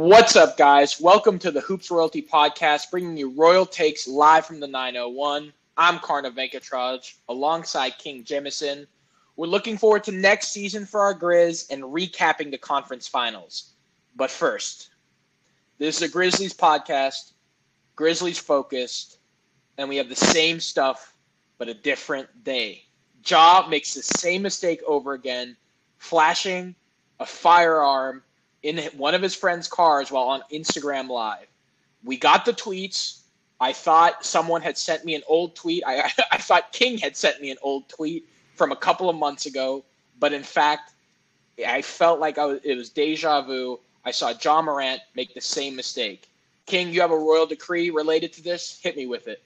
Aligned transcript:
What's 0.00 0.36
up, 0.36 0.56
guys? 0.56 1.00
Welcome 1.00 1.40
to 1.40 1.50
the 1.50 1.60
Hoops 1.60 1.90
Royalty 1.90 2.22
Podcast, 2.22 2.88
bringing 2.88 3.16
you 3.16 3.30
Royal 3.30 3.66
Takes 3.66 4.06
live 4.06 4.46
from 4.46 4.60
the 4.60 4.68
901. 4.68 5.52
I'm 5.76 5.98
Karna 5.98 6.30
Venkatraj, 6.30 7.14
alongside 7.28 7.98
King 7.98 8.22
Jemison. 8.22 8.86
We're 9.34 9.48
looking 9.48 9.76
forward 9.76 10.04
to 10.04 10.12
next 10.12 10.52
season 10.52 10.86
for 10.86 11.00
our 11.00 11.18
Grizz 11.18 11.72
and 11.72 11.82
recapping 11.82 12.52
the 12.52 12.58
conference 12.58 13.08
finals. 13.08 13.72
But 14.14 14.30
first, 14.30 14.90
this 15.78 15.96
is 15.96 16.02
a 16.02 16.08
Grizzlies 16.08 16.54
podcast, 16.54 17.32
Grizzlies 17.96 18.38
focused, 18.38 19.18
and 19.78 19.88
we 19.88 19.96
have 19.96 20.08
the 20.08 20.14
same 20.14 20.60
stuff, 20.60 21.16
but 21.58 21.66
a 21.66 21.74
different 21.74 22.44
day. 22.44 22.84
Ja 23.26 23.66
makes 23.68 23.94
the 23.94 24.02
same 24.04 24.42
mistake 24.42 24.80
over 24.86 25.14
again, 25.14 25.56
flashing 25.98 26.76
a 27.18 27.26
firearm 27.26 28.22
in 28.62 28.78
one 28.96 29.14
of 29.14 29.22
his 29.22 29.34
friend's 29.34 29.68
cars 29.68 30.10
while 30.10 30.24
on 30.24 30.42
Instagram 30.52 31.08
Live. 31.08 31.46
We 32.04 32.16
got 32.16 32.44
the 32.44 32.52
tweets. 32.52 33.20
I 33.60 33.72
thought 33.72 34.24
someone 34.24 34.62
had 34.62 34.78
sent 34.78 35.04
me 35.04 35.14
an 35.14 35.22
old 35.26 35.54
tweet. 35.54 35.82
I, 35.86 36.10
I 36.32 36.38
thought 36.38 36.72
King 36.72 36.98
had 36.98 37.16
sent 37.16 37.40
me 37.40 37.50
an 37.50 37.58
old 37.62 37.88
tweet 37.88 38.28
from 38.54 38.72
a 38.72 38.76
couple 38.76 39.08
of 39.08 39.16
months 39.16 39.46
ago, 39.46 39.84
but 40.18 40.32
in 40.32 40.42
fact, 40.42 40.92
I 41.66 41.82
felt 41.82 42.20
like 42.20 42.38
I 42.38 42.44
was, 42.44 42.60
it 42.64 42.76
was 42.76 42.90
deja 42.90 43.42
vu. 43.42 43.78
I 44.04 44.10
saw 44.10 44.32
Ja 44.40 44.62
Morant 44.62 45.00
make 45.14 45.34
the 45.34 45.40
same 45.40 45.74
mistake. 45.76 46.28
King, 46.66 46.92
you 46.92 47.00
have 47.00 47.10
a 47.10 47.18
royal 47.18 47.46
decree 47.46 47.90
related 47.90 48.32
to 48.34 48.42
this? 48.42 48.78
Hit 48.82 48.96
me 48.96 49.06
with 49.06 49.26
it. 49.26 49.42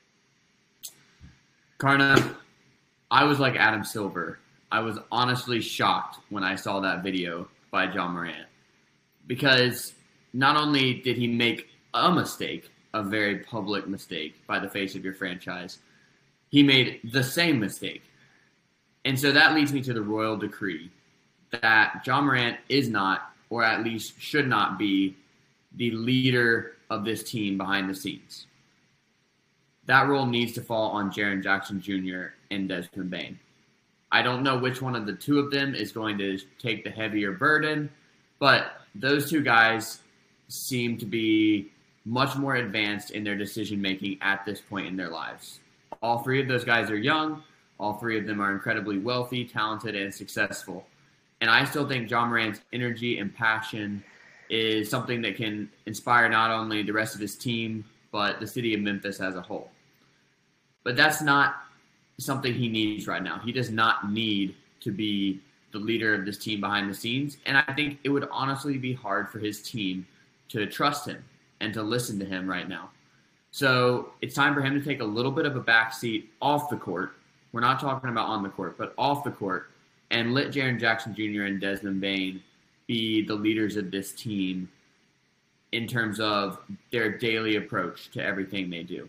Karna, 1.79 2.37
I 3.11 3.25
was 3.25 3.39
like 3.39 3.57
Adam 3.57 3.85
Silver. 3.85 4.39
I 4.71 4.81
was 4.81 4.99
honestly 5.11 5.61
shocked 5.61 6.19
when 6.31 6.43
I 6.43 6.55
saw 6.55 6.81
that 6.81 7.03
video 7.03 7.49
by 7.71 7.93
Ja 7.93 8.09
Morant 8.09 8.47
because 9.27 9.95
not 10.33 10.57
only 10.57 10.95
did 10.95 11.17
he 11.17 11.27
make 11.27 11.69
a 11.95 12.11
mistake, 12.11 12.71
a 12.95 13.03
very 13.03 13.39
public 13.39 13.87
mistake 13.87 14.35
by 14.47 14.59
the 14.59 14.69
face 14.69 14.95
of 14.95 15.05
your 15.05 15.15
franchise, 15.15 15.79
he 16.51 16.63
made 16.63 17.01
the 17.13 17.23
same 17.23 17.59
mistake. 17.59 18.03
And 19.05 19.19
so 19.19 19.33
that 19.33 19.55
leads 19.55 19.73
me 19.73 19.83
to 19.83 19.93
the 19.93 20.03
royal 20.03 20.37
decree 20.37 20.91
that 21.51 22.03
Ja 22.07 22.21
Morant 22.21 22.59
is 22.69 22.89
not, 22.89 23.33
or 23.51 23.63
at 23.63 23.85
least 23.85 24.21
should 24.21 24.49
not 24.49 24.79
be, 24.79 25.17
the 25.77 25.91
leader 25.91 26.73
of 26.91 27.05
this 27.05 27.23
team 27.23 27.57
behind 27.57 27.89
the 27.89 27.95
scenes. 27.95 28.47
That 29.87 30.09
role 30.09 30.27
needs 30.27 30.53
to 30.53 30.63
fall 30.63 30.91
on 30.91 31.11
Jaren 31.11 31.43
Jackson 31.43 31.81
Jr. 31.81 32.35
and 32.51 32.69
Desmond 32.69 33.11
Bane. 33.11 33.39
I 34.13 34.23
don't 34.23 34.43
know 34.43 34.59
which 34.59 34.83
one 34.83 34.95
of 34.95 35.07
the 35.07 35.15
two 35.15 35.39
of 35.39 35.51
them 35.51 35.75
is 35.75 35.91
going 35.91 36.19
to 36.19 36.39
take 36.59 36.85
the 36.85 36.91
heavier 36.91 37.33
burden, 37.33 37.91
but 38.39 38.82
those 38.95 39.31
two 39.31 39.43
guys 39.43 40.01
seem 40.49 40.99
to 40.99 41.07
be 41.07 41.71
much 42.05 42.37
more 42.37 42.57
advanced 42.57 43.13
in 43.13 43.25
their 43.25 43.37
decision 43.37 43.81
making 43.81 44.19
at 44.21 44.45
this 44.45 44.61
point 44.61 44.87
in 44.87 44.97
their 44.97 45.09
lives. 45.09 45.61
All 46.03 46.19
three 46.19 46.41
of 46.41 46.49
those 46.49 46.65
guys 46.65 46.91
are 46.91 46.97
young. 46.97 47.43
All 47.79 47.95
three 47.95 48.19
of 48.19 48.27
them 48.27 48.41
are 48.41 48.53
incredibly 48.53 48.99
wealthy, 48.99 49.45
talented, 49.45 49.95
and 49.95 50.13
successful. 50.13 50.87
And 51.41 51.51
I 51.51 51.65
still 51.65 51.89
think 51.89 52.11
Ja 52.11 52.25
Morant's 52.27 52.61
energy 52.73 53.19
and 53.19 53.35
passion 53.35 54.05
is 54.51 54.91
something 54.91 55.23
that 55.23 55.37
can 55.37 55.71
inspire 55.87 56.29
not 56.29 56.51
only 56.51 56.83
the 56.83 56.93
rest 56.93 57.15
of 57.15 57.21
his 57.21 57.37
team, 57.37 57.85
but 58.11 58.39
the 58.39 58.47
city 58.47 58.75
of 58.75 58.81
Memphis 58.81 59.21
as 59.21 59.35
a 59.35 59.41
whole. 59.41 59.71
But 60.85 60.97
that's 60.97 61.23
not 61.23 61.57
something 62.19 62.53
he 62.53 62.69
needs 62.69 63.07
right 63.07 63.23
now. 63.23 63.39
He 63.39 63.53
does 63.53 63.71
not 63.71 64.13
need 64.13 64.55
to 64.81 64.93
be 64.93 65.41
the 65.73 65.79
leader 65.79 66.15
of 66.15 66.25
this 66.25 66.39
team 66.39 66.61
behind 66.61 66.89
the 66.89 66.95
scenes. 66.95 67.39
And 67.47 67.57
I 67.57 67.73
think 67.75 67.99
it 68.05 68.09
would 68.09 68.29
honestly 68.31 68.79
be 68.79 68.93
hard 68.93 69.29
for 69.29 69.39
his 69.39 69.63
team 69.63 70.07
to 70.51 70.67
trust 70.67 71.07
him 71.07 71.25
and 71.61 71.73
to 71.75 71.83
listen 71.83 72.19
to 72.19 72.25
him 72.25 72.49
right 72.49 72.69
now. 72.69 72.91
So 73.51 74.13
it's 74.21 74.35
time 74.35 74.55
for 74.55 74.63
him 74.63 74.79
to 74.79 74.85
take 74.85 75.01
a 75.01 75.05
little 75.05 75.31
bit 75.31 75.47
of 75.47 75.57
a 75.57 75.61
backseat 75.61 76.25
off 76.41 76.71
the 76.71 76.77
court. 76.77 77.15
We're 77.53 77.61
not 77.61 77.81
talking 77.81 78.11
about 78.11 78.29
on 78.29 78.43
the 78.43 78.49
court, 78.49 78.79
but 78.79 78.95
off 78.97 79.25
the 79.25 79.31
court, 79.31 79.71
and 80.11 80.33
let 80.33 80.49
Jaren 80.49 80.81
Jackson 80.81 81.15
Jr. 81.15 81.43
and 81.43 81.61
Desmond 81.61 82.01
Bane 82.01 82.43
be 82.87 83.25
the 83.25 83.35
leaders 83.35 83.77
of 83.77 83.91
this 83.91 84.13
team 84.13 84.71
in 85.73 85.87
terms 85.87 86.21
of 86.21 86.59
their 86.91 87.17
daily 87.19 87.57
approach 87.57 88.11
to 88.13 88.23
everything 88.23 88.71
they 88.71 88.83
do. 88.83 89.09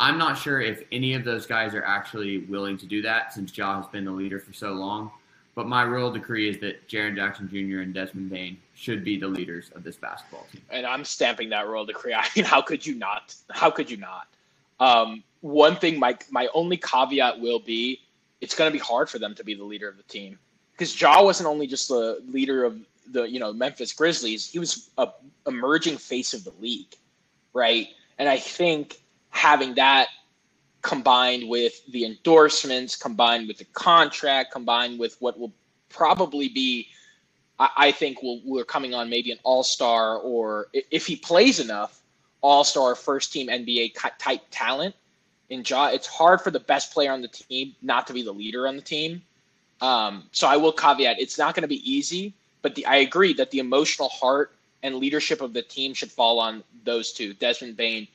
I'm 0.00 0.18
not 0.18 0.38
sure 0.38 0.60
if 0.60 0.82
any 0.92 1.14
of 1.14 1.24
those 1.24 1.46
guys 1.46 1.74
are 1.74 1.84
actually 1.84 2.38
willing 2.38 2.78
to 2.78 2.86
do 2.86 3.02
that 3.02 3.32
since 3.32 3.56
Ja 3.56 3.76
has 3.76 3.86
been 3.88 4.04
the 4.04 4.10
leader 4.10 4.38
for 4.38 4.52
so 4.52 4.72
long. 4.72 5.10
But 5.60 5.66
my 5.66 5.84
royal 5.84 6.10
decree 6.10 6.48
is 6.48 6.58
that 6.60 6.88
Jaren 6.88 7.14
Jackson 7.14 7.46
Jr. 7.46 7.82
and 7.82 7.92
Desmond 7.92 8.30
Bane 8.30 8.56
should 8.74 9.04
be 9.04 9.18
the 9.18 9.28
leaders 9.28 9.70
of 9.74 9.84
this 9.84 9.94
basketball 9.94 10.46
team. 10.50 10.62
And 10.70 10.86
I'm 10.86 11.04
stamping 11.04 11.50
that 11.50 11.68
royal 11.68 11.84
decree. 11.84 12.14
I 12.18 12.26
mean, 12.34 12.46
how 12.46 12.62
could 12.62 12.86
you 12.86 12.94
not? 12.94 13.34
How 13.50 13.70
could 13.70 13.90
you 13.90 13.98
not? 13.98 14.26
Um, 14.80 15.22
one 15.42 15.76
thing, 15.76 15.98
my 15.98 16.16
my 16.30 16.48
only 16.54 16.78
caveat 16.78 17.38
will 17.38 17.58
be, 17.58 18.00
it's 18.40 18.54
going 18.54 18.70
to 18.70 18.72
be 18.72 18.82
hard 18.82 19.10
for 19.10 19.18
them 19.18 19.34
to 19.34 19.44
be 19.44 19.52
the 19.52 19.62
leader 19.62 19.86
of 19.86 19.98
the 19.98 20.02
team 20.04 20.38
because 20.72 20.98
Ja 20.98 21.22
wasn't 21.22 21.46
only 21.46 21.66
just 21.66 21.88
the 21.88 22.22
leader 22.26 22.64
of 22.64 22.78
the 23.12 23.24
you 23.24 23.38
know 23.38 23.52
Memphis 23.52 23.92
Grizzlies. 23.92 24.50
He 24.50 24.58
was 24.58 24.88
a 24.96 25.08
emerging 25.46 25.98
face 25.98 26.32
of 26.32 26.42
the 26.42 26.54
league, 26.58 26.96
right? 27.52 27.88
And 28.16 28.30
I 28.30 28.38
think 28.38 29.02
having 29.28 29.74
that 29.74 30.08
combined 30.82 31.48
with 31.48 31.84
the 31.86 32.04
endorsements, 32.04 32.96
combined 32.96 33.48
with 33.48 33.58
the 33.58 33.64
contract, 33.66 34.52
combined 34.52 34.98
with 34.98 35.16
what 35.20 35.38
will 35.38 35.52
probably 35.88 36.48
be, 36.48 36.88
I, 37.58 37.68
I 37.76 37.92
think, 37.92 38.22
will, 38.22 38.40
we're 38.44 38.64
coming 38.64 38.94
on 38.94 39.10
maybe 39.10 39.30
an 39.32 39.38
all 39.42 39.62
star 39.62 40.18
or 40.18 40.68
if 40.72 41.06
he 41.06 41.16
plays 41.16 41.60
enough, 41.60 42.00
all 42.40 42.64
star 42.64 42.94
first 42.94 43.32
team 43.32 43.48
NBA 43.48 43.94
type 44.18 44.42
talent 44.50 44.94
in 45.50 45.62
Ja. 45.66 45.88
It's 45.88 46.06
hard 46.06 46.40
for 46.40 46.50
the 46.50 46.60
best 46.60 46.92
player 46.92 47.12
on 47.12 47.20
the 47.20 47.28
team 47.28 47.74
not 47.82 48.06
to 48.06 48.12
be 48.12 48.22
the 48.22 48.32
leader 48.32 48.66
on 48.66 48.76
the 48.76 48.82
team. 48.82 49.22
Um, 49.82 50.24
so 50.32 50.46
I 50.46 50.56
will 50.56 50.72
caveat 50.72 51.18
it's 51.20 51.38
not 51.38 51.54
going 51.54 51.62
to 51.62 51.68
be 51.68 51.90
easy, 51.90 52.34
but 52.62 52.74
the, 52.74 52.86
I 52.86 52.96
agree 52.96 53.32
that 53.34 53.50
the 53.50 53.58
emotional 53.58 54.08
heart 54.08 54.52
and 54.82 54.96
leadership 54.96 55.40
of 55.40 55.52
the 55.52 55.62
team 55.62 55.92
should 55.94 56.10
fall 56.10 56.38
on 56.38 56.62
those 56.84 57.12
two, 57.12 57.34
Desmond 57.34 57.76
Bane 57.76 58.06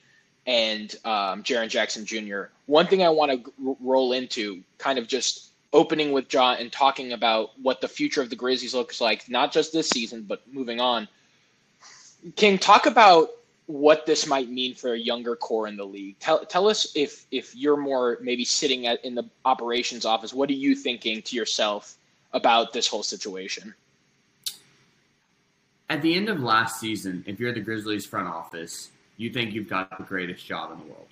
and 0.45 0.95
um, 1.05 1.43
Jaren 1.43 1.69
Jackson 1.69 2.05
Jr. 2.05 2.45
One 2.67 2.87
thing 2.87 3.03
I 3.03 3.09
want 3.09 3.31
to 3.31 3.51
r- 3.67 3.75
roll 3.79 4.13
into, 4.13 4.61
kind 4.77 4.97
of 4.97 5.07
just 5.07 5.51
opening 5.73 6.11
with 6.11 6.33
Ja 6.33 6.53
and 6.53 6.71
talking 6.71 7.11
about 7.11 7.51
what 7.61 7.81
the 7.81 7.87
future 7.87 8.21
of 8.21 8.29
the 8.29 8.35
Grizzlies 8.35 8.73
looks 8.73 9.01
like, 9.01 9.29
not 9.29 9.51
just 9.51 9.73
this 9.73 9.89
season, 9.89 10.23
but 10.23 10.41
moving 10.51 10.79
on. 10.79 11.07
King, 12.35 12.57
talk 12.57 12.85
about 12.85 13.29
what 13.67 14.05
this 14.05 14.25
might 14.25 14.49
mean 14.49 14.73
for 14.73 14.93
a 14.93 14.97
younger 14.97 15.35
core 15.35 15.67
in 15.67 15.75
the 15.75 15.85
league. 15.85 16.17
Tell, 16.19 16.45
tell 16.45 16.67
us 16.67 16.91
if 16.95 17.25
if 17.31 17.55
you're 17.55 17.77
more 17.77 18.17
maybe 18.21 18.45
sitting 18.45 18.87
at 18.87 19.03
in 19.03 19.15
the 19.15 19.25
operations 19.43 20.05
office, 20.05 20.33
what 20.33 20.49
are 20.49 20.53
you 20.53 20.75
thinking 20.75 21.21
to 21.23 21.35
yourself 21.35 21.97
about 22.33 22.73
this 22.73 22.87
whole 22.87 23.03
situation? 23.03 23.73
At 25.89 26.01
the 26.01 26.15
end 26.15 26.29
of 26.29 26.39
last 26.39 26.79
season, 26.79 27.23
if 27.27 27.39
you're 27.39 27.53
the 27.53 27.59
Grizzlies 27.59 28.05
front 28.05 28.27
office, 28.27 28.89
you 29.17 29.29
think 29.29 29.53
you've 29.53 29.69
got 29.69 29.95
the 29.97 30.03
greatest 30.03 30.45
job 30.45 30.71
in 30.71 30.79
the 30.79 30.85
world 30.85 31.07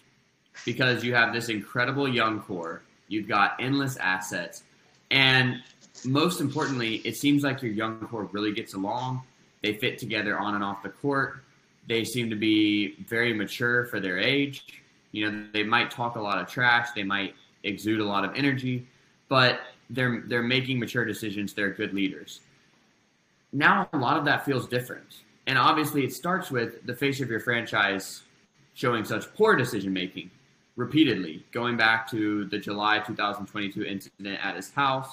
because 0.65 1.03
you 1.03 1.13
have 1.13 1.33
this 1.33 1.49
incredible 1.49 2.07
young 2.07 2.41
core, 2.41 2.81
you've 3.07 3.27
got 3.27 3.55
endless 3.59 3.97
assets, 3.97 4.63
and 5.11 5.61
most 6.05 6.41
importantly, 6.41 6.95
it 7.05 7.15
seems 7.15 7.43
like 7.43 7.61
your 7.61 7.71
young 7.71 7.99
core 8.07 8.27
really 8.31 8.51
gets 8.51 8.73
along. 8.73 9.21
They 9.61 9.73
fit 9.73 9.97
together 9.97 10.37
on 10.37 10.55
and 10.55 10.63
off 10.63 10.83
the 10.83 10.89
court. 10.89 11.43
They 11.87 12.03
seem 12.03 12.29
to 12.29 12.35
be 12.35 12.95
very 13.07 13.33
mature 13.33 13.85
for 13.85 13.99
their 13.99 14.17
age. 14.17 14.65
You 15.11 15.31
know, 15.31 15.45
they 15.53 15.63
might 15.63 15.91
talk 15.91 16.15
a 16.15 16.21
lot 16.21 16.39
of 16.39 16.47
trash, 16.47 16.89
they 16.95 17.03
might 17.03 17.35
exude 17.63 17.99
a 17.99 18.05
lot 18.05 18.25
of 18.25 18.35
energy, 18.35 18.87
but 19.29 19.61
they're 19.89 20.23
they're 20.27 20.43
making 20.43 20.79
mature 20.79 21.05
decisions. 21.05 21.53
They're 21.53 21.71
good 21.71 21.93
leaders. 21.93 22.41
Now 23.51 23.87
a 23.93 23.97
lot 23.97 24.17
of 24.17 24.25
that 24.25 24.45
feels 24.45 24.67
different 24.67 25.23
and 25.45 25.57
obviously, 25.57 26.03
it 26.03 26.13
starts 26.13 26.49
with 26.49 26.85
the 26.85 26.95
face 26.95 27.19
of 27.19 27.29
your 27.29 27.39
franchise 27.39 28.21
showing 28.73 29.03
such 29.03 29.33
poor 29.35 29.55
decision 29.55 29.93
making 29.93 30.31
repeatedly, 30.75 31.45
going 31.51 31.77
back 31.77 32.09
to 32.11 32.45
the 32.45 32.57
July 32.57 32.99
2022 32.99 33.83
incident 33.83 34.39
at 34.43 34.55
his 34.55 34.71
house, 34.71 35.09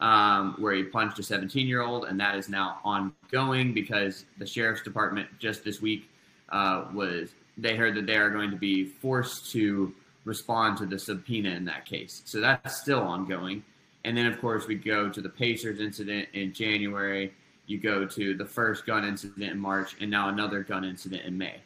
um, 0.00 0.56
where 0.58 0.74
he 0.74 0.82
punched 0.82 1.18
a 1.18 1.22
17 1.22 1.66
year 1.66 1.82
old, 1.82 2.04
and 2.04 2.18
that 2.20 2.36
is 2.36 2.48
now 2.48 2.78
ongoing 2.84 3.72
because 3.72 4.24
the 4.38 4.46
sheriff's 4.46 4.82
department 4.82 5.28
just 5.38 5.64
this 5.64 5.80
week 5.80 6.10
uh, 6.50 6.86
was 6.92 7.30
they 7.56 7.76
heard 7.76 7.94
that 7.94 8.06
they 8.06 8.16
are 8.16 8.30
going 8.30 8.50
to 8.50 8.56
be 8.56 8.84
forced 8.84 9.50
to 9.52 9.92
respond 10.24 10.76
to 10.78 10.86
the 10.86 10.98
subpoena 10.98 11.50
in 11.50 11.64
that 11.64 11.84
case. 11.84 12.22
So 12.24 12.40
that's 12.40 12.80
still 12.80 13.00
ongoing. 13.00 13.62
And 14.04 14.16
then, 14.16 14.26
of 14.26 14.40
course, 14.40 14.66
we 14.66 14.74
go 14.74 15.08
to 15.08 15.20
the 15.20 15.28
Pacers 15.28 15.80
incident 15.80 16.28
in 16.32 16.52
January 16.52 17.32
you 17.66 17.78
go 17.78 18.06
to 18.06 18.34
the 18.34 18.44
first 18.44 18.86
gun 18.86 19.04
incident 19.04 19.50
in 19.50 19.58
March 19.58 19.96
and 20.00 20.10
now 20.10 20.28
another 20.28 20.62
gun 20.62 20.84
incident 20.84 21.22
in 21.24 21.36
May. 21.36 21.56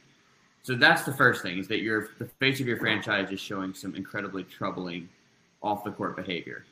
So 0.68 0.74
that's 0.74 1.04
the 1.04 1.14
first 1.14 1.40
thing 1.40 1.56
is 1.56 1.66
that 1.68 1.80
your 1.80 2.10
the 2.18 2.26
face 2.26 2.60
of 2.60 2.66
your 2.66 2.76
franchise 2.76 3.30
is 3.30 3.40
showing 3.40 3.72
some 3.72 3.94
incredibly 3.94 4.44
troubling 4.44 5.08
off 5.62 5.82
the 5.82 5.90
court 5.90 6.14
behavior. 6.14 6.66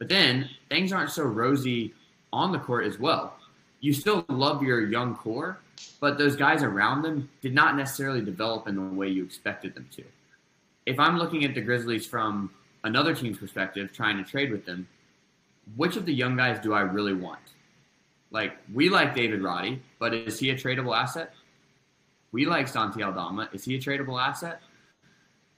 But 0.00 0.08
then 0.08 0.50
things 0.68 0.92
aren't 0.92 1.12
so 1.12 1.22
rosy 1.22 1.94
on 2.32 2.50
the 2.50 2.58
court 2.58 2.86
as 2.86 2.98
well. 2.98 3.36
you 3.80 3.92
still 3.92 4.24
love 4.28 4.64
your 4.64 4.84
young 4.84 5.14
core, 5.14 5.60
but 6.00 6.18
those 6.18 6.34
guys 6.34 6.64
around 6.64 7.02
them 7.02 7.30
did 7.40 7.54
not 7.54 7.76
necessarily 7.76 8.20
develop 8.20 8.66
in 8.66 8.74
the 8.74 8.82
way 8.82 9.06
you 9.06 9.22
expected 9.22 9.76
them 9.76 9.88
to. 9.92 10.02
If 10.84 10.98
I'm 10.98 11.16
looking 11.16 11.44
at 11.44 11.54
the 11.54 11.60
Grizzlies 11.60 12.04
from 12.04 12.50
another 12.82 13.14
team's 13.14 13.38
perspective, 13.38 13.92
trying 13.92 14.16
to 14.16 14.28
trade 14.28 14.50
with 14.50 14.66
them, 14.66 14.88
which 15.76 15.96
of 15.96 16.04
the 16.04 16.12
young 16.12 16.36
guys 16.36 16.58
do 16.58 16.74
I 16.74 16.80
really 16.80 17.14
want? 17.14 17.38
Like, 18.32 18.56
we 18.74 18.88
like 18.88 19.14
David 19.14 19.40
Roddy, 19.40 19.80
but 20.00 20.14
is 20.14 20.40
he 20.40 20.50
a 20.50 20.56
tradable 20.56 21.00
asset? 21.00 21.32
We 22.32 22.46
like 22.46 22.68
Santi 22.68 23.02
Aldama. 23.02 23.48
Is 23.52 23.64
he 23.64 23.74
a 23.74 23.78
tradable 23.78 24.20
asset? 24.20 24.62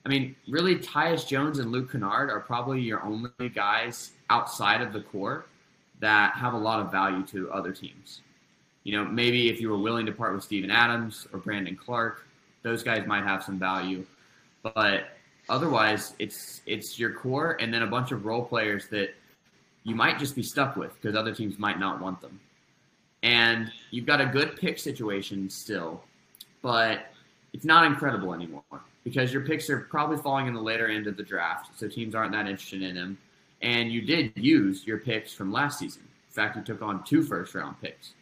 I 0.04 0.08
mean, 0.08 0.34
really, 0.48 0.76
Tyus 0.76 1.26
Jones 1.26 1.58
and 1.58 1.70
Luke 1.70 1.92
Kennard 1.92 2.30
are 2.30 2.40
probably 2.40 2.80
your 2.80 3.02
only 3.04 3.30
guys 3.54 4.12
outside 4.30 4.80
of 4.80 4.92
the 4.92 5.00
core 5.00 5.46
that 6.00 6.34
have 6.34 6.54
a 6.54 6.58
lot 6.58 6.80
of 6.80 6.90
value 6.90 7.24
to 7.26 7.50
other 7.52 7.72
teams. 7.72 8.22
You 8.84 8.96
know, 8.96 9.04
maybe 9.04 9.48
if 9.48 9.60
you 9.60 9.70
were 9.70 9.78
willing 9.78 10.06
to 10.06 10.12
part 10.12 10.34
with 10.34 10.42
Steven 10.42 10.70
Adams 10.70 11.28
or 11.32 11.38
Brandon 11.38 11.76
Clarke, 11.76 12.26
those 12.62 12.82
guys 12.82 13.06
might 13.06 13.22
have 13.22 13.44
some 13.44 13.58
value. 13.58 14.04
But 14.62 15.04
otherwise, 15.48 16.14
it's 16.18 16.62
it's 16.66 16.98
your 16.98 17.12
core 17.12 17.56
and 17.60 17.72
then 17.72 17.82
a 17.82 17.86
bunch 17.86 18.10
of 18.10 18.24
role 18.24 18.44
players 18.44 18.88
that 18.88 19.14
you 19.84 19.94
might 19.94 20.18
just 20.18 20.34
be 20.34 20.42
stuck 20.42 20.76
with 20.76 20.94
because 20.94 21.16
other 21.16 21.34
teams 21.34 21.58
might 21.58 21.78
not 21.78 22.00
want 22.00 22.20
them. 22.20 22.40
And 23.22 23.70
you've 23.90 24.06
got 24.06 24.20
a 24.20 24.26
good 24.26 24.56
pick 24.56 24.78
situation 24.80 25.48
still, 25.48 26.02
but 26.62 27.12
it's 27.52 27.64
not 27.64 27.84
incredible 27.84 28.32
anymore 28.32 28.62
because 29.04 29.32
your 29.32 29.42
picks 29.42 29.68
are 29.68 29.80
probably 29.80 30.16
falling 30.16 30.46
in 30.46 30.54
the 30.54 30.60
later 30.60 30.88
end 30.88 31.06
of 31.06 31.16
the 31.16 31.22
draft, 31.22 31.78
so 31.78 31.88
teams 31.88 32.14
aren't 32.14 32.32
that 32.32 32.46
interested 32.46 32.82
in 32.82 32.94
them. 32.94 33.18
And 33.60 33.92
you 33.92 34.02
did 34.02 34.32
use 34.36 34.86
your 34.86 34.98
picks 34.98 35.32
from 35.32 35.52
last 35.52 35.78
season. 35.78 36.02
In 36.02 36.34
fact, 36.34 36.56
you 36.56 36.62
took 36.62 36.82
on 36.82 37.04
two 37.04 37.22
first 37.22 37.54
round 37.54 37.80
picks. 37.80 38.12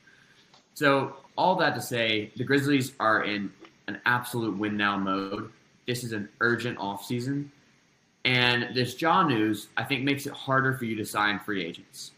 So, 0.75 1.17
all 1.37 1.57
that 1.57 1.75
to 1.75 1.81
say, 1.81 2.33
the 2.37 2.45
Grizzlies 2.45 2.93
are 3.01 3.25
in 3.25 3.53
an 3.87 4.01
absolute 4.07 4.57
win 4.57 4.77
now 4.77 4.97
mode. 4.97 5.51
This 5.87 6.05
is 6.05 6.13
an 6.13 6.29
urgent 6.41 6.79
offseason. 6.79 7.49
And 8.25 8.75
this 8.75 9.01
Ja 9.01 9.23
news, 9.23 9.69
I 9.77 9.85
think, 9.85 10.05
makes 10.05 10.27
it 10.27 10.33
harder 10.33 10.75
for 10.75 10.85
you 10.85 10.97
to 10.97 11.05
sign 11.05 11.39
free 11.39 11.65
agents. 11.65 12.13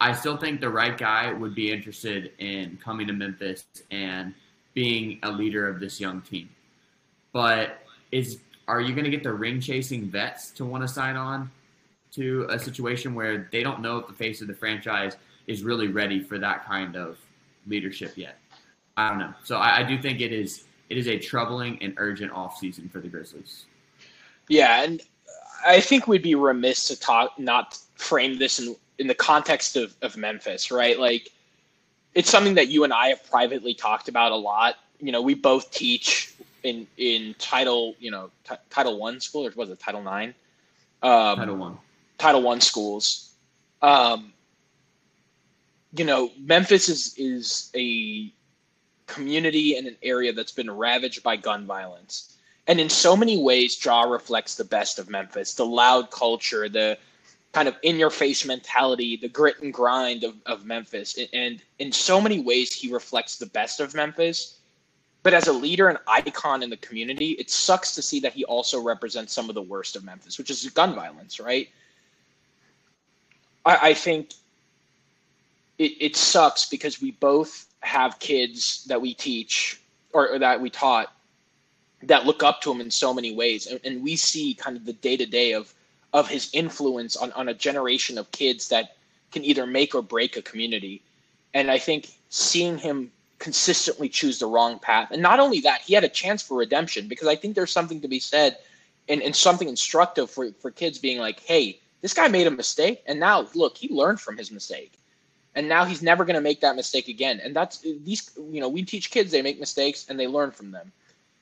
I 0.00 0.12
still 0.12 0.36
think 0.36 0.60
the 0.60 0.68
right 0.68 0.98
guy 0.98 1.32
would 1.32 1.54
be 1.54 1.70
interested 1.70 2.32
in 2.38 2.78
coming 2.82 3.06
to 3.06 3.12
Memphis 3.12 3.64
and 3.92 4.34
being 4.74 5.18
a 5.22 5.30
leader 5.30 5.68
of 5.68 5.80
this 5.80 6.00
young 6.00 6.20
team. 6.22 6.48
But 7.32 7.78
is 8.10 8.38
are 8.68 8.80
you 8.80 8.94
going 8.94 9.04
to 9.04 9.10
get 9.10 9.22
the 9.22 9.32
ring 9.32 9.60
chasing 9.60 10.08
vets 10.08 10.50
to 10.52 10.64
want 10.64 10.82
to 10.82 10.88
sign 10.88 11.16
on 11.16 11.50
to 12.12 12.46
a 12.50 12.58
situation 12.58 13.14
where 13.14 13.48
they 13.50 13.62
don't 13.62 13.80
know 13.80 13.98
if 13.98 14.06
the 14.06 14.12
face 14.12 14.40
of 14.40 14.48
the 14.48 14.54
franchise 14.54 15.16
is 15.46 15.62
really 15.62 15.88
ready 15.88 16.22
for 16.22 16.38
that 16.38 16.64
kind 16.64 16.96
of 16.96 17.18
leadership 17.66 18.16
yet? 18.16 18.38
I 18.96 19.08
don't 19.08 19.18
know. 19.18 19.34
So 19.44 19.56
I, 19.56 19.78
I 19.78 19.82
do 19.82 20.00
think 20.00 20.20
it 20.20 20.32
is 20.32 20.64
it 20.90 20.98
is 20.98 21.08
a 21.08 21.18
troubling 21.18 21.82
and 21.82 21.94
urgent 21.96 22.32
offseason 22.32 22.90
for 22.90 23.00
the 23.00 23.08
Grizzlies. 23.08 23.64
Yeah, 24.48 24.82
and 24.82 25.02
I 25.66 25.80
think 25.80 26.06
we'd 26.06 26.22
be 26.22 26.34
remiss 26.34 26.88
to 26.88 26.98
talk 26.98 27.38
not 27.38 27.78
frame 27.96 28.38
this 28.38 28.58
in 28.58 28.76
in 28.98 29.06
the 29.06 29.14
context 29.14 29.76
of, 29.76 29.94
of 30.02 30.16
Memphis, 30.16 30.70
right? 30.70 30.98
Like 30.98 31.30
it's 32.14 32.30
something 32.30 32.54
that 32.54 32.68
you 32.68 32.84
and 32.84 32.92
I 32.92 33.08
have 33.08 33.28
privately 33.30 33.74
talked 33.74 34.08
about 34.08 34.32
a 34.32 34.36
lot. 34.36 34.76
You 35.00 35.12
know, 35.12 35.22
we 35.22 35.34
both 35.34 35.70
teach 35.70 36.34
in 36.62 36.86
in 36.96 37.34
title, 37.38 37.94
you 37.98 38.10
know, 38.10 38.30
t- 38.48 38.54
Title 38.70 38.98
One 38.98 39.20
school, 39.20 39.46
or 39.46 39.52
was 39.54 39.70
it 39.70 39.78
Title 39.80 40.02
Nine? 40.02 40.34
Um, 41.02 41.36
title 41.36 41.56
One. 41.56 41.78
Title 42.18 42.42
One 42.42 42.60
schools. 42.60 43.32
Um, 43.80 44.32
you 45.96 46.04
know, 46.04 46.30
Memphis 46.38 46.88
is 46.88 47.14
is 47.16 47.70
a 47.74 48.32
community 49.06 49.76
and 49.76 49.86
an 49.86 49.96
area 50.02 50.32
that's 50.32 50.52
been 50.52 50.70
ravaged 50.70 51.22
by 51.22 51.36
gun 51.36 51.66
violence. 51.66 52.36
And 52.66 52.80
in 52.80 52.88
so 52.88 53.16
many 53.16 53.36
ways, 53.36 53.84
Ja 53.84 54.02
reflects 54.02 54.54
the 54.54 54.64
best 54.64 54.98
of 54.98 55.10
Memphis, 55.10 55.54
the 55.54 55.66
loud 55.66 56.10
culture, 56.10 56.68
the 56.68 56.96
kind 57.52 57.68
of 57.68 57.76
in 57.82 57.96
your 57.96 58.10
face 58.10 58.44
mentality, 58.46 59.16
the 59.16 59.28
grit 59.28 59.60
and 59.62 59.72
grind 59.72 60.24
of, 60.24 60.34
of 60.46 60.64
Memphis. 60.64 61.18
And 61.32 61.62
in 61.78 61.92
so 61.92 62.20
many 62.20 62.40
ways, 62.40 62.72
he 62.72 62.92
reflects 62.92 63.36
the 63.36 63.46
best 63.46 63.78
of 63.78 63.94
Memphis. 63.94 64.58
But 65.22 65.34
as 65.34 65.46
a 65.46 65.52
leader 65.52 65.88
and 65.88 65.98
icon 66.08 66.62
in 66.62 66.70
the 66.70 66.78
community, 66.78 67.32
it 67.32 67.50
sucks 67.50 67.94
to 67.94 68.02
see 68.02 68.20
that 68.20 68.32
he 68.32 68.44
also 68.44 68.80
represents 68.80 69.32
some 69.32 69.48
of 69.48 69.54
the 69.54 69.62
worst 69.62 69.96
of 69.96 70.02
Memphis, 70.02 70.38
which 70.38 70.50
is 70.50 70.68
gun 70.70 70.94
violence, 70.94 71.38
right? 71.38 71.68
I, 73.64 73.90
I 73.90 73.94
think 73.94 74.30
it, 75.78 75.92
it 76.00 76.16
sucks 76.16 76.68
because 76.68 77.00
we 77.00 77.12
both 77.12 77.66
have 77.80 78.18
kids 78.18 78.84
that 78.88 79.00
we 79.00 79.14
teach 79.14 79.80
or, 80.12 80.30
or 80.30 80.38
that 80.38 80.60
we 80.60 80.70
taught 80.70 81.12
that 82.04 82.26
look 82.26 82.42
up 82.42 82.60
to 82.62 82.72
him 82.72 82.80
in 82.80 82.90
so 82.90 83.14
many 83.14 83.34
ways. 83.34 83.66
And, 83.66 83.78
and 83.84 84.02
we 84.02 84.16
see 84.16 84.54
kind 84.54 84.76
of 84.76 84.84
the 84.84 84.92
day 84.94 85.16
to 85.16 85.26
day 85.26 85.52
of 85.52 85.72
of 86.12 86.28
his 86.28 86.50
influence 86.52 87.16
on, 87.16 87.32
on 87.32 87.48
a 87.48 87.54
generation 87.54 88.18
of 88.18 88.30
kids 88.32 88.68
that 88.68 88.96
can 89.30 89.44
either 89.44 89.66
make 89.66 89.94
or 89.94 90.02
break 90.02 90.36
a 90.36 90.42
community. 90.42 91.02
And 91.54 91.70
I 91.70 91.78
think 91.78 92.08
seeing 92.28 92.78
him 92.78 93.10
consistently 93.38 94.08
choose 94.08 94.38
the 94.38 94.46
wrong 94.46 94.78
path. 94.78 95.10
And 95.10 95.20
not 95.20 95.40
only 95.40 95.60
that, 95.60 95.80
he 95.80 95.94
had 95.94 96.04
a 96.04 96.08
chance 96.08 96.42
for 96.42 96.56
redemption 96.56 97.08
because 97.08 97.28
I 97.28 97.34
think 97.34 97.54
there's 97.54 97.72
something 97.72 98.00
to 98.00 98.08
be 98.08 98.20
said 98.20 98.58
and, 99.08 99.20
and 99.22 99.34
something 99.34 99.68
instructive 99.68 100.30
for, 100.30 100.52
for 100.60 100.70
kids 100.70 100.98
being 100.98 101.18
like, 101.18 101.40
hey, 101.40 101.80
this 102.02 102.14
guy 102.14 102.28
made 102.28 102.46
a 102.46 102.50
mistake. 102.50 103.02
And 103.06 103.18
now, 103.18 103.48
look, 103.54 103.76
he 103.76 103.88
learned 103.88 104.20
from 104.20 104.36
his 104.36 104.50
mistake. 104.50 104.92
And 105.54 105.68
now 105.68 105.84
he's 105.84 106.02
never 106.02 106.24
going 106.24 106.36
to 106.36 106.40
make 106.40 106.60
that 106.60 106.76
mistake 106.76 107.08
again. 107.08 107.40
And 107.42 107.54
that's 107.54 107.78
these, 107.80 108.30
you 108.36 108.60
know, 108.60 108.68
we 108.68 108.82
teach 108.82 109.10
kids 109.10 109.30
they 109.30 109.42
make 109.42 109.60
mistakes 109.60 110.06
and 110.08 110.18
they 110.18 110.26
learn 110.26 110.50
from 110.50 110.70
them. 110.70 110.92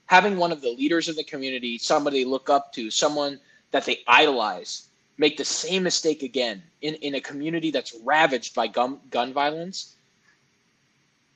Having 0.06 0.38
one 0.38 0.52
of 0.52 0.62
the 0.62 0.70
leaders 0.70 1.08
of 1.08 1.16
the 1.16 1.22
community, 1.22 1.78
somebody 1.78 2.24
look 2.24 2.50
up 2.50 2.72
to, 2.72 2.90
someone 2.90 3.38
that 3.70 3.84
they 3.84 4.00
idolize, 4.06 4.88
make 5.18 5.36
the 5.36 5.44
same 5.44 5.82
mistake 5.82 6.22
again 6.22 6.62
in, 6.82 6.94
in 6.96 7.14
a 7.14 7.20
community 7.20 7.70
that's 7.70 7.94
ravaged 8.04 8.54
by 8.54 8.66
gun, 8.66 8.98
gun 9.10 9.32
violence 9.32 9.96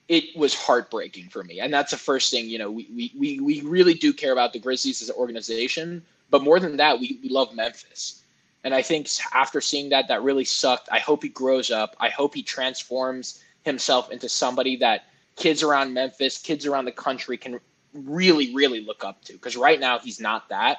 it 0.08 0.36
was 0.36 0.54
heartbreaking 0.54 1.28
for 1.28 1.42
me. 1.44 1.60
And 1.60 1.72
that's 1.72 1.90
the 1.90 1.96
first 1.96 2.30
thing, 2.30 2.48
you 2.48 2.58
know, 2.58 2.70
we, 2.70 3.12
we, 3.16 3.40
we 3.40 3.60
really 3.62 3.94
do 3.94 4.12
care 4.12 4.32
about 4.32 4.52
the 4.52 4.58
Grizzlies 4.58 5.00
as 5.00 5.08
an 5.08 5.16
organization, 5.16 6.02
but 6.30 6.42
more 6.42 6.60
than 6.60 6.76
that, 6.76 6.98
we, 6.98 7.18
we 7.22 7.28
love 7.28 7.54
Memphis. 7.54 8.22
And 8.64 8.74
I 8.74 8.82
think 8.82 9.08
after 9.32 9.60
seeing 9.60 9.90
that, 9.90 10.08
that 10.08 10.22
really 10.22 10.44
sucked. 10.44 10.88
I 10.90 10.98
hope 10.98 11.22
he 11.22 11.28
grows 11.28 11.70
up. 11.70 11.96
I 12.00 12.08
hope 12.08 12.34
he 12.34 12.42
transforms 12.42 13.42
himself 13.62 14.10
into 14.10 14.28
somebody 14.28 14.76
that 14.76 15.06
kids 15.36 15.62
around 15.62 15.92
Memphis, 15.92 16.38
kids 16.38 16.66
around 16.66 16.84
the 16.86 16.92
country 16.92 17.36
can 17.36 17.60
really, 17.92 18.54
really 18.54 18.80
look 18.80 19.04
up 19.04 19.22
to. 19.24 19.34
Because 19.34 19.56
right 19.56 19.80
now, 19.80 19.98
he's 19.98 20.20
not 20.20 20.48
that. 20.48 20.78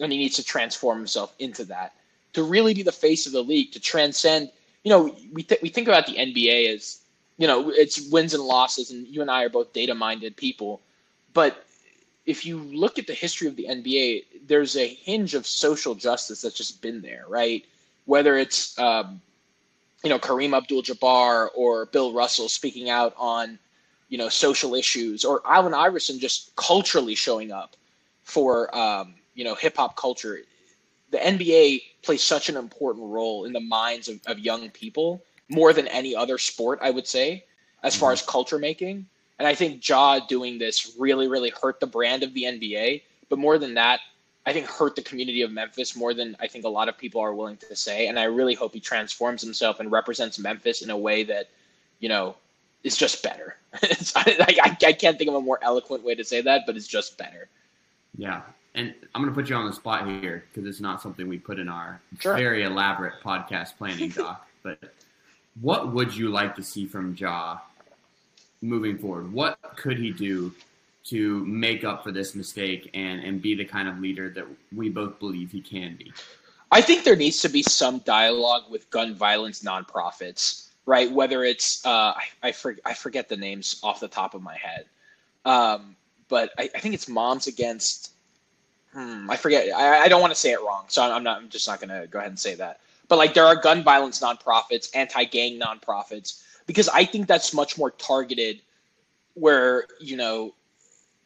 And 0.00 0.10
he 0.10 0.18
needs 0.18 0.36
to 0.36 0.44
transform 0.44 0.98
himself 0.98 1.34
into 1.38 1.64
that 1.66 1.94
to 2.32 2.42
really 2.42 2.74
be 2.74 2.82
the 2.82 2.92
face 2.92 3.26
of 3.26 3.32
the 3.32 3.42
league, 3.42 3.72
to 3.72 3.80
transcend. 3.80 4.50
You 4.84 4.90
know, 4.90 5.16
we, 5.32 5.42
th- 5.42 5.62
we 5.62 5.68
think 5.68 5.86
about 5.86 6.06
the 6.06 6.14
NBA 6.14 6.74
as 6.74 7.02
you 7.38 7.46
know, 7.46 7.70
it's 7.70 8.08
wins 8.10 8.34
and 8.34 8.42
losses, 8.44 8.90
and 8.90 9.06
you 9.08 9.20
and 9.20 9.30
I 9.30 9.44
are 9.44 9.48
both 9.48 9.72
data 9.72 9.94
minded 9.94 10.36
people. 10.36 10.80
But 11.34 11.64
if 12.26 12.46
you 12.46 12.58
look 12.58 12.98
at 12.98 13.06
the 13.06 13.14
history 13.14 13.48
of 13.48 13.56
the 13.56 13.64
NBA, 13.64 14.24
there's 14.46 14.76
a 14.76 14.86
hinge 14.86 15.34
of 15.34 15.46
social 15.46 15.94
justice 15.94 16.42
that's 16.42 16.54
just 16.54 16.80
been 16.80 17.00
there, 17.00 17.24
right? 17.28 17.64
Whether 18.04 18.36
it's, 18.36 18.78
um, 18.78 19.20
you 20.04 20.10
know, 20.10 20.18
Kareem 20.18 20.56
Abdul 20.56 20.82
Jabbar 20.82 21.48
or 21.54 21.86
Bill 21.86 22.12
Russell 22.12 22.48
speaking 22.48 22.90
out 22.90 23.14
on, 23.16 23.58
you 24.08 24.18
know, 24.18 24.28
social 24.28 24.74
issues, 24.74 25.24
or 25.24 25.42
Allen 25.44 25.74
Iverson 25.74 26.18
just 26.18 26.54
culturally 26.54 27.14
showing 27.14 27.50
up 27.50 27.76
for, 28.24 28.72
um, 28.76 29.14
you 29.34 29.44
know, 29.44 29.54
hip 29.54 29.76
hop 29.76 29.96
culture. 29.96 30.40
The 31.10 31.18
NBA 31.18 31.82
plays 32.02 32.22
such 32.22 32.48
an 32.48 32.56
important 32.56 33.06
role 33.06 33.44
in 33.44 33.52
the 33.52 33.60
minds 33.60 34.08
of, 34.08 34.20
of 34.26 34.38
young 34.38 34.70
people 34.70 35.22
more 35.48 35.72
than 35.72 35.86
any 35.88 36.16
other 36.16 36.38
sport, 36.38 36.78
I 36.82 36.90
would 36.90 37.06
say, 37.06 37.44
as 37.82 37.94
far 37.94 38.10
mm-hmm. 38.10 38.24
as 38.24 38.26
culture 38.26 38.58
making. 38.58 39.06
And 39.38 39.46
I 39.46 39.54
think 39.54 39.86
Ja 39.86 40.20
doing 40.20 40.58
this 40.58 40.94
really, 40.98 41.28
really 41.28 41.50
hurt 41.50 41.80
the 41.80 41.86
brand 41.86 42.22
of 42.22 42.32
the 42.32 42.44
NBA. 42.44 43.02
But 43.28 43.38
more 43.38 43.58
than 43.58 43.74
that, 43.74 44.00
I 44.44 44.52
think 44.52 44.66
hurt 44.66 44.96
the 44.96 45.02
community 45.02 45.42
of 45.42 45.52
Memphis 45.52 45.94
more 45.94 46.14
than 46.14 46.36
I 46.40 46.46
think 46.46 46.64
a 46.64 46.68
lot 46.68 46.88
of 46.88 46.98
people 46.98 47.20
are 47.20 47.34
willing 47.34 47.56
to 47.58 47.76
say. 47.76 48.08
And 48.08 48.18
I 48.18 48.24
really 48.24 48.54
hope 48.54 48.72
he 48.72 48.80
transforms 48.80 49.42
himself 49.42 49.80
and 49.80 49.90
represents 49.90 50.38
Memphis 50.38 50.82
in 50.82 50.90
a 50.90 50.96
way 50.96 51.24
that, 51.24 51.48
you 52.00 52.08
know, 52.08 52.36
is 52.82 52.96
just 52.96 53.22
better. 53.22 53.56
I, 53.82 54.56
I, 54.62 54.76
I 54.86 54.92
can't 54.92 55.18
think 55.18 55.28
of 55.28 55.36
a 55.36 55.40
more 55.40 55.58
eloquent 55.62 56.02
way 56.02 56.14
to 56.14 56.24
say 56.24 56.40
that, 56.42 56.62
but 56.66 56.76
it's 56.76 56.88
just 56.88 57.18
better. 57.18 57.48
Yeah. 58.16 58.42
And 58.74 58.94
I'm 59.14 59.22
going 59.22 59.32
to 59.32 59.38
put 59.38 59.50
you 59.50 59.56
on 59.56 59.66
the 59.66 59.72
spot 59.72 60.06
here 60.06 60.44
because 60.48 60.68
it's 60.68 60.80
not 60.80 61.02
something 61.02 61.28
we 61.28 61.38
put 61.38 61.58
in 61.58 61.68
our 61.68 62.00
sure. 62.18 62.36
very 62.36 62.64
elaborate 62.64 63.14
podcast 63.22 63.76
planning 63.76 64.08
doc. 64.16 64.48
but 64.62 64.78
what 65.60 65.92
would 65.92 66.16
you 66.16 66.30
like 66.30 66.56
to 66.56 66.62
see 66.62 66.86
from 66.86 67.14
Ja 67.14 67.58
moving 68.62 68.96
forward? 68.96 69.32
What 69.32 69.58
could 69.76 69.98
he 69.98 70.10
do 70.10 70.54
to 71.04 71.44
make 71.44 71.84
up 71.84 72.02
for 72.02 72.12
this 72.12 72.34
mistake 72.34 72.90
and, 72.94 73.22
and 73.22 73.42
be 73.42 73.54
the 73.54 73.64
kind 73.64 73.88
of 73.88 73.98
leader 73.98 74.30
that 74.30 74.46
we 74.74 74.88
both 74.88 75.18
believe 75.18 75.50
he 75.50 75.60
can 75.60 75.96
be? 75.96 76.12
I 76.70 76.80
think 76.80 77.04
there 77.04 77.16
needs 77.16 77.42
to 77.42 77.50
be 77.50 77.62
some 77.62 77.98
dialogue 77.98 78.62
with 78.70 78.88
gun 78.88 79.14
violence 79.14 79.62
nonprofits. 79.62 80.68
right? 80.86 81.12
Whether 81.12 81.44
it's 81.44 81.84
uh, 81.84 82.14
I, 82.16 82.22
I, 82.42 82.52
for, 82.52 82.76
I 82.86 82.94
forget 82.94 83.28
the 83.28 83.36
names 83.36 83.78
off 83.82 84.00
the 84.00 84.08
top 84.08 84.34
of 84.34 84.42
my 84.42 84.56
head, 84.56 84.86
um, 85.44 85.96
but 86.28 86.50
I, 86.58 86.70
I 86.74 86.78
think 86.78 86.94
it's 86.94 87.08
Moms 87.08 87.46
Against. 87.46 88.11
Hmm, 88.92 89.30
I 89.30 89.36
forget. 89.36 89.74
I, 89.74 90.00
I 90.00 90.08
don't 90.08 90.20
want 90.20 90.32
to 90.32 90.38
say 90.38 90.52
it 90.52 90.60
wrong, 90.60 90.84
so 90.88 91.02
I'm 91.02 91.22
not. 91.22 91.38
I'm 91.38 91.48
just 91.48 91.66
not 91.66 91.80
going 91.80 91.88
to 91.88 92.06
go 92.06 92.18
ahead 92.18 92.30
and 92.30 92.38
say 92.38 92.54
that. 92.56 92.80
But 93.08 93.16
like, 93.16 93.34
there 93.34 93.46
are 93.46 93.56
gun 93.56 93.82
violence 93.82 94.20
nonprofits, 94.20 94.94
anti-gang 94.94 95.58
nonprofits, 95.58 96.42
because 96.66 96.88
I 96.88 97.04
think 97.04 97.26
that's 97.26 97.54
much 97.54 97.78
more 97.78 97.90
targeted, 97.90 98.60
where 99.34 99.86
you 100.00 100.16
know, 100.16 100.54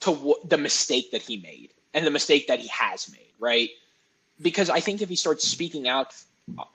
to 0.01 0.13
w- 0.13 0.37
the 0.45 0.59
mistake 0.59 1.11
that 1.11 1.23
he 1.23 1.39
made 1.39 1.71
and 1.95 2.07
the 2.07 2.11
mistake 2.11 2.47
that 2.49 2.61
he 2.61 2.69
has 2.69 3.11
made, 3.11 3.33
right? 3.39 3.71
Because 4.41 4.71
I 4.71 4.81
think 4.81 5.03
if 5.03 5.09
he 5.09 5.17
starts 5.17 5.45
speaking 5.45 5.89
out 5.89 6.15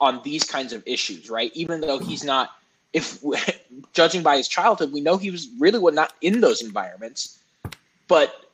on 0.00 0.22
these 0.22 0.44
kinds 0.44 0.72
of 0.72 0.82
issues, 0.86 1.30
right, 1.30 1.50
even 1.54 1.80
though 1.80 1.98
he's 1.98 2.24
not 2.24 2.50
if 2.92 3.22
judging 3.92 4.22
by 4.22 4.36
his 4.36 4.48
childhood, 4.48 4.92
we 4.92 5.00
know 5.00 5.16
he 5.16 5.30
was 5.30 5.48
really 5.58 5.78
not 5.92 6.12
in 6.20 6.40
those 6.40 6.62
environments. 6.62 7.38
But 8.08 8.51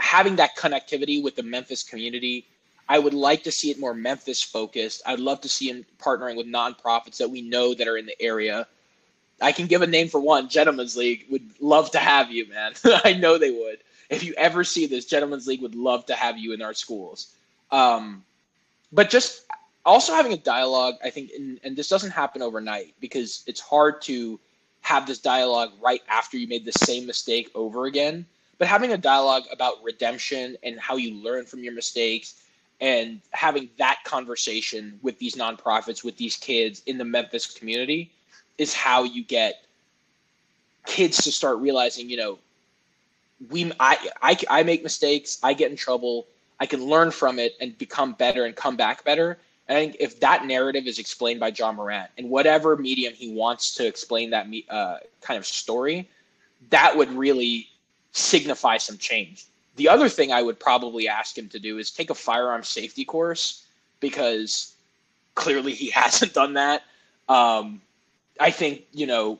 having 0.00 0.36
that 0.36 0.56
connectivity 0.56 1.22
with 1.22 1.36
the 1.36 1.42
Memphis 1.42 1.82
community, 1.82 2.46
I 2.88 2.98
would 2.98 3.14
like 3.14 3.44
to 3.44 3.52
see 3.52 3.70
it 3.70 3.78
more 3.78 3.94
Memphis 3.94 4.42
focused. 4.42 5.02
I'd 5.06 5.20
love 5.20 5.40
to 5.42 5.48
see 5.48 5.70
him 5.70 5.84
partnering 5.98 6.36
with 6.36 6.46
nonprofits 6.46 7.18
that 7.18 7.30
we 7.30 7.42
know 7.42 7.74
that 7.74 7.86
are 7.86 7.96
in 7.96 8.06
the 8.06 8.20
area. 8.20 8.66
I 9.40 9.52
can 9.52 9.66
give 9.66 9.82
a 9.82 9.86
name 9.86 10.08
for 10.08 10.20
one, 10.20 10.48
Gentlemen's 10.48 10.96
League 10.96 11.26
would 11.30 11.48
love 11.60 11.90
to 11.92 11.98
have 11.98 12.30
you, 12.30 12.48
man. 12.48 12.72
I 13.04 13.12
know 13.12 13.38
they 13.38 13.50
would. 13.50 13.78
If 14.08 14.24
you 14.24 14.34
ever 14.36 14.64
see 14.64 14.86
this, 14.86 15.04
Gentlemen's 15.04 15.46
League 15.46 15.62
would 15.62 15.76
love 15.76 16.04
to 16.06 16.14
have 16.14 16.36
you 16.36 16.52
in 16.52 16.62
our 16.62 16.74
schools. 16.74 17.34
Um, 17.70 18.24
but 18.92 19.08
just 19.08 19.46
also 19.86 20.12
having 20.12 20.32
a 20.32 20.36
dialogue, 20.36 20.96
I 21.04 21.10
think, 21.10 21.30
and, 21.36 21.60
and 21.62 21.76
this 21.76 21.88
doesn't 21.88 22.10
happen 22.10 22.42
overnight 22.42 22.94
because 23.00 23.44
it's 23.46 23.60
hard 23.60 24.02
to 24.02 24.40
have 24.80 25.06
this 25.06 25.18
dialogue 25.18 25.70
right 25.80 26.02
after 26.08 26.36
you 26.36 26.48
made 26.48 26.64
the 26.64 26.72
same 26.72 27.06
mistake 27.06 27.50
over 27.54 27.86
again. 27.86 28.26
But 28.60 28.68
having 28.68 28.92
a 28.92 28.98
dialogue 28.98 29.44
about 29.50 29.82
redemption 29.82 30.54
and 30.62 30.78
how 30.78 30.96
you 30.96 31.14
learn 31.14 31.46
from 31.46 31.64
your 31.64 31.72
mistakes 31.72 32.42
and 32.82 33.22
having 33.30 33.70
that 33.78 34.00
conversation 34.04 35.00
with 35.00 35.18
these 35.18 35.34
nonprofits, 35.34 36.04
with 36.04 36.18
these 36.18 36.36
kids 36.36 36.82
in 36.84 36.98
the 36.98 37.04
Memphis 37.04 37.46
community 37.46 38.10
is 38.58 38.74
how 38.74 39.04
you 39.04 39.24
get 39.24 39.64
kids 40.84 41.16
to 41.22 41.32
start 41.32 41.56
realizing, 41.56 42.10
you 42.10 42.18
know, 42.18 42.38
we 43.48 43.72
I, 43.80 44.10
I 44.20 44.36
I 44.50 44.62
make 44.62 44.82
mistakes, 44.82 45.38
I 45.42 45.54
get 45.54 45.70
in 45.70 45.76
trouble, 45.78 46.26
I 46.60 46.66
can 46.66 46.84
learn 46.84 47.10
from 47.10 47.38
it 47.38 47.54
and 47.62 47.78
become 47.78 48.12
better 48.12 48.44
and 48.44 48.54
come 48.54 48.76
back 48.76 49.04
better. 49.04 49.38
I 49.70 49.72
think 49.72 49.96
if 49.98 50.20
that 50.20 50.44
narrative 50.44 50.86
is 50.86 50.98
explained 50.98 51.40
by 51.40 51.50
Ja 51.56 51.72
Morant 51.72 52.10
in 52.18 52.28
whatever 52.28 52.76
medium 52.76 53.14
he 53.14 53.32
wants 53.32 53.72
to 53.76 53.86
explain 53.86 54.28
that 54.30 54.46
uh, 54.68 54.98
kind 55.22 55.38
of 55.38 55.46
story, 55.46 56.10
that 56.68 56.94
would 56.94 57.10
really 57.12 57.69
signify 58.12 58.78
some 58.78 58.98
change. 58.98 59.46
The 59.76 59.88
other 59.88 60.08
thing 60.08 60.32
I 60.32 60.42
would 60.42 60.58
probably 60.58 61.08
ask 61.08 61.36
him 61.36 61.48
to 61.50 61.58
do 61.58 61.78
is 61.78 61.90
take 61.90 62.10
a 62.10 62.14
firearm 62.14 62.62
safety 62.62 63.04
course 63.04 63.64
because 64.00 64.74
clearly 65.34 65.72
he 65.72 65.90
hasn't 66.02 66.34
done 66.34 66.54
that. 66.54 66.82
Um, 67.28 67.80
I 68.38 68.50
think 68.50 68.82
you 68.92 69.06
know 69.06 69.38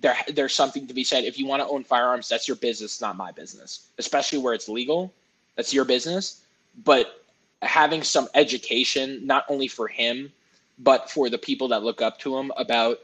there 0.00 0.16
there's 0.32 0.54
something 0.54 0.86
to 0.86 0.94
be 0.94 1.04
said. 1.04 1.24
If 1.24 1.38
you 1.38 1.46
want 1.46 1.62
to 1.62 1.68
own 1.68 1.84
firearms, 1.84 2.28
that's 2.28 2.48
your 2.48 2.56
business, 2.56 3.00
not 3.00 3.16
my 3.16 3.32
business. 3.32 3.88
Especially 3.98 4.38
where 4.38 4.54
it's 4.54 4.68
legal, 4.68 5.12
that's 5.56 5.72
your 5.72 5.84
business. 5.84 6.42
But 6.84 7.20
having 7.62 8.02
some 8.02 8.28
education, 8.34 9.26
not 9.26 9.44
only 9.48 9.68
for 9.68 9.88
him, 9.88 10.32
but 10.78 11.10
for 11.10 11.28
the 11.28 11.38
people 11.38 11.68
that 11.68 11.82
look 11.82 12.00
up 12.00 12.18
to 12.20 12.36
him 12.36 12.50
about, 12.56 13.00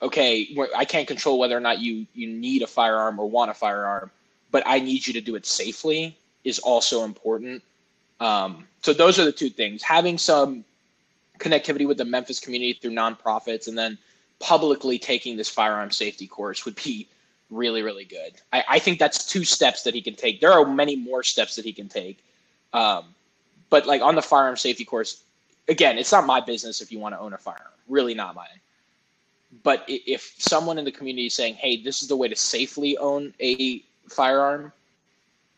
okay, 0.00 0.56
I 0.76 0.84
can't 0.84 1.08
control 1.08 1.38
whether 1.38 1.56
or 1.56 1.60
not 1.60 1.80
you, 1.80 2.06
you 2.14 2.28
need 2.28 2.62
a 2.62 2.66
firearm 2.66 3.18
or 3.18 3.28
want 3.28 3.50
a 3.50 3.54
firearm, 3.54 4.10
but 4.54 4.62
I 4.66 4.78
need 4.78 5.04
you 5.04 5.12
to 5.14 5.20
do 5.20 5.34
it 5.34 5.44
safely 5.44 6.16
is 6.44 6.60
also 6.60 7.02
important. 7.02 7.60
Um, 8.20 8.68
so 8.82 8.92
those 8.92 9.18
are 9.18 9.24
the 9.24 9.32
two 9.32 9.50
things. 9.50 9.82
Having 9.82 10.18
some 10.18 10.64
connectivity 11.40 11.88
with 11.88 11.98
the 11.98 12.04
Memphis 12.04 12.38
community 12.38 12.74
through 12.74 12.92
nonprofits 12.92 13.66
and 13.66 13.76
then 13.76 13.98
publicly 14.38 14.96
taking 14.96 15.36
this 15.36 15.48
firearm 15.48 15.90
safety 15.90 16.28
course 16.28 16.64
would 16.64 16.76
be 16.76 17.08
really, 17.50 17.82
really 17.82 18.04
good. 18.04 18.34
I, 18.52 18.64
I 18.68 18.78
think 18.78 19.00
that's 19.00 19.26
two 19.26 19.42
steps 19.42 19.82
that 19.82 19.92
he 19.92 20.00
can 20.00 20.14
take. 20.14 20.40
There 20.40 20.52
are 20.52 20.64
many 20.64 20.94
more 20.94 21.24
steps 21.24 21.56
that 21.56 21.64
he 21.64 21.72
can 21.72 21.88
take. 21.88 22.24
Um, 22.72 23.06
but 23.70 23.86
like 23.86 24.02
on 24.02 24.14
the 24.14 24.22
firearm 24.22 24.56
safety 24.56 24.84
course, 24.84 25.24
again, 25.66 25.98
it's 25.98 26.12
not 26.12 26.26
my 26.26 26.40
business 26.40 26.80
if 26.80 26.92
you 26.92 27.00
want 27.00 27.16
to 27.16 27.18
own 27.18 27.32
a 27.32 27.38
firearm. 27.38 27.74
Really 27.88 28.14
not 28.14 28.36
mine. 28.36 28.60
But 29.64 29.82
if 29.88 30.32
someone 30.38 30.78
in 30.78 30.84
the 30.84 30.92
community 30.92 31.26
is 31.26 31.34
saying, 31.34 31.56
"Hey, 31.56 31.76
this 31.76 32.02
is 32.02 32.08
the 32.08 32.16
way 32.16 32.28
to 32.28 32.36
safely 32.36 32.96
own 32.98 33.34
a 33.40 33.82
firearm," 34.08 34.72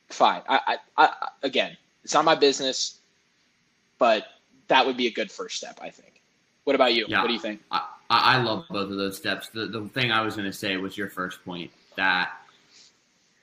fine. 0.08 0.42
I, 0.48 0.78
I, 0.96 1.04
I 1.04 1.28
again, 1.42 1.76
it's 2.04 2.14
not 2.14 2.24
my 2.24 2.34
business, 2.34 2.98
but 3.98 4.26
that 4.68 4.86
would 4.86 4.96
be 4.96 5.06
a 5.06 5.12
good 5.12 5.30
first 5.30 5.56
step, 5.56 5.78
I 5.80 5.90
think. 5.90 6.20
What 6.64 6.74
about 6.74 6.94
you? 6.94 7.06
Yeah, 7.08 7.20
what 7.20 7.28
do 7.28 7.34
you 7.34 7.40
think? 7.40 7.60
I, 7.70 7.82
I 8.10 8.42
love 8.42 8.64
both 8.70 8.90
of 8.90 8.96
those 8.96 9.16
steps. 9.16 9.48
The, 9.48 9.66
the 9.66 9.88
thing 9.88 10.10
I 10.10 10.22
was 10.22 10.34
going 10.36 10.50
to 10.50 10.56
say 10.56 10.76
was 10.76 10.96
your 10.96 11.08
first 11.08 11.44
point 11.44 11.70
that 11.96 12.30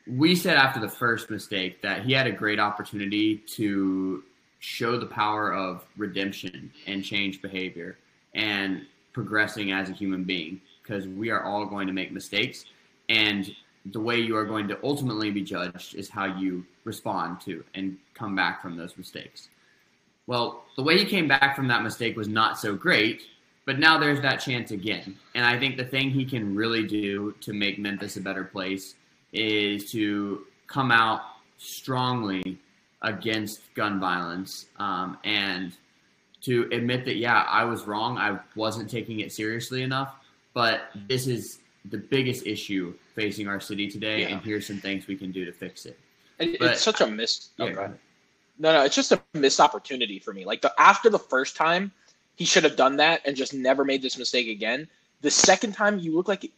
we 0.08 0.36
said 0.36 0.58
after 0.58 0.80
the 0.80 0.90
first 0.90 1.30
mistake 1.30 1.82
that 1.82 2.04
he 2.04 2.14
had 2.14 2.28
a 2.28 2.32
great 2.32 2.60
opportunity 2.60 3.38
to 3.56 4.24
show 4.60 4.98
the 4.98 5.06
power 5.06 5.54
of 5.54 5.86
redemption 5.98 6.72
and 6.88 7.04
change 7.04 7.42
behavior 7.42 7.98
and 8.34 8.86
progressing 9.12 9.72
as 9.72 9.90
a 9.90 9.94
human 9.94 10.24
being 10.24 10.60
because 10.82 11.08
we 11.08 11.30
are 11.30 11.44
all 11.44 11.66
going 11.66 11.88
to 11.88 11.94
make 11.94 12.12
mistakes 12.12 12.66
and 13.10 13.56
the 13.86 14.00
way 14.00 14.20
you 14.20 14.36
are 14.36 14.46
going 14.46 14.68
to 14.70 14.80
ultimately 14.84 15.30
be 15.30 15.42
judged 15.42 15.96
is 15.96 16.10
how 16.10 16.26
you 16.26 16.66
respond 16.86 17.42
to 17.42 17.64
and 17.74 17.98
come 18.14 18.36
back 18.36 18.62
from 18.62 18.78
those 18.78 18.98
mistakes. 18.98 19.50
Well, 20.26 20.64
the 20.78 20.84
way 20.84 20.98
he 20.98 21.06
came 21.06 21.28
back 21.28 21.56
from 21.56 21.68
that 21.68 21.84
mistake 21.84 22.16
was 22.16 22.30
not 22.30 22.58
so 22.58 22.76
great, 22.76 23.24
but 23.66 23.80
now 23.80 23.98
there's 23.98 24.22
that 24.22 24.38
chance 24.38 24.72
again. 24.72 25.18
And 25.36 25.46
I 25.46 25.60
think 25.60 25.76
the 25.76 25.86
thing 25.86 26.10
he 26.10 26.24
can 26.24 26.56
really 26.56 26.88
do 26.88 27.34
to 27.42 27.54
make 27.54 27.78
Memphis 27.78 28.16
a 28.16 28.22
better 28.22 28.46
place 28.46 28.96
is 29.34 29.92
to 29.92 30.46
come 30.68 30.92
out 30.92 31.22
strongly 31.58 32.58
against 33.02 33.62
gun 33.76 34.00
violence 34.00 34.68
um, 34.78 35.18
and 35.26 35.74
to 36.44 36.70
admit 36.72 37.06
that, 37.06 37.18
yeah, 37.18 37.46
I 37.50 37.64
was 37.66 37.86
wrong. 37.86 38.18
I 38.18 38.40
wasn't 38.56 38.90
taking 38.90 39.20
it 39.22 39.32
seriously 39.32 39.82
enough. 39.82 40.16
But 40.54 40.90
this 41.08 41.28
is 41.28 41.60
the 41.86 41.98
biggest 41.98 42.46
issue 42.46 42.94
facing 43.16 43.48
our 43.48 43.60
city 43.60 43.90
today, 43.90 44.22
yeah. 44.22 44.28
and 44.30 44.42
here's 44.42 44.66
some 44.66 44.78
things 44.78 45.08
we 45.08 45.16
can 45.16 45.32
do 45.32 45.46
to 45.46 45.52
fix 45.52 45.86
it. 45.86 46.00
And 46.40 46.56
but, 46.60 46.72
it's 46.72 46.82
such 46.82 47.02
a 47.02 47.08
missed. 47.08 47.52
Oh, 47.60 47.68
yeah, 47.68 47.90
no, 48.60 48.74
no, 48.74 48.84
it's 48.84 48.96
just 48.96 49.12
a 49.12 49.22
missed 49.34 49.60
opportunity 49.60 50.20
for 50.20 50.34
me. 50.34 50.46
Like 50.46 50.62
the 50.62 50.74
after 50.80 51.10
the 51.10 51.20
first 51.20 51.56
time, 51.56 51.92
he 52.36 52.46
should 52.46 52.64
have 52.64 52.76
done 52.76 52.98
that 52.98 53.22
and 53.26 53.36
just 53.36 53.54
never 53.54 53.84
made 53.84 54.02
this 54.02 54.18
mistake 54.18 54.48
again. 54.48 54.88
The 55.22 55.32
second 55.32 55.74
time, 55.74 56.00
you 56.00 56.16
look 56.16 56.28
like 56.28 56.44
you 56.44 56.52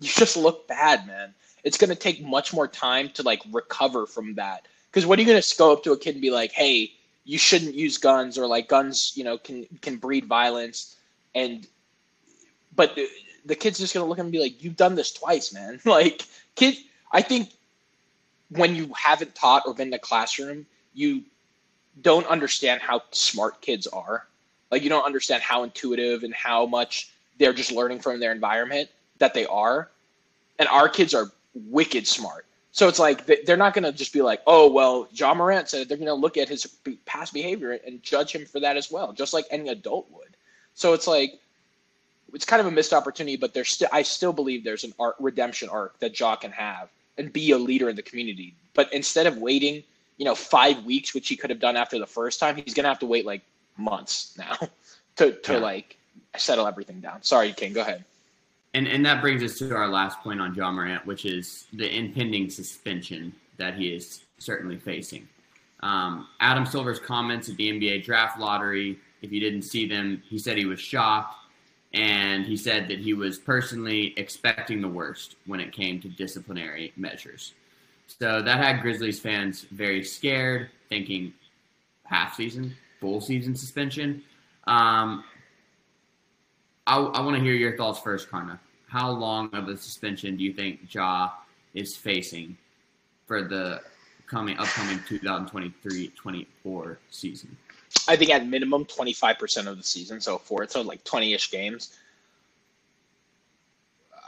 just 0.00 0.36
look 0.36 0.66
bad, 0.68 1.06
man. 1.06 1.34
It's 1.64 1.78
going 1.78 1.90
to 1.90 1.96
take 1.96 2.24
much 2.24 2.52
more 2.52 2.66
time 2.66 3.10
to 3.10 3.22
like 3.22 3.40
recover 3.52 4.06
from 4.06 4.34
that 4.34 4.66
because 4.90 5.06
what 5.06 5.18
are 5.18 5.22
you 5.22 5.28
going 5.28 5.40
to 5.40 5.56
go 5.56 5.72
up 5.72 5.82
to 5.84 5.92
a 5.92 5.98
kid 5.98 6.16
and 6.16 6.22
be 6.22 6.30
like, 6.30 6.52
hey, 6.52 6.92
you 7.24 7.38
shouldn't 7.38 7.74
use 7.74 7.98
guns 7.98 8.36
or 8.36 8.46
like 8.46 8.68
guns, 8.68 9.12
you 9.14 9.24
know, 9.24 9.38
can 9.38 9.66
can 9.80 9.96
breed 9.96 10.26
violence, 10.26 10.96
and 11.34 11.66
but 12.74 12.98
the, 13.44 13.54
kid's 13.54 13.78
just 13.78 13.92
to 13.92 14.04
look 14.04 14.18
at 14.18 14.20
him 14.20 14.26
and 14.26 14.32
be 14.32 14.40
like, 14.40 14.62
you've 14.62 14.76
done 14.76 14.94
this 14.94 15.12
twice, 15.12 15.52
man. 15.52 15.80
like 15.84 16.22
kid, 16.54 16.76
I 17.10 17.22
think 17.22 17.50
when 18.50 18.74
you 18.74 18.92
haven't 18.96 19.34
taught 19.34 19.64
or 19.66 19.74
been 19.74 19.88
in 19.88 19.94
a 19.94 19.98
classroom, 19.98 20.66
you 20.94 21.22
don't 22.00 22.26
understand 22.26 22.80
how 22.80 23.02
smart 23.10 23.60
kids 23.60 23.86
are. 23.86 24.26
Like 24.70 24.82
you 24.82 24.88
don't 24.88 25.04
understand 25.04 25.42
how 25.42 25.62
intuitive 25.62 26.22
and 26.22 26.34
how 26.34 26.66
much 26.66 27.10
they're 27.38 27.52
just 27.52 27.72
learning 27.72 28.00
from 28.00 28.20
their 28.20 28.32
environment 28.32 28.88
that 29.18 29.34
they 29.34 29.46
are. 29.46 29.90
And 30.58 30.68
our 30.68 30.88
kids 30.88 31.14
are 31.14 31.30
wicked 31.54 32.06
smart. 32.06 32.46
So 32.72 32.88
it's 32.88 32.98
like 32.98 33.26
they're 33.44 33.58
not 33.58 33.74
going 33.74 33.84
to 33.84 33.92
just 33.92 34.14
be 34.14 34.22
like, 34.22 34.40
oh, 34.46 34.70
well, 34.70 35.06
Ja 35.12 35.34
Morant 35.34 35.68
said 35.68 35.88
they're 35.88 35.98
going 35.98 36.06
to 36.06 36.14
look 36.14 36.38
at 36.38 36.48
his 36.48 36.66
past 37.04 37.34
behavior 37.34 37.78
and 37.86 38.02
judge 38.02 38.32
him 38.32 38.46
for 38.46 38.60
that 38.60 38.78
as 38.78 38.90
well, 38.90 39.12
just 39.12 39.34
like 39.34 39.44
any 39.50 39.68
adult 39.68 40.10
would. 40.10 40.36
So 40.74 40.94
it's 40.94 41.06
like 41.06 41.38
it's 42.32 42.44
kind 42.44 42.60
of 42.60 42.66
a 42.66 42.70
missed 42.70 42.92
opportunity, 42.92 43.36
but 43.36 43.54
there's 43.54 43.70
still 43.70 43.88
I 43.92 44.02
still 44.02 44.32
believe 44.32 44.64
there's 44.64 44.84
an 44.84 44.94
art 44.98 45.16
redemption 45.18 45.68
arc 45.68 45.98
that 46.00 46.18
Ja 46.18 46.36
can 46.36 46.50
have 46.52 46.88
and 47.18 47.32
be 47.32 47.50
a 47.52 47.58
leader 47.58 47.88
in 47.88 47.96
the 47.96 48.02
community. 48.02 48.54
But 48.74 48.92
instead 48.92 49.26
of 49.26 49.36
waiting, 49.38 49.82
you 50.16 50.24
know, 50.24 50.34
five 50.34 50.84
weeks, 50.84 51.14
which 51.14 51.28
he 51.28 51.36
could 51.36 51.50
have 51.50 51.60
done 51.60 51.76
after 51.76 51.98
the 51.98 52.06
first 52.06 52.40
time, 52.40 52.56
he's 52.56 52.74
going 52.74 52.84
to 52.84 52.88
have 52.88 53.00
to 53.00 53.06
wait 53.06 53.26
like 53.26 53.42
months 53.76 54.36
now 54.38 54.56
to 55.16 55.32
to 55.32 55.52
yeah. 55.54 55.58
like 55.58 55.98
settle 56.36 56.66
everything 56.66 57.00
down. 57.00 57.22
Sorry, 57.22 57.52
King, 57.52 57.72
go 57.72 57.82
ahead. 57.82 58.04
And 58.74 58.86
and 58.88 59.04
that 59.04 59.20
brings 59.20 59.42
us 59.42 59.58
to 59.58 59.74
our 59.74 59.88
last 59.88 60.20
point 60.20 60.40
on 60.40 60.54
Ja 60.54 60.70
Morant, 60.70 61.04
which 61.06 61.26
is 61.26 61.66
the 61.72 61.94
impending 61.94 62.48
suspension 62.48 63.34
that 63.58 63.74
he 63.74 63.88
is 63.88 64.22
certainly 64.38 64.78
facing. 64.78 65.28
Um, 65.82 66.28
Adam 66.40 66.64
Silver's 66.64 66.98
comments 66.98 67.48
at 67.48 67.56
the 67.56 67.70
NBA 67.70 68.04
draft 68.04 68.38
lottery, 68.38 68.98
if 69.20 69.32
you 69.32 69.40
didn't 69.40 69.62
see 69.62 69.86
them, 69.86 70.22
he 70.28 70.38
said 70.38 70.56
he 70.56 70.64
was 70.64 70.80
shocked. 70.80 71.34
And 71.94 72.46
he 72.46 72.56
said 72.56 72.88
that 72.88 72.98
he 72.98 73.14
was 73.14 73.38
personally 73.38 74.14
expecting 74.16 74.80
the 74.80 74.88
worst 74.88 75.36
when 75.46 75.60
it 75.60 75.72
came 75.72 76.00
to 76.00 76.08
disciplinary 76.08 76.92
measures. 76.96 77.52
So 78.06 78.42
that 78.42 78.58
had 78.58 78.80
Grizzlies 78.82 79.20
fans 79.20 79.62
very 79.70 80.02
scared, 80.02 80.70
thinking 80.88 81.32
half 82.04 82.34
season, 82.34 82.74
full 83.00 83.20
season 83.20 83.54
suspension. 83.54 84.22
Um, 84.66 85.24
I, 86.86 86.98
I 86.98 87.20
want 87.20 87.36
to 87.36 87.42
hear 87.42 87.54
your 87.54 87.76
thoughts 87.76 88.00
first, 88.00 88.30
Karna. 88.30 88.60
How 88.88 89.10
long 89.10 89.50
of 89.54 89.68
a 89.68 89.76
suspension 89.76 90.36
do 90.36 90.44
you 90.44 90.52
think 90.52 90.92
Ja 90.92 91.30
is 91.74 91.96
facing 91.96 92.56
for 93.26 93.42
the 93.42 93.80
coming 94.26 94.58
upcoming 94.58 94.98
2023-24 95.00 96.96
season? 97.10 97.56
I 98.12 98.16
think 98.16 98.30
at 98.30 98.46
minimum 98.46 98.84
25% 98.84 99.66
of 99.68 99.78
the 99.78 99.82
season, 99.82 100.20
so 100.20 100.36
four, 100.36 100.68
so 100.68 100.82
like 100.82 101.02
20-ish 101.02 101.50
games. 101.50 101.96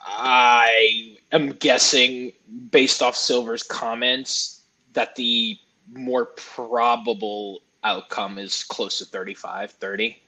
I 0.06 1.18
am 1.32 1.50
guessing, 1.50 2.32
based 2.70 3.02
off 3.02 3.14
Silver's 3.14 3.62
comments, 3.62 4.62
that 4.94 5.14
the 5.16 5.58
more 5.92 6.24
probable 6.24 7.60
outcome 7.82 8.38
is 8.38 8.64
close 8.64 9.00
to 9.00 9.04
35, 9.04 9.72
30. 9.72 10.22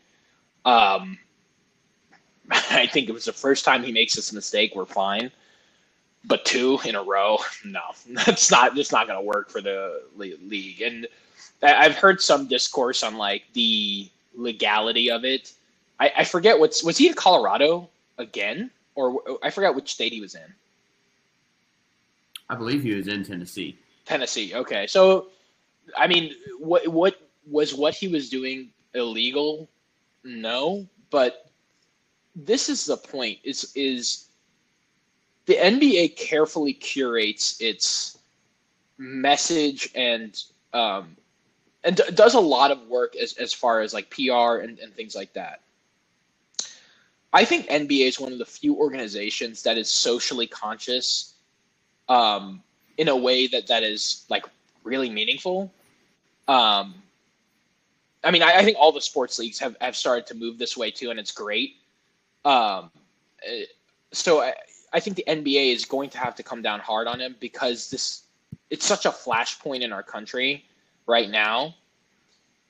Um, 0.67 1.19
I 2.51 2.87
think 2.87 3.09
it 3.09 3.13
was 3.13 3.25
the 3.25 3.33
first 3.33 3.65
time 3.65 3.83
he 3.83 3.91
makes 3.91 4.15
this 4.15 4.35
mistake, 4.35 4.77
we're 4.77 4.85
fine. 4.85 5.31
But 6.27 6.45
two 6.45 6.79
in 6.85 6.95
a 6.95 7.03
row, 7.03 7.39
no, 7.65 7.81
that's 8.27 8.51
not. 8.51 8.75
That's 8.75 8.93
not 8.93 9.07
going 9.07 9.19
to 9.19 9.25
work 9.25 9.49
for 9.49 9.63
the 9.63 10.03
league. 10.15 10.83
And 10.83 11.09
I've 11.63 11.97
heard 11.97 12.21
some 12.21 12.47
discourse 12.47 13.03
on 13.03 13.17
like 13.17 13.45
the 13.53 14.11
legality 14.35 15.11
of 15.11 15.25
it. 15.25 15.53
I, 15.99 16.13
I 16.19 16.25
forget 16.25 16.59
what's 16.59 16.85
was 16.85 16.99
he 16.99 17.09
in 17.09 17.15
Colorado 17.15 17.89
again, 18.19 18.71
or 18.95 19.23
I 19.43 19.51
forgot 19.51 19.75
which 19.75 19.93
state 19.93 20.13
he 20.13 20.21
was 20.21 20.35
in. 20.35 20.55
I 22.49 22.55
believe 22.55 22.83
he 22.83 22.95
was 22.95 23.09
in 23.09 23.25
Tennessee. 23.25 23.77
Tennessee. 24.05 24.55
Okay, 24.55 24.87
so 24.87 25.29
I 25.97 26.07
mean, 26.07 26.35
what 26.59 26.87
what 26.89 27.21
was 27.49 27.75
what 27.75 27.95
he 27.95 28.09
was 28.09 28.29
doing 28.29 28.71
illegal? 28.95 29.69
No, 30.25 30.87
but 31.11 31.51
this 32.35 32.69
is 32.69 32.85
the 32.85 32.97
point. 32.97 33.39
Is 33.45 33.73
is 33.75 34.27
the 35.47 35.55
NBA 35.55 36.17
carefully 36.17 36.73
curates 36.73 37.61
its 37.61 38.19
message 38.99 39.91
and 39.95 40.43
um, 40.73 41.17
and 41.87 41.97
d- 41.97 42.03
does 42.15 42.35
a 42.35 42.41
lot 42.41 42.71
of 42.71 42.87
work 42.89 43.17
as, 43.17 43.35
as 43.35 43.53
far 43.53 43.81
as 43.81 43.95
like 43.95 44.11
PR 44.11 44.57
and, 44.61 44.79
and 44.81 44.93
things 44.95 45.15
like 45.15 45.33
that. 45.35 45.61
I 47.33 47.45
think 47.45 47.69
NBA 47.69 48.09
is 48.09 48.21
one 48.21 48.33
of 48.33 48.39
the 48.39 48.45
few 48.45 48.77
organizations 48.77 49.63
that 49.63 49.79
is 49.79 49.91
socially 49.91 50.47
conscious 50.47 51.35
um, 52.09 52.63
in 52.99 53.09
a 53.09 53.17
way 53.17 53.47
that 53.47 53.69
that 53.69 53.85
is 53.85 54.27
like 54.29 54.45
really 54.83 55.09
meaningful. 55.09 55.73
Um, 56.49 56.95
I 58.25 58.31
mean, 58.33 58.43
I, 58.43 58.59
I, 58.59 58.65
think 58.65 58.77
all 58.81 58.93
the 58.93 59.01
sports 59.01 59.39
leagues 59.39 59.59
have, 59.59 59.77
have 59.81 59.97
started 59.97 60.27
to 60.29 60.35
move 60.35 60.59
this 60.59 60.77
way 60.77 60.91
too, 60.91 61.11
and 61.11 61.21
it's 61.21 61.33
great. 61.33 61.77
Um, 62.45 62.91
eh, 63.45 63.65
so 64.13 64.41
I, 64.41 64.55
I 64.93 65.01
think 65.01 65.17
the 65.17 65.25
NBA 65.27 65.75
is 65.75 65.85
going 65.85 66.11
to 66.11 66.19
have 66.19 66.35
to 66.37 66.43
come 66.43 66.63
down 66.63 66.81
hard 66.81 67.07
on 67.07 67.21
him 67.21 67.37
because 67.39 67.91
this 67.91 68.23
it's 68.71 68.87
such 68.87 69.07
a 69.07 69.11
flashpoint 69.11 69.83
in 69.83 69.93
our 69.93 70.03
country 70.03 70.65
right 71.07 71.31
now. 71.31 71.75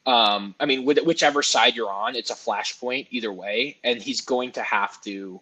Um, 0.07 0.55
I 0.61 0.67
mean, 0.67 0.85
with 0.85 0.99
whichever 0.99 1.43
side 1.43 1.75
you're 1.75 1.91
on, 1.91 2.15
it's 2.15 2.31
a 2.31 2.35
flashpoint 2.35 3.09
either 3.11 3.33
way, 3.33 3.79
and 3.83 4.01
he's 4.01 4.21
going 4.21 4.53
to 4.53 4.63
have 4.63 5.01
to 5.03 5.41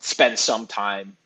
spend 0.00 0.38
some 0.38 0.66
time. 0.66 1.16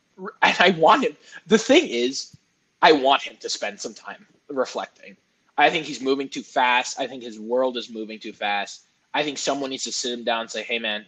And 0.41 0.55
I 0.59 0.75
want 0.77 1.03
him. 1.03 1.17
The 1.47 1.57
thing 1.57 1.87
is, 1.87 2.37
I 2.81 2.91
want 2.91 3.23
him 3.23 3.35
to 3.39 3.49
spend 3.49 3.79
some 3.79 3.93
time 3.93 4.27
reflecting. 4.47 5.17
I 5.57 5.69
think 5.69 5.85
he's 5.85 6.01
moving 6.01 6.29
too 6.29 6.43
fast. 6.43 6.99
I 6.99 7.07
think 7.07 7.23
his 7.23 7.39
world 7.39 7.77
is 7.77 7.89
moving 7.89 8.19
too 8.19 8.33
fast. 8.33 8.83
I 9.13 9.23
think 9.23 9.37
someone 9.37 9.69
needs 9.69 9.85
to 9.85 9.91
sit 9.91 10.11
him 10.11 10.23
down 10.23 10.41
and 10.41 10.51
say, 10.51 10.63
"Hey, 10.63 10.79
man, 10.79 11.05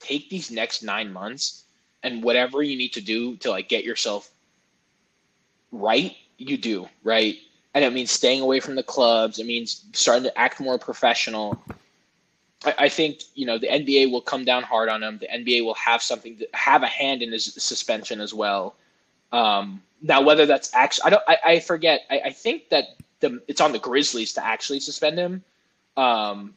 take 0.00 0.28
these 0.28 0.50
next 0.50 0.82
nine 0.82 1.12
months 1.12 1.64
and 2.02 2.22
whatever 2.22 2.62
you 2.62 2.76
need 2.76 2.92
to 2.94 3.00
do 3.00 3.36
to 3.36 3.50
like 3.50 3.68
get 3.68 3.84
yourself 3.84 4.30
right, 5.70 6.16
you 6.36 6.56
do 6.56 6.88
right." 7.04 7.36
And 7.74 7.84
it 7.84 7.92
means 7.92 8.10
staying 8.10 8.40
away 8.40 8.60
from 8.60 8.74
the 8.74 8.82
clubs. 8.82 9.38
It 9.38 9.46
means 9.46 9.84
starting 9.92 10.24
to 10.24 10.38
act 10.38 10.60
more 10.60 10.78
professional. 10.78 11.62
I, 12.64 12.74
I, 12.78 12.88
think 12.88 13.22
you 13.34 13.46
know 13.46 13.58
the 13.58 13.68
NBA 13.68 14.10
will 14.10 14.20
come 14.20 14.44
down 14.44 14.62
hard 14.62 14.88
on 14.88 15.02
him. 15.02 15.18
The 15.18 15.28
NBA 15.28 15.64
will 15.64 15.74
have 15.74 16.02
something 16.02 16.36
to 16.38 16.48
have 16.52 16.82
a 16.82 16.88
hand 16.88 17.22
in 17.22 17.32
his 17.32 17.44
suspension 17.54 18.20
as 18.20 18.34
well. 18.34 18.74
Um, 19.32 19.82
now, 20.02 20.22
whether 20.22 20.46
that's 20.46 20.74
actually, 20.74 21.04
I 21.04 21.10
don't, 21.10 21.22
I, 21.28 21.38
I 21.44 21.60
forget. 21.60 22.02
I, 22.10 22.20
I, 22.26 22.30
think 22.30 22.68
that 22.70 22.96
the 23.20 23.40
it's 23.48 23.60
on 23.60 23.72
the 23.72 23.78
Grizzlies 23.78 24.32
to 24.34 24.44
actually 24.44 24.80
suspend 24.80 25.18
him. 25.18 25.44
Um, 25.96 26.54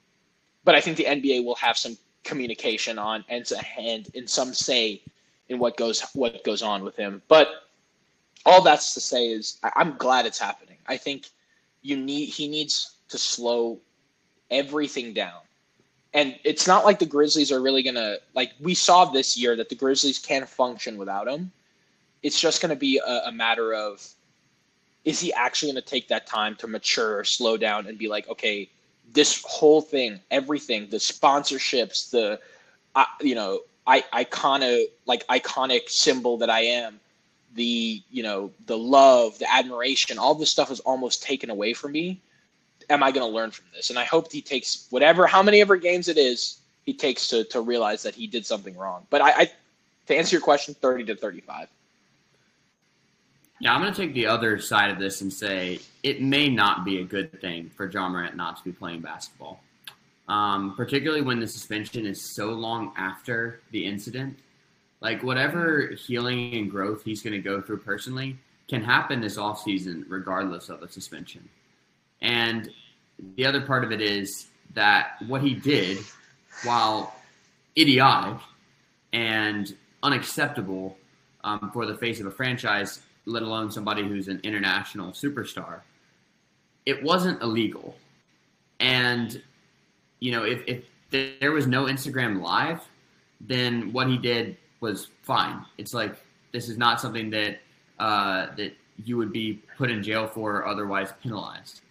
but 0.63 0.76
I 0.76 0.82
think 0.82 0.97
the 0.97 1.06
NBA 1.06 1.43
will 1.43 1.56
have 1.56 1.78
some 1.78 1.97
communication 2.23 2.97
on 2.97 3.23
and 3.30 3.49
a 3.52 3.62
hand 3.62 4.10
in 4.13 4.28
some 4.28 4.54
say 4.54 5.02
in 5.49 5.60
what 5.60 5.78
goes 5.78 6.02
what 6.13 6.43
goes 6.43 6.62
on 6.62 6.84
with 6.84 6.95
him. 6.95 7.21
But 7.28 7.49
all 8.45 8.62
that's 8.62 8.93
to 8.93 8.99
say 9.01 9.27
is 9.27 9.58
I, 9.63 9.71
I'm 9.75 9.95
glad 9.97 10.25
it's 10.25 10.39
happening. 10.39 10.77
I 10.88 10.97
think 10.97 11.27
you 11.82 11.97
need 11.97 12.25
he 12.27 12.47
needs 12.47 12.95
to 13.10 13.17
slow 13.17 13.79
everything 14.51 15.13
down. 15.13 15.39
And 16.13 16.38
it's 16.43 16.67
not 16.67 16.86
like 16.86 16.99
the 16.99 17.06
Grizzlies 17.06 17.51
are 17.51 17.62
really 17.62 17.84
gonna 17.84 18.17
like 18.34 18.53
we 18.60 18.73
saw 18.73 19.06
this 19.06 19.38
year 19.38 19.56
that 19.56 19.69
the 19.69 19.75
Grizzlies 19.75 20.19
can't 20.19 20.47
function 20.47 20.97
without 20.97 21.27
him. 21.27 21.51
It's 22.21 22.39
just 22.39 22.62
gonna 22.62 22.75
be 22.75 22.99
a, 23.06 23.21
a 23.25 23.32
matter 23.32 23.73
of 23.73 24.06
is 25.06 25.19
he 25.19 25.34
actually 25.34 25.71
gonna 25.71 25.82
take 25.82 26.08
that 26.10 26.27
time 26.27 26.56
to 26.58 26.67
mature, 26.67 27.23
slow 27.23 27.58
down, 27.58 27.88
and 27.88 27.97
be 27.97 28.08
like, 28.08 28.27
okay, 28.29 28.69
this 29.12 29.43
whole 29.45 29.82
thing, 29.82 30.19
everything, 30.32 30.89
the 30.89 30.97
sponsorships, 30.97 32.10
the 32.12 32.39
uh, 32.95 33.06
you 33.21 33.36
know, 33.36 33.62
I 33.88 34.01
iconic 34.13 34.86
like 35.06 35.25
iconic 35.27 35.89
symbol 35.89 36.38
that 36.38 36.49
I 36.49 36.62
am 36.62 36.99
the 37.55 38.01
you 38.09 38.23
know 38.23 38.51
the 38.65 38.77
love 38.77 39.37
the 39.39 39.51
admiration 39.51 40.17
all 40.17 40.35
this 40.35 40.49
stuff 40.49 40.71
is 40.71 40.79
almost 40.81 41.23
taken 41.23 41.49
away 41.49 41.73
from 41.73 41.91
me. 41.91 42.21
Am 42.89 43.03
i 43.03 43.11
going 43.11 43.25
to 43.25 43.33
learn 43.33 43.51
from 43.51 43.65
this? 43.73 43.89
And 43.89 43.99
i 43.99 44.03
hope 44.03 44.31
he 44.31 44.41
takes 44.41 44.87
whatever 44.89 45.27
how 45.27 45.43
many 45.43 45.61
ever 45.61 45.77
games 45.77 46.07
it 46.07 46.17
is 46.17 46.59
he 46.83 46.93
takes 46.93 47.27
to 47.29 47.43
to 47.45 47.61
realize 47.61 48.03
that 48.03 48.15
he 48.15 48.27
did 48.27 48.45
something 48.45 48.77
wrong. 48.77 49.05
But 49.09 49.21
i, 49.21 49.31
I 49.31 49.51
to 50.07 50.15
answer 50.15 50.35
your 50.35 50.41
question 50.41 50.73
30 50.73 51.05
to 51.05 51.15
35 51.15 51.69
yeah 53.61 53.73
i'm 53.73 53.81
going 53.81 53.93
to 53.93 54.01
take 54.01 54.13
the 54.13 54.25
other 54.25 54.59
side 54.59 54.91
of 54.91 54.99
this 54.99 55.21
and 55.21 55.31
say 55.31 55.79
it 56.03 56.21
may 56.21 56.49
not 56.49 56.83
be 56.83 56.99
a 56.99 57.03
good 57.03 57.39
thing 57.39 57.69
for 57.69 57.89
Ja 57.89 58.09
Morant 58.09 58.35
not 58.35 58.57
to 58.57 58.63
be 58.63 58.71
playing 58.71 58.99
basketball. 58.99 59.61
Um, 60.27 60.75
particularly 60.75 61.21
when 61.21 61.39
the 61.39 61.47
suspension 61.47 62.05
is 62.05 62.33
so 62.35 62.51
long 62.51 62.93
after 62.95 63.61
the 63.71 63.85
incident 63.85 64.37
like 65.03 65.21
whatever 65.21 65.91
healing 66.07 66.55
and 66.55 66.71
growth 66.71 67.03
he's 67.03 67.21
going 67.21 67.33
to 67.33 67.39
go 67.39 67.61
through 67.61 67.77
personally 67.77 68.37
can 68.69 68.81
happen 68.81 69.19
this 69.19 69.37
offseason 69.37 70.05
regardless 70.07 70.69
of 70.69 70.81
a 70.81 70.89
suspension. 70.89 71.47
And 72.21 72.71
the 73.35 73.45
other 73.45 73.61
part 73.61 73.83
of 73.83 73.91
it 73.91 74.01
is 74.01 74.47
that 74.73 75.17
what 75.27 75.41
he 75.41 75.53
did, 75.53 75.99
while 76.63 77.13
idiotic 77.77 78.41
and 79.11 79.75
unacceptable 80.01 80.97
um, 81.43 81.69
for 81.73 81.85
the 81.85 81.97
face 81.97 82.21
of 82.21 82.25
a 82.25 82.31
franchise, 82.31 83.01
let 83.25 83.43
alone 83.43 83.69
somebody 83.71 84.07
who's 84.07 84.29
an 84.29 84.39
international 84.43 85.11
superstar, 85.11 85.81
it 86.85 87.03
wasn't 87.03 87.41
illegal. 87.41 87.95
And, 88.79 89.41
you 90.21 90.31
know, 90.31 90.43
if, 90.43 90.63
if 90.65 90.85
there 91.09 91.51
was 91.51 91.67
no 91.67 91.85
Instagram 91.85 92.41
live, 92.41 92.79
then 93.41 93.91
what 93.91 94.07
he 94.07 94.17
did 94.17 94.57
was 94.83 95.07
fine. 95.23 95.65
It's 95.77 95.93
like 95.93 96.13
this 96.51 96.67
is 96.69 96.77
not 96.77 97.01
something 97.01 97.29
that 97.31 97.59
uh, 97.97 98.47
that 98.57 98.73
you 99.03 99.17
would 99.17 99.31
be 99.31 99.63
put 99.77 99.89
in 99.89 100.03
jail 100.03 100.27
for 100.27 100.57
or 100.57 100.67
otherwise 100.67 101.11
penalized, 101.23 101.81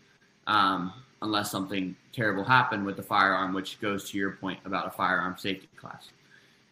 um, 0.46 0.92
unless 1.22 1.50
something 1.50 1.96
terrible 2.12 2.44
happened 2.44 2.84
with 2.84 2.96
the 2.96 3.02
firearm, 3.02 3.54
which 3.54 3.80
goes 3.80 4.10
to 4.10 4.18
your 4.18 4.32
point 4.32 4.60
about 4.66 4.86
a 4.86 4.90
firearm 4.90 5.36
safety 5.38 5.68
class. 5.76 6.10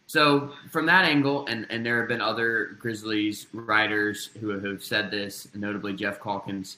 So 0.05 0.51
from 0.69 0.85
that 0.85 1.05
angle, 1.05 1.45
and, 1.47 1.65
and 1.69 1.85
there 1.85 1.99
have 1.99 2.07
been 2.07 2.21
other 2.21 2.77
Grizzlies 2.79 3.47
writers 3.53 4.29
who 4.39 4.49
have 4.49 4.83
said 4.83 5.09
this, 5.09 5.47
notably 5.55 5.93
Geoff 5.93 6.21
Calkins, 6.21 6.77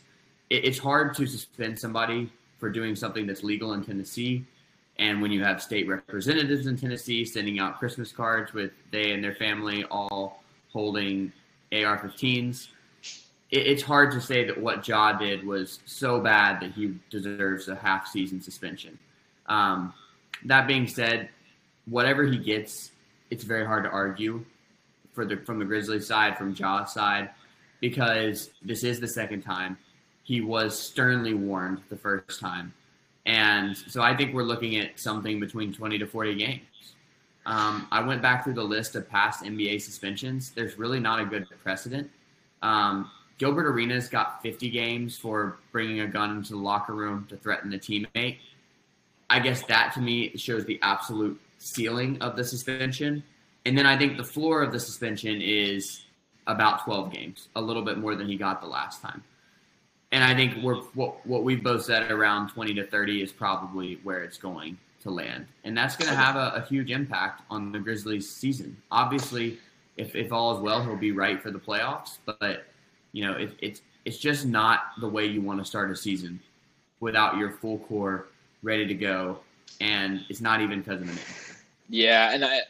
it, 0.50 0.66
it's 0.66 0.78
hard 0.78 1.16
to 1.16 1.26
suspend 1.26 1.78
somebody 1.78 2.32
for 2.60 2.70
doing 2.70 2.96
something 2.96 3.28
that's 3.28 3.44
legal 3.44 3.74
in 3.74 3.84
Tennessee 3.84 4.46
and 5.00 5.22
when 5.22 5.32
you 5.32 5.44
have 5.44 5.62
state 5.62 5.88
representatives 5.88 6.68
in 6.68 6.78
Tennessee 6.78 7.26
sending 7.26 7.60
out 7.60 7.80
Christmas 7.80 8.12
cards 8.12 8.54
with 8.54 8.72
they 8.92 9.12
and 9.12 9.24
their 9.24 9.36
family 9.36 9.84
all 9.86 10.44
holding 10.72 11.32
AR 11.72 11.98
15s, 11.98 12.68
it's 13.50 13.84
hard 13.84 14.12
to 14.12 14.22
say 14.22 14.46
that 14.46 14.60
what 14.60 14.88
Ja 14.88 15.14
did 15.14 15.46
was 15.46 15.80
so 15.86 16.20
bad 16.20 16.60
that 16.60 16.72
he 16.72 16.96
deserves 17.10 17.68
a 17.68 17.76
half 17.76 18.08
season 18.08 18.42
suspension. 18.42 18.98
Um, 19.48 19.94
that 20.46 20.68
being 20.68 20.88
said, 20.88 21.30
whatever 21.86 22.24
he 22.24 22.38
gets, 22.38 22.92
it's 23.30 23.44
very 23.44 23.66
hard 23.66 23.84
to 23.84 23.90
argue 23.90 24.44
for 25.14 25.26
the 25.26 25.38
from 25.38 25.60
the 25.60 25.66
Grizzlies 25.66 26.08
side, 26.08 26.38
from 26.38 26.54
Ja's 26.56 26.94
side, 26.94 27.30
because 27.80 28.52
this 28.62 28.84
is 28.84 29.00
the 29.00 29.08
second 29.08 29.42
time. 29.42 29.78
He 30.24 30.42
was 30.42 30.78
sternly 30.78 31.34
warned 31.34 31.82
the 31.90 31.98
first 31.98 32.40
time. 32.40 32.74
And 33.26 33.76
so 33.76 34.02
I 34.02 34.16
think 34.16 34.34
we're 34.34 34.44
looking 34.44 34.78
at 34.78 35.00
something 35.00 35.40
between 35.40 35.74
20 35.74 35.98
to 36.00 36.06
40 36.06 36.36
games. 36.36 36.62
Um, 37.46 37.88
I 37.92 38.02
went 38.02 38.22
back 38.22 38.44
through 38.44 38.54
the 38.54 38.64
list 38.64 38.96
of 38.96 39.10
past 39.10 39.44
NBA 39.44 39.82
suspensions. 39.82 40.52
There's 40.52 40.78
really 40.78 41.00
not 41.00 41.20
a 41.20 41.26
good 41.26 41.48
precedent. 41.62 42.10
Um, 42.62 43.10
Gilbert 43.38 43.68
Arenas 43.68 44.08
got 44.08 44.42
50 44.42 44.70
games 44.70 45.18
for 45.18 45.58
bringing 45.72 46.02
a 46.02 46.08
gun 46.08 46.38
into 46.38 46.54
the 46.54 46.60
locker 46.60 46.94
room 46.94 47.26
to 47.30 47.38
threaten 47.38 47.74
a 47.74 47.78
teammate. 47.78 48.38
I 49.30 49.40
guess 49.40 49.64
that 49.64 49.94
to 49.96 50.02
me 50.02 50.36
shows 50.38 50.66
the 50.66 50.80
absolute 50.82 51.40
ceiling 51.58 52.22
of 52.22 52.36
the 52.36 52.44
suspension. 52.44 53.24
And 53.66 53.78
then 53.78 53.86
I 53.86 53.98
think 53.98 54.18
the 54.18 54.24
floor 54.24 54.62
of 54.62 54.72
the 54.72 54.80
suspension 54.80 55.42
is 55.42 56.06
about 56.48 56.84
12 56.84 57.12
games, 57.12 57.48
a 57.56 57.62
little 57.62 57.82
bit 57.82 57.98
more 57.98 58.16
than 58.16 58.28
he 58.28 58.36
got 58.36 58.62
the 58.62 58.68
last 58.68 59.02
time. 59.02 59.24
And 60.14 60.24
I 60.24 60.36
think 60.36 60.64
we're, 60.64 60.76
what, 60.94 61.26
what 61.26 61.44
we've 61.44 61.64
both 61.64 61.86
said 61.86 62.12
around 62.12 62.50
20 62.50 62.76
to 62.76 62.86
30 62.86 63.24
is 63.24 63.32
probably 63.32 64.00
where 64.04 64.22
it's 64.24 64.38
going 64.38 64.78
to 65.02 65.10
land. 65.10 65.48
And 65.64 65.76
that's 65.76 65.96
going 65.96 66.08
to 66.08 66.16
have 66.16 66.36
a, 66.36 66.54
a 66.56 66.62
huge 66.62 66.92
impact 66.92 67.42
on 67.50 67.72
the 67.72 67.80
Grizzlies 67.80 68.30
season. 68.30 68.78
Obviously, 68.92 69.58
if, 69.98 70.16
if 70.16 70.32
all 70.32 70.56
is 70.56 70.62
well, 70.62 70.84
he'll 70.84 70.96
be 70.96 71.14
right 71.14 71.42
for 71.42 71.50
the 71.50 71.58
playoffs. 71.58 72.20
But, 72.28 72.68
you 73.12 73.26
know, 73.26 73.34
it, 73.34 73.56
it's, 73.60 73.82
it's 74.06 74.20
just 74.20 74.46
not 74.46 74.92
the 75.02 75.10
way 75.10 75.26
you 75.26 75.42
want 75.42 75.60
to 75.60 75.66
start 75.66 75.90
a 75.90 75.96
season 75.96 76.40
without 77.00 77.38
your 77.38 77.50
full 77.50 77.80
core 77.80 78.28
ready 78.62 78.86
to 78.86 78.94
go. 78.94 79.40
And 79.82 80.24
it's 80.30 80.42
not 80.42 80.62
even 80.62 80.82
because 80.82 81.02
of 81.02 81.08
the 81.08 81.14
name. 81.14 81.53
Yeah, 81.90 82.32
and 82.34 82.46
I, 82.46 82.62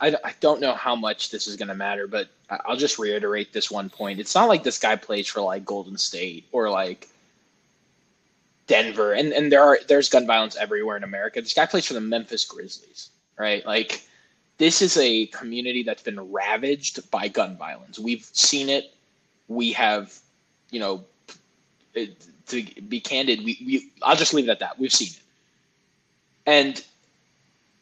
I, 0.00 0.14
I 0.24 0.34
don't 0.40 0.60
know 0.60 0.74
how 0.74 0.94
much 0.94 1.30
this 1.30 1.46
is 1.46 1.56
going 1.56 1.68
to 1.68 1.74
matter, 1.74 2.06
but 2.06 2.28
I'll 2.50 2.76
just 2.76 2.98
reiterate 2.98 3.52
this 3.52 3.70
one 3.70 3.90
point. 3.90 4.20
It's 4.20 4.34
not 4.34 4.48
like 4.48 4.62
this 4.62 4.78
guy 4.78 4.96
plays 4.96 5.26
for 5.26 5.40
like 5.40 5.64
Golden 5.64 5.96
State 5.96 6.46
or 6.52 6.70
like 6.70 7.08
Denver, 8.66 9.12
and 9.14 9.32
and 9.32 9.50
there 9.50 9.62
are 9.62 9.78
there's 9.88 10.08
gun 10.08 10.26
violence 10.26 10.56
everywhere 10.56 10.96
in 10.96 11.04
America. 11.04 11.40
This 11.40 11.54
guy 11.54 11.66
plays 11.66 11.86
for 11.86 11.94
the 11.94 12.00
Memphis 12.00 12.44
Grizzlies, 12.44 13.10
right? 13.38 13.64
Like 13.66 14.02
this 14.58 14.82
is 14.82 14.96
a 14.98 15.26
community 15.26 15.82
that's 15.82 16.02
been 16.02 16.20
ravaged 16.30 17.10
by 17.10 17.28
gun 17.28 17.56
violence. 17.56 17.98
We've 17.98 18.24
seen 18.32 18.68
it. 18.68 18.92
We 19.48 19.72
have, 19.72 20.18
you 20.70 20.80
know, 20.80 21.04
to 21.94 22.62
be 22.88 23.00
candid, 23.00 23.44
we, 23.44 23.58
we 23.64 23.90
I'll 24.02 24.16
just 24.16 24.34
leave 24.34 24.48
it 24.48 24.50
at 24.50 24.60
that. 24.60 24.78
We've 24.78 24.92
seen 24.92 25.08
it, 25.08 25.20
and 26.46 26.84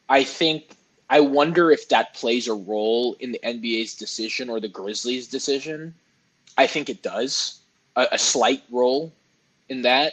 I 0.08 0.24
think 0.24 0.76
I 1.08 1.20
wonder 1.20 1.70
if 1.70 1.88
that 1.88 2.14
plays 2.14 2.48
a 2.48 2.54
role 2.54 3.16
in 3.20 3.32
the 3.32 3.40
NBA's 3.44 3.94
decision 3.94 4.48
or 4.48 4.60
the 4.60 4.68
Grizzlies' 4.68 5.28
decision. 5.28 5.94
I 6.58 6.66
think 6.66 6.88
it 6.88 7.02
does 7.02 7.60
a, 7.94 8.08
a 8.12 8.18
slight 8.18 8.62
role 8.70 9.12
in 9.68 9.82
that, 9.82 10.12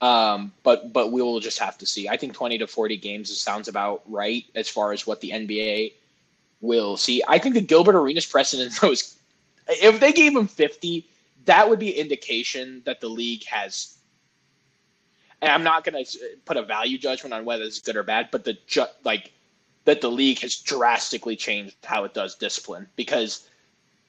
um, 0.00 0.52
but 0.62 0.92
but 0.92 1.12
we 1.12 1.22
will 1.22 1.40
just 1.40 1.58
have 1.58 1.78
to 1.78 1.86
see. 1.86 2.08
I 2.08 2.16
think 2.16 2.34
twenty 2.34 2.58
to 2.58 2.66
forty 2.66 2.96
games 2.96 3.36
sounds 3.40 3.68
about 3.68 4.02
right 4.06 4.44
as 4.54 4.68
far 4.68 4.92
as 4.92 5.06
what 5.06 5.20
the 5.20 5.30
NBA 5.30 5.92
will 6.60 6.96
see. 6.96 7.22
I 7.28 7.38
think 7.38 7.54
the 7.54 7.60
Gilbert 7.60 7.96
Arenas 7.96 8.26
precedent 8.26 8.80
was 8.82 9.16
if 9.68 10.00
they 10.00 10.12
gave 10.12 10.34
him 10.34 10.48
fifty, 10.48 11.06
that 11.44 11.68
would 11.68 11.78
be 11.78 11.90
indication 11.90 12.82
that 12.84 13.00
the 13.00 13.08
league 13.08 13.44
has 13.44 13.96
and 15.44 15.52
I'm 15.52 15.62
not 15.62 15.84
going 15.84 16.04
to 16.04 16.18
put 16.44 16.56
a 16.56 16.62
value 16.62 16.98
judgment 16.98 17.34
on 17.34 17.44
whether 17.44 17.64
it's 17.64 17.80
good 17.80 17.96
or 17.96 18.02
bad, 18.02 18.28
but 18.30 18.44
the 18.44 18.56
ju- 18.66 18.86
like 19.04 19.32
that 19.84 20.00
the 20.00 20.10
league 20.10 20.40
has 20.40 20.56
drastically 20.56 21.36
changed 21.36 21.76
how 21.84 22.04
it 22.04 22.14
does 22.14 22.34
discipline 22.34 22.86
because 22.96 23.48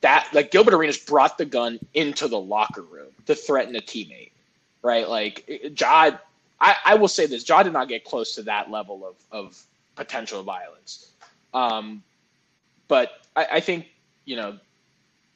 that 0.01 0.27
like 0.33 0.51
Gilbert 0.51 0.73
Arenas 0.73 0.97
brought 0.97 1.37
the 1.37 1.45
gun 1.45 1.79
into 1.93 2.27
the 2.27 2.39
locker 2.39 2.83
room 2.83 3.09
to 3.25 3.35
threaten 3.35 3.75
a 3.75 3.81
teammate, 3.81 4.31
right? 4.81 5.09
Like 5.09 5.49
Ja, 5.79 6.11
I, 6.61 6.75
I 6.85 6.95
will 6.95 7.07
say 7.07 7.25
this: 7.25 7.47
Ja 7.47 7.63
did 7.63 7.73
not 7.73 7.87
get 7.87 8.05
close 8.05 8.35
to 8.35 8.43
that 8.43 8.71
level 8.71 9.05
of 9.05 9.15
of 9.31 9.61
potential 9.95 10.43
violence, 10.43 11.11
um, 11.53 12.03
but 12.87 13.21
I, 13.35 13.47
I 13.53 13.59
think 13.59 13.87
you 14.25 14.35
know 14.35 14.57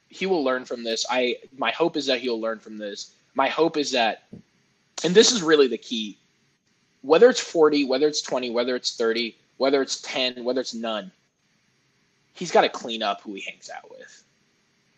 he 0.09 0.25
will 0.25 0.43
learn 0.43 0.65
from 0.65 0.83
this. 0.83 1.05
I 1.09 1.37
my 1.57 1.71
hope 1.71 1.97
is 1.97 2.05
that 2.07 2.19
he'll 2.21 2.39
learn 2.39 2.59
from 2.59 2.77
this. 2.77 3.11
My 3.35 3.49
hope 3.49 3.77
is 3.77 3.91
that 3.91 4.23
and 5.03 5.15
this 5.15 5.31
is 5.31 5.41
really 5.41 5.67
the 5.67 5.77
key. 5.77 6.17
Whether 7.01 7.29
it's 7.29 7.39
40 7.39 7.85
whether 7.85 8.07
it's 8.07 8.21
20 8.21 8.49
whether 8.51 8.75
it's 8.75 8.95
30 8.95 9.35
whether 9.57 9.81
it's 9.81 10.01
10 10.01 10.43
whether 10.43 10.61
it's 10.61 10.73
none 10.73 11.11
he's 12.33 12.51
got 12.51 12.61
to 12.61 12.69
clean 12.69 13.03
up 13.03 13.21
who 13.21 13.33
he 13.33 13.41
hangs 13.41 13.69
out 13.69 13.89
with. 13.91 14.23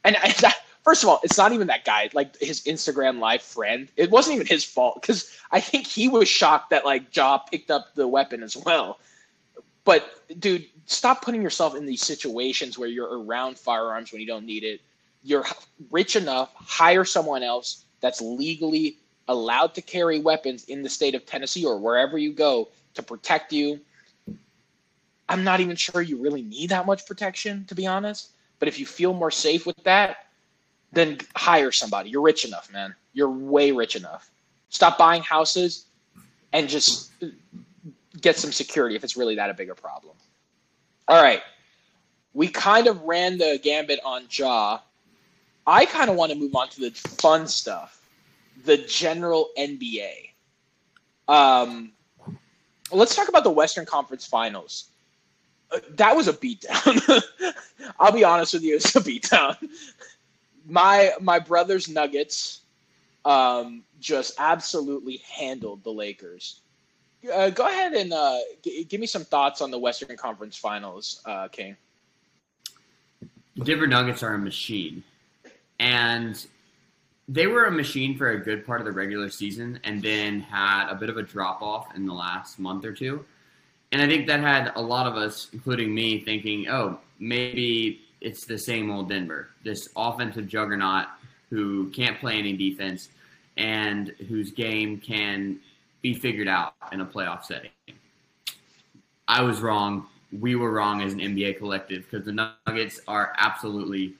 And 0.03 0.15
I, 0.17 0.31
that, 0.41 0.57
first 0.83 1.03
of 1.03 1.09
all 1.09 1.19
it's 1.23 1.37
not 1.37 1.51
even 1.51 1.67
that 1.67 1.85
guy 1.85 2.09
like 2.13 2.37
his 2.37 2.61
instagram 2.63 3.19
live 3.19 3.41
friend. 3.41 3.89
It 3.97 4.09
wasn't 4.09 4.35
even 4.35 4.47
his 4.47 4.63
fault 4.63 5.01
because 5.01 5.35
i 5.51 5.59
think 5.59 5.85
he 5.85 6.07
was 6.07 6.27
shocked 6.27 6.71
that 6.71 6.85
like 6.85 7.15
Ja 7.15 7.37
picked 7.37 7.69
up 7.69 7.93
the 7.95 8.07
weapon 8.07 8.41
as 8.43 8.57
well. 8.57 8.99
But 9.83 10.23
dude 10.39 10.65
stop 10.87 11.21
putting 11.21 11.41
yourself 11.41 11.75
in 11.75 11.85
these 11.85 12.01
situations 12.01 12.77
where 12.77 12.89
you're 12.89 13.19
around 13.23 13.57
firearms 13.57 14.11
when 14.11 14.21
you 14.21 14.27
don't 14.27 14.45
need 14.45 14.63
it. 14.63 14.81
You're 15.23 15.45
rich 15.91 16.15
enough 16.15 16.51
hire 16.55 17.05
someone 17.05 17.43
else 17.43 17.85
that's 17.99 18.19
legally 18.21 18.97
allowed 19.27 19.73
to 19.75 19.81
carry 19.81 20.19
weapons 20.19 20.65
in 20.65 20.81
the 20.81 20.89
state 20.89 21.15
of 21.15 21.25
Tennessee 21.25 21.65
or 21.65 21.77
wherever 21.77 22.17
you 22.17 22.34
go 22.34 22.69
to 22.93 23.03
protect 23.03 23.53
you. 23.53 23.79
I'm 25.29 25.43
not 25.43 25.62
even 25.62 25.75
sure 25.75 26.01
you 26.01 26.17
really 26.17 26.41
need 26.41 26.69
that 26.69 26.86
much 26.86 27.05
protection, 27.05 27.65
to 27.65 27.75
be 27.75 27.88
honest. 27.88 28.31
But 28.60 28.67
if 28.67 28.79
you 28.79 28.86
feel 28.86 29.13
more 29.13 29.31
safe 29.31 29.65
with 29.65 29.81
that, 29.84 30.27
then 30.91 31.19
hire 31.36 31.71
somebody. 31.71 32.10
You're 32.10 32.21
rich 32.21 32.45
enough, 32.45 32.71
man. 32.71 32.93
You're 33.13 33.29
way 33.29 33.71
rich 33.71 33.95
enough. 33.95 34.29
Stop 34.69 34.97
buying 34.97 35.23
houses 35.23 35.86
and 36.51 36.67
just 36.67 37.12
get 38.19 38.38
some 38.38 38.51
security 38.51 38.95
if 38.95 39.03
it's 39.03 39.15
really 39.15 39.36
that 39.36 39.49
a 39.49 39.53
bigger 39.53 39.75
problem. 39.75 40.15
All 41.07 41.21
right. 41.21 41.41
We 42.34 42.47
kind 42.49 42.88
of 42.88 43.01
ran 43.03 43.38
the 43.38 43.60
gambit 43.62 43.99
on 44.03 44.25
Ja. 44.29 44.79
I 45.65 45.86
kind 45.86 46.10
of 46.10 46.15
want 46.17 46.31
to 46.31 46.38
move 46.38 46.55
on 46.55 46.69
to 46.69 46.81
the 46.81 46.91
fun 46.91 47.47
stuff 47.47 48.00
the 48.65 48.77
general 48.77 49.49
NBA. 49.57 50.29
Um, 51.27 51.91
let's 52.91 53.15
talk 53.15 53.29
about 53.29 53.43
the 53.43 53.51
Western 53.51 53.85
Conference 53.85 54.25
Finals. 54.25 54.85
Uh, 55.71 55.79
that 55.91 56.15
was 56.15 56.27
a 56.27 56.33
beatdown. 56.33 57.23
I'll 57.99 58.11
be 58.11 58.23
honest 58.23 58.53
with 58.53 58.63
you, 58.63 58.75
it's 58.75 58.95
a 58.95 58.99
beatdown. 59.01 59.57
My 60.67 61.11
my 61.19 61.39
brother's 61.39 61.89
Nuggets 61.89 62.61
um, 63.25 63.83
just 63.99 64.35
absolutely 64.37 65.17
handled 65.17 65.83
the 65.83 65.91
Lakers. 65.91 66.61
Uh, 67.33 67.49
go 67.49 67.67
ahead 67.67 67.93
and 67.93 68.13
uh, 68.13 68.37
g- 68.63 68.83
give 68.83 69.01
me 69.01 69.07
some 69.07 69.25
thoughts 69.25 69.61
on 69.61 69.71
the 69.71 69.79
Western 69.79 70.15
Conference 70.15 70.55
Finals, 70.55 71.21
uh, 71.25 71.47
King. 71.47 71.75
Denver 73.63 73.87
Nuggets 73.87 74.21
are 74.21 74.35
a 74.35 74.39
machine, 74.39 75.03
and 75.79 76.45
they 77.31 77.47
were 77.47 77.63
a 77.63 77.71
machine 77.71 78.17
for 78.17 78.31
a 78.31 78.43
good 78.43 78.65
part 78.65 78.81
of 78.81 78.85
the 78.85 78.91
regular 78.91 79.29
season 79.29 79.79
and 79.85 80.01
then 80.01 80.41
had 80.41 80.89
a 80.89 80.95
bit 80.95 81.09
of 81.09 81.15
a 81.15 81.23
drop 81.23 81.61
off 81.61 81.95
in 81.95 82.05
the 82.05 82.13
last 82.13 82.59
month 82.59 82.83
or 82.83 82.91
two. 82.91 83.23
And 83.93 84.01
I 84.01 84.07
think 84.07 84.27
that 84.27 84.41
had 84.41 84.73
a 84.75 84.81
lot 84.81 85.07
of 85.07 85.15
us, 85.15 85.47
including 85.53 85.95
me, 85.95 86.19
thinking, 86.25 86.67
oh, 86.67 86.99
maybe 87.19 88.01
it's 88.19 88.45
the 88.45 88.57
same 88.57 88.91
old 88.91 89.07
Denver, 89.07 89.49
this 89.63 89.87
offensive 89.95 90.47
juggernaut 90.47 91.05
who 91.49 91.89
can't 91.91 92.19
play 92.19 92.37
any 92.37 92.51
defense 92.51 93.07
and 93.55 94.09
whose 94.27 94.51
game 94.51 94.97
can 94.97 95.57
be 96.01 96.13
figured 96.13 96.49
out 96.49 96.73
in 96.91 96.99
a 96.99 97.05
playoff 97.05 97.45
setting. 97.45 97.71
I 99.25 99.41
was 99.41 99.61
wrong. 99.61 100.05
We 100.37 100.55
were 100.55 100.71
wrong 100.71 101.01
as 101.01 101.13
an 101.13 101.19
NBA 101.19 101.59
collective 101.59 102.05
because 102.09 102.25
the 102.25 102.51
Nuggets 102.67 102.99
are 103.07 103.33
absolutely 103.37 104.15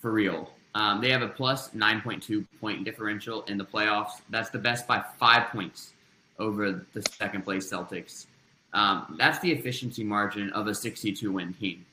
for 0.00 0.12
real 0.12 0.50
um, 0.74 1.00
they 1.00 1.10
have 1.10 1.22
a 1.22 1.28
plus 1.28 1.70
9.2 1.70 2.46
point 2.60 2.84
differential 2.84 3.42
in 3.42 3.58
the 3.58 3.64
playoffs. 3.64 4.20
That's 4.30 4.50
the 4.50 4.58
best 4.58 4.86
by 4.86 5.02
five 5.18 5.48
points 5.48 5.92
over 6.38 6.84
the 6.92 7.02
second 7.02 7.42
place 7.42 7.70
Celtics. 7.70 8.26
Um, 8.72 9.16
that's 9.18 9.38
the 9.40 9.52
efficiency 9.52 10.02
margin 10.02 10.50
of 10.50 10.66
a 10.66 10.74
62 10.74 11.30
win 11.30 11.52
team. 11.54 11.84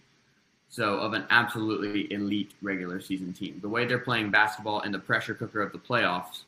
So, 0.72 1.00
of 1.00 1.14
an 1.14 1.26
absolutely 1.32 2.14
elite 2.14 2.52
regular 2.62 3.02
season 3.02 3.34
team. 3.34 3.58
The 3.60 3.68
way 3.68 3.86
they're 3.86 3.98
playing 3.98 4.30
basketball 4.30 4.82
in 4.82 4.92
the 4.92 5.00
pressure 5.00 5.34
cooker 5.34 5.62
of 5.62 5.72
the 5.72 5.80
playoffs 5.80 6.44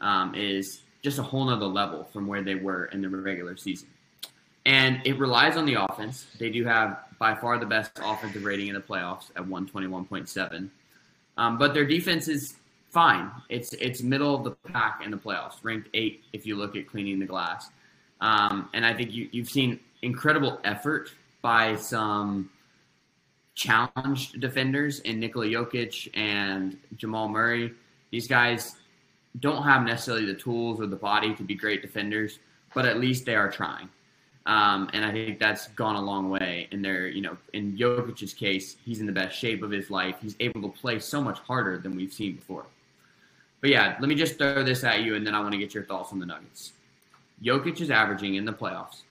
um, 0.00 0.34
is 0.34 0.82
just 1.02 1.18
a 1.18 1.22
whole 1.22 1.44
nother 1.44 1.66
level 1.66 2.04
from 2.12 2.26
where 2.26 2.42
they 2.42 2.56
were 2.56 2.86
in 2.86 3.00
the 3.00 3.08
regular 3.08 3.56
season. 3.56 3.88
And 4.66 5.00
it 5.04 5.18
relies 5.18 5.56
on 5.56 5.66
the 5.66 5.74
offense. 5.74 6.26
They 6.38 6.50
do 6.50 6.64
have 6.64 6.98
by 7.18 7.34
far 7.34 7.58
the 7.58 7.66
best 7.66 7.92
offensive 8.02 8.44
rating 8.44 8.68
in 8.68 8.74
the 8.74 8.80
playoffs 8.80 9.30
at 9.36 9.44
121.7. 9.44 10.68
Um, 11.36 11.58
but 11.58 11.74
their 11.74 11.86
defense 11.86 12.28
is 12.28 12.56
fine. 12.90 13.30
It's 13.48 13.72
it's 13.74 14.02
middle 14.02 14.34
of 14.34 14.44
the 14.44 14.50
pack 14.72 15.02
in 15.04 15.10
the 15.10 15.16
playoffs, 15.16 15.54
ranked 15.62 15.88
eight 15.94 16.24
if 16.32 16.46
you 16.46 16.56
look 16.56 16.76
at 16.76 16.86
cleaning 16.86 17.18
the 17.18 17.26
glass. 17.26 17.70
Um, 18.20 18.68
and 18.74 18.84
I 18.84 18.92
think 18.92 19.12
you, 19.12 19.28
you've 19.32 19.48
seen 19.48 19.80
incredible 20.02 20.60
effort 20.64 21.10
by 21.42 21.76
some 21.76 22.50
challenged 23.54 24.40
defenders 24.40 25.00
in 25.00 25.20
Nikola 25.20 25.46
Jokic 25.46 26.08
and 26.14 26.76
Jamal 26.96 27.28
Murray. 27.28 27.72
These 28.10 28.26
guys 28.26 28.76
don't 29.38 29.62
have 29.62 29.82
necessarily 29.84 30.26
the 30.26 30.34
tools 30.34 30.80
or 30.80 30.86
the 30.86 30.96
body 30.96 31.34
to 31.34 31.42
be 31.42 31.54
great 31.54 31.82
defenders, 31.82 32.38
but 32.74 32.84
at 32.84 32.98
least 32.98 33.24
they 33.24 33.34
are 33.34 33.50
trying. 33.50 33.88
Um, 34.50 34.90
and 34.92 35.04
I 35.04 35.12
think 35.12 35.38
that's 35.38 35.68
gone 35.68 35.94
a 35.94 36.02
long 36.02 36.28
way. 36.28 36.66
In 36.72 36.82
their, 36.82 37.06
you 37.06 37.22
know, 37.22 37.36
in 37.52 37.78
Jokic's 37.78 38.34
case, 38.34 38.74
he's 38.84 38.98
in 38.98 39.06
the 39.06 39.12
best 39.12 39.38
shape 39.38 39.62
of 39.62 39.70
his 39.70 39.90
life. 39.90 40.16
He's 40.20 40.34
able 40.40 40.60
to 40.62 40.68
play 40.68 40.98
so 40.98 41.22
much 41.22 41.38
harder 41.38 41.78
than 41.78 41.94
we've 41.94 42.12
seen 42.12 42.34
before. 42.34 42.66
But 43.60 43.70
yeah, 43.70 43.96
let 44.00 44.08
me 44.08 44.16
just 44.16 44.38
throw 44.38 44.64
this 44.64 44.82
at 44.82 45.02
you, 45.02 45.14
and 45.14 45.24
then 45.24 45.36
I 45.36 45.40
want 45.40 45.52
to 45.52 45.58
get 45.58 45.72
your 45.72 45.84
thoughts 45.84 46.12
on 46.12 46.18
the 46.18 46.26
Nuggets. 46.26 46.72
Jokic 47.44 47.80
is 47.80 47.90
averaging 47.90 48.34
in 48.34 48.44
the 48.44 48.52
playoffs 48.52 49.02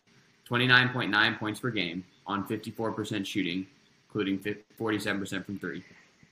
29.9 0.50 1.40
points 1.40 1.62
per 1.62 1.70
game 1.70 2.04
on 2.28 2.46
54% 2.46 3.26
shooting, 3.26 3.66
including 4.10 4.40
47% 4.78 5.46
from 5.46 5.58
three, 5.58 5.86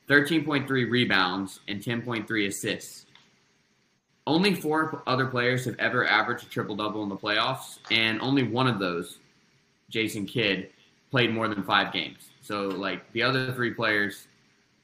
13.3 0.06 0.68
rebounds, 0.68 1.60
and 1.66 1.80
10.3 1.80 2.46
assists. 2.46 3.06
Only 4.28 4.54
four 4.54 5.02
other 5.06 5.24
players 5.24 5.64
have 5.64 5.76
ever 5.78 6.06
averaged 6.06 6.44
a 6.44 6.50
triple 6.50 6.76
double 6.76 7.02
in 7.02 7.08
the 7.08 7.16
playoffs, 7.16 7.78
and 7.90 8.20
only 8.20 8.42
one 8.42 8.66
of 8.66 8.78
those, 8.78 9.16
Jason 9.88 10.26
Kidd, 10.26 10.68
played 11.10 11.32
more 11.32 11.48
than 11.48 11.62
five 11.62 11.94
games. 11.94 12.28
So, 12.42 12.68
like, 12.68 13.10
the 13.12 13.22
other 13.22 13.54
three 13.54 13.72
players 13.72 14.26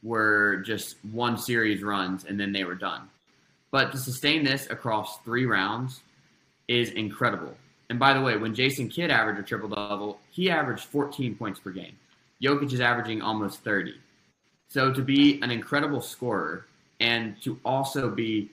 were 0.02 0.62
just 0.64 0.96
one 1.12 1.36
series 1.36 1.82
runs 1.82 2.24
and 2.24 2.40
then 2.40 2.52
they 2.52 2.64
were 2.64 2.74
done. 2.74 3.02
But 3.70 3.92
to 3.92 3.98
sustain 3.98 4.44
this 4.44 4.70
across 4.70 5.18
three 5.26 5.44
rounds 5.44 6.00
is 6.66 6.88
incredible. 6.88 7.54
And 7.90 7.98
by 7.98 8.14
the 8.14 8.22
way, 8.22 8.38
when 8.38 8.54
Jason 8.54 8.88
Kidd 8.88 9.10
averaged 9.10 9.40
a 9.40 9.42
triple 9.42 9.68
double, 9.68 10.20
he 10.30 10.50
averaged 10.50 10.84
14 10.84 11.34
points 11.34 11.60
per 11.60 11.70
game. 11.70 11.98
Jokic 12.42 12.72
is 12.72 12.80
averaging 12.80 13.20
almost 13.20 13.62
30. 13.62 13.92
So 14.68 14.90
to 14.90 15.02
be 15.02 15.38
an 15.42 15.50
incredible 15.50 16.00
scorer 16.00 16.64
and 16.98 17.38
to 17.42 17.60
also 17.62 18.08
be 18.08 18.50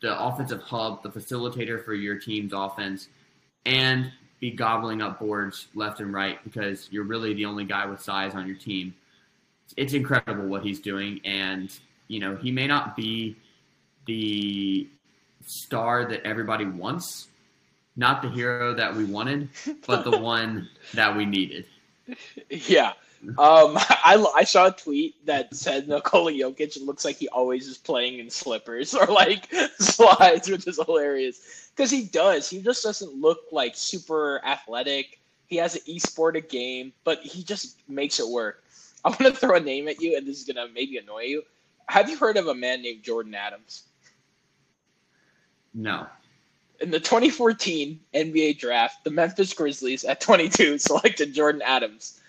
the 0.00 0.18
offensive 0.20 0.62
hub, 0.62 1.02
the 1.02 1.10
facilitator 1.10 1.84
for 1.84 1.94
your 1.94 2.18
team's 2.18 2.52
offense, 2.54 3.08
and 3.66 4.10
be 4.40 4.50
gobbling 4.50 5.02
up 5.02 5.20
boards 5.20 5.68
left 5.74 6.00
and 6.00 6.12
right 6.12 6.42
because 6.44 6.88
you're 6.90 7.04
really 7.04 7.34
the 7.34 7.44
only 7.44 7.64
guy 7.64 7.84
with 7.86 8.00
size 8.00 8.34
on 8.34 8.46
your 8.46 8.56
team. 8.56 8.94
It's 9.76 9.92
incredible 9.92 10.46
what 10.46 10.62
he's 10.62 10.80
doing, 10.80 11.20
and 11.24 11.70
you 12.08 12.20
know 12.20 12.36
he 12.36 12.50
may 12.50 12.66
not 12.66 12.96
be 12.96 13.36
the 14.06 14.88
star 15.46 16.06
that 16.06 16.26
everybody 16.26 16.64
wants, 16.64 17.28
not 17.96 18.22
the 18.22 18.30
hero 18.30 18.74
that 18.74 18.94
we 18.94 19.04
wanted, 19.04 19.48
but 19.86 20.04
the 20.04 20.18
one 20.18 20.68
that 20.94 21.16
we 21.16 21.26
needed. 21.26 21.66
Yeah. 22.48 22.92
Um, 23.22 23.36
I, 23.38 24.24
I 24.34 24.44
saw 24.44 24.68
a 24.68 24.72
tweet 24.72 25.24
that 25.26 25.54
said 25.54 25.88
Nikola 25.88 26.32
Jokic 26.32 26.84
looks 26.84 27.04
like 27.04 27.16
he 27.16 27.28
always 27.28 27.66
is 27.66 27.78
playing 27.78 28.18
in 28.18 28.30
slippers 28.30 28.94
or 28.94 29.06
like 29.06 29.48
slides, 29.78 30.48
which 30.48 30.66
is 30.66 30.80
hilarious 30.84 31.70
because 31.74 31.90
he 31.90 32.04
does. 32.04 32.48
He 32.48 32.60
just 32.60 32.82
doesn't 32.82 33.14
look 33.14 33.40
like 33.52 33.74
super 33.76 34.40
athletic. 34.44 35.20
He 35.46 35.56
has 35.56 35.74
an 35.74 35.82
e-sport 35.86 36.48
game, 36.48 36.92
but 37.04 37.18
he 37.20 37.42
just 37.42 37.80
makes 37.88 38.20
it 38.20 38.28
work. 38.28 38.64
I'm 39.04 39.12
gonna 39.12 39.32
throw 39.32 39.56
a 39.56 39.60
name 39.60 39.88
at 39.88 40.00
you, 40.00 40.16
and 40.16 40.26
this 40.26 40.38
is 40.38 40.44
gonna 40.44 40.68
maybe 40.72 40.98
annoy 40.98 41.22
you. 41.22 41.42
Have 41.88 42.08
you 42.08 42.16
heard 42.16 42.36
of 42.36 42.46
a 42.46 42.54
man 42.54 42.82
named 42.82 43.02
Jordan 43.02 43.34
Adams? 43.34 43.84
No. 45.74 46.06
In 46.80 46.90
the 46.90 47.00
2014 47.00 48.00
NBA 48.14 48.58
draft, 48.58 49.04
the 49.04 49.10
Memphis 49.10 49.52
Grizzlies 49.52 50.04
at 50.04 50.20
22 50.20 50.78
selected 50.78 51.34
Jordan 51.34 51.62
Adams. 51.62 52.19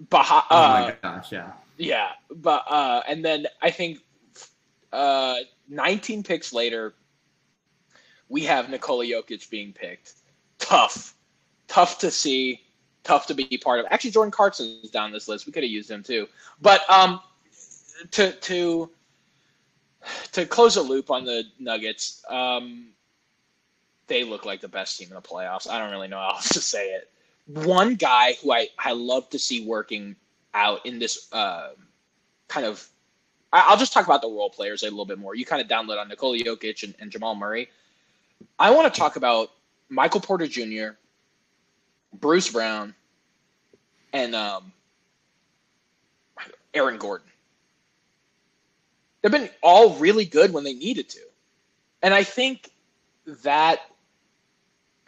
Bah- 0.00 0.24
uh, 0.28 0.42
oh 0.50 0.68
my 0.86 0.96
gosh, 1.02 1.32
yeah. 1.32 1.52
Yeah, 1.76 2.10
but 2.30 2.64
uh, 2.68 3.02
and 3.08 3.24
then 3.24 3.46
I 3.62 3.70
think 3.70 4.00
uh, 4.92 5.36
19 5.68 6.22
picks 6.22 6.52
later, 6.52 6.94
we 8.28 8.42
have 8.44 8.68
Nikola 8.68 9.04
Jokic 9.04 9.48
being 9.50 9.72
picked. 9.72 10.14
Tough, 10.58 11.14
tough 11.66 11.98
to 12.00 12.10
see, 12.10 12.60
tough 13.04 13.26
to 13.26 13.34
be 13.34 13.58
part 13.62 13.80
of. 13.80 13.86
Actually, 13.90 14.10
Jordan 14.10 14.32
Clarkson 14.32 14.80
is 14.82 14.90
down 14.90 15.12
this 15.12 15.28
list. 15.28 15.46
We 15.46 15.52
could 15.52 15.62
have 15.62 15.70
used 15.70 15.90
him 15.90 16.02
too. 16.02 16.28
But 16.60 16.88
um, 16.90 17.20
to 18.12 18.32
to 18.32 18.90
to 20.32 20.46
close 20.46 20.76
a 20.76 20.82
loop 20.82 21.10
on 21.10 21.24
the 21.24 21.44
Nuggets, 21.58 22.24
um, 22.28 22.88
they 24.06 24.24
look 24.24 24.44
like 24.44 24.60
the 24.60 24.68
best 24.68 24.98
team 24.98 25.08
in 25.08 25.14
the 25.14 25.22
playoffs. 25.22 25.68
I 25.68 25.78
don't 25.78 25.90
really 25.90 26.08
know 26.08 26.18
how 26.18 26.30
else 26.30 26.48
to 26.50 26.60
say 26.60 26.90
it. 26.90 27.10
One 27.48 27.94
guy 27.94 28.34
who 28.42 28.52
I, 28.52 28.68
I 28.78 28.92
love 28.92 29.28
to 29.30 29.38
see 29.38 29.66
working 29.66 30.16
out 30.54 30.84
in 30.84 30.98
this 30.98 31.32
uh, 31.32 31.70
kind 32.46 32.66
of, 32.66 32.86
I, 33.52 33.70
will 33.70 33.78
just 33.78 33.92
talk 33.92 34.04
about 34.04 34.22
the 34.22 34.28
role 34.28 34.50
players 34.50 34.82
a 34.82 34.86
little 34.86 35.06
bit 35.06 35.18
more. 35.18 35.34
You 35.34 35.44
kind 35.44 35.62
of 35.62 35.68
download 35.68 35.98
on 35.98 36.08
Nikola 36.08 36.38
Jokic 36.38 36.82
and, 36.82 36.94
and 36.98 37.10
Jamal 37.10 37.34
Murray. 37.34 37.68
I 38.58 38.70
want 38.70 38.92
to 38.92 39.00
talk 39.00 39.16
about 39.16 39.50
Michael 39.88 40.20
Porter 40.20 40.46
Jr., 40.46 40.96
Bruce 42.12 42.50
Brown, 42.52 42.94
and 44.12 44.34
um, 44.34 44.72
Aaron 46.74 46.98
Gordon. 46.98 47.26
They've 49.22 49.32
been 49.32 49.50
all 49.62 49.94
really 49.96 50.24
good 50.24 50.52
when 50.52 50.64
they 50.64 50.74
needed 50.74 51.08
to. 51.10 51.20
And 52.02 52.14
I 52.14 52.22
think 52.22 52.70
that 53.42 53.80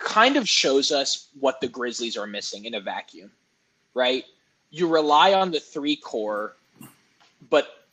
kind 0.01 0.37
of 0.37 0.49
shows 0.49 0.91
us 0.91 1.29
what 1.39 1.61
the 1.61 1.69
Grizzlies 1.69 2.17
are 2.17 2.27
missing 2.27 2.65
in 2.65 2.75
a 2.75 2.81
vacuum, 2.81 3.31
right? 3.95 4.25
You 4.71 4.89
rely 4.89 5.35
on 5.35 5.51
the 5.51 5.61
three 5.61 5.97
core, 5.97 6.57
but 7.49 7.87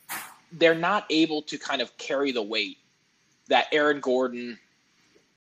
they're 0.52 0.74
not 0.74 1.04
able 1.10 1.42
to 1.42 1.58
kind 1.58 1.82
of 1.82 1.96
carry 1.98 2.32
the 2.32 2.42
weight 2.42 2.78
that 3.48 3.66
Aaron 3.72 4.00
Gordon. 4.00 4.58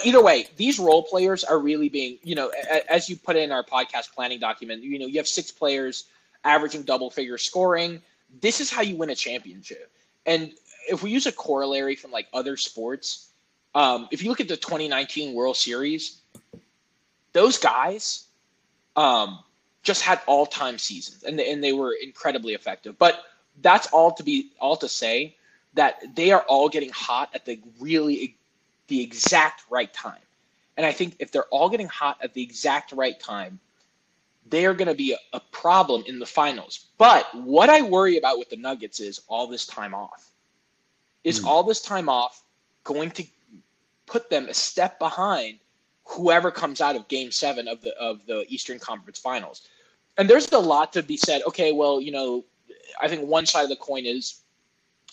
Either 0.03 0.21
way, 0.21 0.47
these 0.57 0.77
role 0.77 1.03
players 1.03 1.43
are 1.43 1.59
really 1.59 1.89
being, 1.89 2.19
you 2.21 2.35
know, 2.35 2.51
as 2.89 3.09
you 3.09 3.15
put 3.15 3.35
in 3.35 3.51
our 3.51 3.63
podcast 3.63 4.13
planning 4.13 4.39
document, 4.39 4.83
you 4.83 4.99
know, 4.99 5.07
you 5.07 5.17
have 5.17 5.27
six 5.27 5.51
players 5.51 6.05
averaging 6.43 6.83
double 6.83 7.09
figure 7.09 7.37
scoring. 7.37 8.01
This 8.41 8.59
is 8.59 8.69
how 8.69 8.81
you 8.81 8.95
win 8.97 9.09
a 9.09 9.15
championship. 9.15 9.91
And 10.25 10.51
if 10.89 11.01
we 11.01 11.09
use 11.11 11.25
a 11.25 11.31
corollary 11.31 11.95
from 11.95 12.11
like 12.11 12.27
other 12.33 12.57
sports, 12.57 13.26
um, 13.77 14.07
if 14.09 14.23
you 14.23 14.29
look 14.29 14.41
at 14.41 14.47
the 14.47 14.57
2019 14.57 15.35
World 15.35 15.55
Series, 15.55 16.21
those 17.33 17.59
guys 17.59 18.25
um, 18.95 19.37
just 19.83 20.01
had 20.01 20.19
all 20.25 20.47
time 20.47 20.79
seasons 20.79 21.23
and 21.23 21.37
they, 21.37 21.51
and 21.51 21.63
they 21.63 21.73
were 21.73 21.93
incredibly 22.01 22.55
effective. 22.55 22.97
But 22.97 23.23
that's 23.61 23.85
all 23.93 24.11
to 24.13 24.23
be 24.23 24.49
all 24.59 24.77
to 24.77 24.89
say 24.89 25.35
that 25.75 26.15
they 26.15 26.31
are 26.31 26.41
all 26.47 26.69
getting 26.69 26.89
hot 26.89 27.29
at 27.35 27.45
the 27.45 27.59
really 27.79 28.35
the 28.87 28.99
exact 28.99 29.61
right 29.69 29.93
time. 29.93 30.25
And 30.75 30.83
I 30.83 30.91
think 30.91 31.15
if 31.19 31.31
they're 31.31 31.43
all 31.45 31.69
getting 31.69 31.87
hot 31.87 32.17
at 32.23 32.33
the 32.33 32.41
exact 32.41 32.93
right 32.93 33.19
time, 33.19 33.59
they 34.49 34.65
are 34.65 34.73
going 34.73 34.87
to 34.87 34.95
be 34.95 35.13
a, 35.13 35.17
a 35.33 35.39
problem 35.51 36.03
in 36.07 36.17
the 36.17 36.25
finals. 36.25 36.87
But 36.97 37.27
what 37.35 37.69
I 37.69 37.83
worry 37.83 38.17
about 38.17 38.39
with 38.39 38.49
the 38.49 38.57
Nuggets 38.57 38.99
is 38.99 39.21
all 39.27 39.45
this 39.45 39.67
time 39.67 39.93
off. 39.93 40.31
Is 41.23 41.41
mm. 41.41 41.45
all 41.45 41.61
this 41.61 41.81
time 41.81 42.09
off 42.09 42.41
going 42.83 43.11
to 43.11 43.27
put 44.07 44.29
them 44.29 44.47
a 44.49 44.53
step 44.53 44.97
behind 44.97 45.59
whoever 46.05 46.49
comes 46.49 46.81
out 46.81 46.95
of 46.95 47.07
game 47.07 47.31
seven 47.31 47.67
of 47.67 47.81
the 47.81 47.95
of 47.97 48.25
the 48.25 48.45
Eastern 48.49 48.79
Conference 48.79 49.19
Finals? 49.19 49.67
And 50.17 50.27
there's 50.27 50.51
a 50.51 50.57
lot 50.57 50.93
to 50.93 51.03
be 51.03 51.17
said. 51.17 51.43
Okay, 51.47 51.71
well, 51.71 52.01
you 52.01 52.11
know, 52.11 52.43
I 52.99 53.07
think 53.07 53.27
one 53.27 53.45
side 53.45 53.63
of 53.63 53.69
the 53.69 53.75
coin 53.75 54.05
is, 54.05 54.41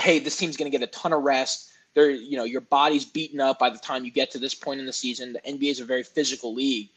hey, 0.00 0.18
this 0.18 0.36
team's 0.36 0.56
going 0.56 0.70
to 0.70 0.76
get 0.76 0.86
a 0.86 0.90
ton 0.90 1.12
of 1.12 1.22
rest. 1.22 1.70
They're, 1.92 2.10
you 2.10 2.36
know, 2.36 2.44
your 2.44 2.62
body's 2.62 3.04
beaten 3.04 3.40
up 3.40 3.58
by 3.58 3.70
the 3.70 3.78
time 3.78 4.04
you 4.04 4.10
get 4.10 4.30
to 4.32 4.38
this 4.38 4.54
point 4.54 4.80
in 4.80 4.86
the 4.86 4.92
season. 4.92 5.34
The 5.34 5.40
NBA 5.40 5.70
is 5.72 5.80
a 5.80 5.84
very 5.84 6.02
physical 6.02 6.54
league. 6.54 6.88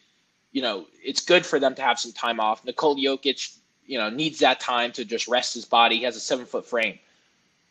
You 0.54 0.62
know, 0.62 0.88
it's 1.04 1.22
good 1.24 1.46
for 1.46 1.60
them 1.60 1.76
to 1.76 1.82
have 1.82 2.00
some 2.00 2.14
time 2.14 2.40
off. 2.40 2.64
Nikola 2.64 2.96
Jokic, 2.96 3.58
you 3.86 3.98
know, 3.98 4.10
needs 4.10 4.40
that 4.40 4.60
time 4.60 4.92
to 4.94 5.06
just 5.06 5.28
rest 5.28 5.54
his 5.54 5.66
body. 5.66 5.98
He 5.98 6.04
has 6.04 6.16
a 6.16 6.22
seven 6.22 6.46
foot 6.46 6.66
frame. 6.66 6.98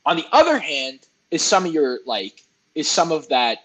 On 0.04 0.16
the 0.16 0.26
other 0.30 0.58
hand, 0.58 1.00
is 1.30 1.42
some 1.42 1.66
of 1.66 1.72
your 1.72 1.98
like 2.06 2.44
is 2.74 2.88
some 2.88 3.10
of 3.10 3.28
that 3.28 3.64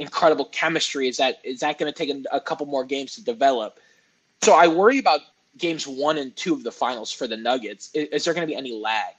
incredible 0.00 0.46
chemistry 0.46 1.06
is 1.06 1.18
that 1.18 1.38
is 1.44 1.60
that 1.60 1.78
going 1.78 1.92
to 1.92 1.96
take 1.96 2.10
a, 2.10 2.36
a, 2.36 2.40
couple 2.40 2.64
more 2.64 2.84
games 2.84 3.14
to 3.14 3.22
develop 3.22 3.78
so 4.42 4.54
i 4.54 4.66
worry 4.66 4.98
about 4.98 5.20
games 5.58 5.86
one 5.86 6.16
and 6.16 6.34
two 6.36 6.54
of 6.54 6.62
the 6.64 6.72
finals 6.72 7.12
for 7.12 7.26
the 7.26 7.36
nuggets 7.36 7.90
is, 7.92 8.08
is 8.08 8.24
there 8.24 8.32
going 8.32 8.46
to 8.46 8.50
be 8.50 8.56
any 8.56 8.72
lag 8.72 9.14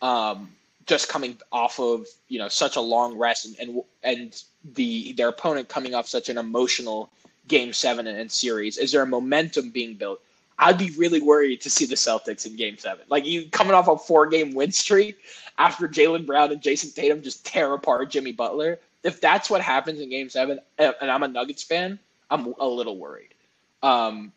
um, 0.00 0.50
just 0.86 1.08
coming 1.08 1.36
off 1.52 1.78
of 1.78 2.06
you 2.28 2.38
know 2.38 2.48
such 2.48 2.76
a 2.76 2.80
long 2.80 3.16
rest 3.16 3.44
and, 3.44 3.56
and 3.58 3.82
and 4.02 4.44
the 4.74 5.12
their 5.12 5.28
opponent 5.28 5.68
coming 5.68 5.94
off 5.94 6.08
such 6.08 6.30
an 6.30 6.38
emotional 6.38 7.10
game 7.46 7.72
seven 7.72 8.06
and, 8.06 8.18
and 8.18 8.32
series 8.32 8.78
is 8.78 8.90
there 8.90 9.02
a 9.02 9.06
momentum 9.06 9.70
being 9.70 9.94
built 9.94 10.20
I'd 10.58 10.78
be 10.78 10.90
really 10.90 11.20
worried 11.20 11.60
to 11.62 11.70
see 11.70 11.86
the 11.86 11.96
Celtics 11.96 12.46
in 12.46 12.54
Game 12.54 12.78
Seven. 12.78 13.04
Like 13.08 13.26
you 13.26 13.48
coming 13.48 13.74
off 13.74 13.88
a 13.88 13.98
four-game 13.98 14.54
win 14.54 14.70
streak 14.70 15.16
after 15.58 15.88
Jaylen 15.88 16.24
Brown 16.24 16.52
and 16.52 16.62
Jayson 16.62 16.94
Tatum 16.94 17.20
just 17.20 17.44
tear 17.44 17.72
apart 17.74 18.10
Jimmy 18.10 18.30
Butler. 18.30 18.78
If 19.02 19.20
that's 19.20 19.50
what 19.50 19.60
happens 19.60 20.00
in 20.00 20.10
Game 20.10 20.28
Seven, 20.28 20.60
and 20.78 20.94
I'm 21.00 21.22
a 21.22 21.28
Nuggets 21.28 21.62
fan, 21.62 21.98
I'm 22.30 22.54
a 22.58 22.66
little 22.66 22.96
worried. 22.96 23.34
Um, 23.82 24.32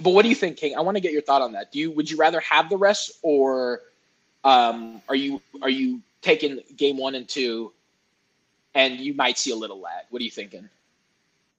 but 0.00 0.10
what 0.10 0.22
do 0.22 0.28
you 0.28 0.34
think, 0.34 0.56
King? 0.56 0.76
I 0.76 0.80
want 0.80 0.96
to 0.96 1.00
get 1.00 1.12
your 1.12 1.22
thought 1.22 1.42
on 1.42 1.52
that. 1.52 1.70
Do 1.70 1.78
you 1.78 1.90
would 1.92 2.10
you 2.10 2.16
rather 2.16 2.40
have 2.40 2.68
the 2.68 2.76
rest, 2.76 3.12
or 3.22 3.80
um, 4.42 5.00
are 5.08 5.14
you 5.14 5.40
are 5.62 5.70
you 5.70 6.02
taking 6.22 6.60
game 6.76 6.96
one 6.96 7.14
and 7.14 7.28
two, 7.28 7.72
and 8.74 8.98
you 8.98 9.14
might 9.14 9.38
see 9.38 9.52
a 9.52 9.56
little 9.56 9.80
lag? 9.80 10.04
What 10.10 10.20
are 10.20 10.24
you 10.24 10.30
thinking? 10.30 10.68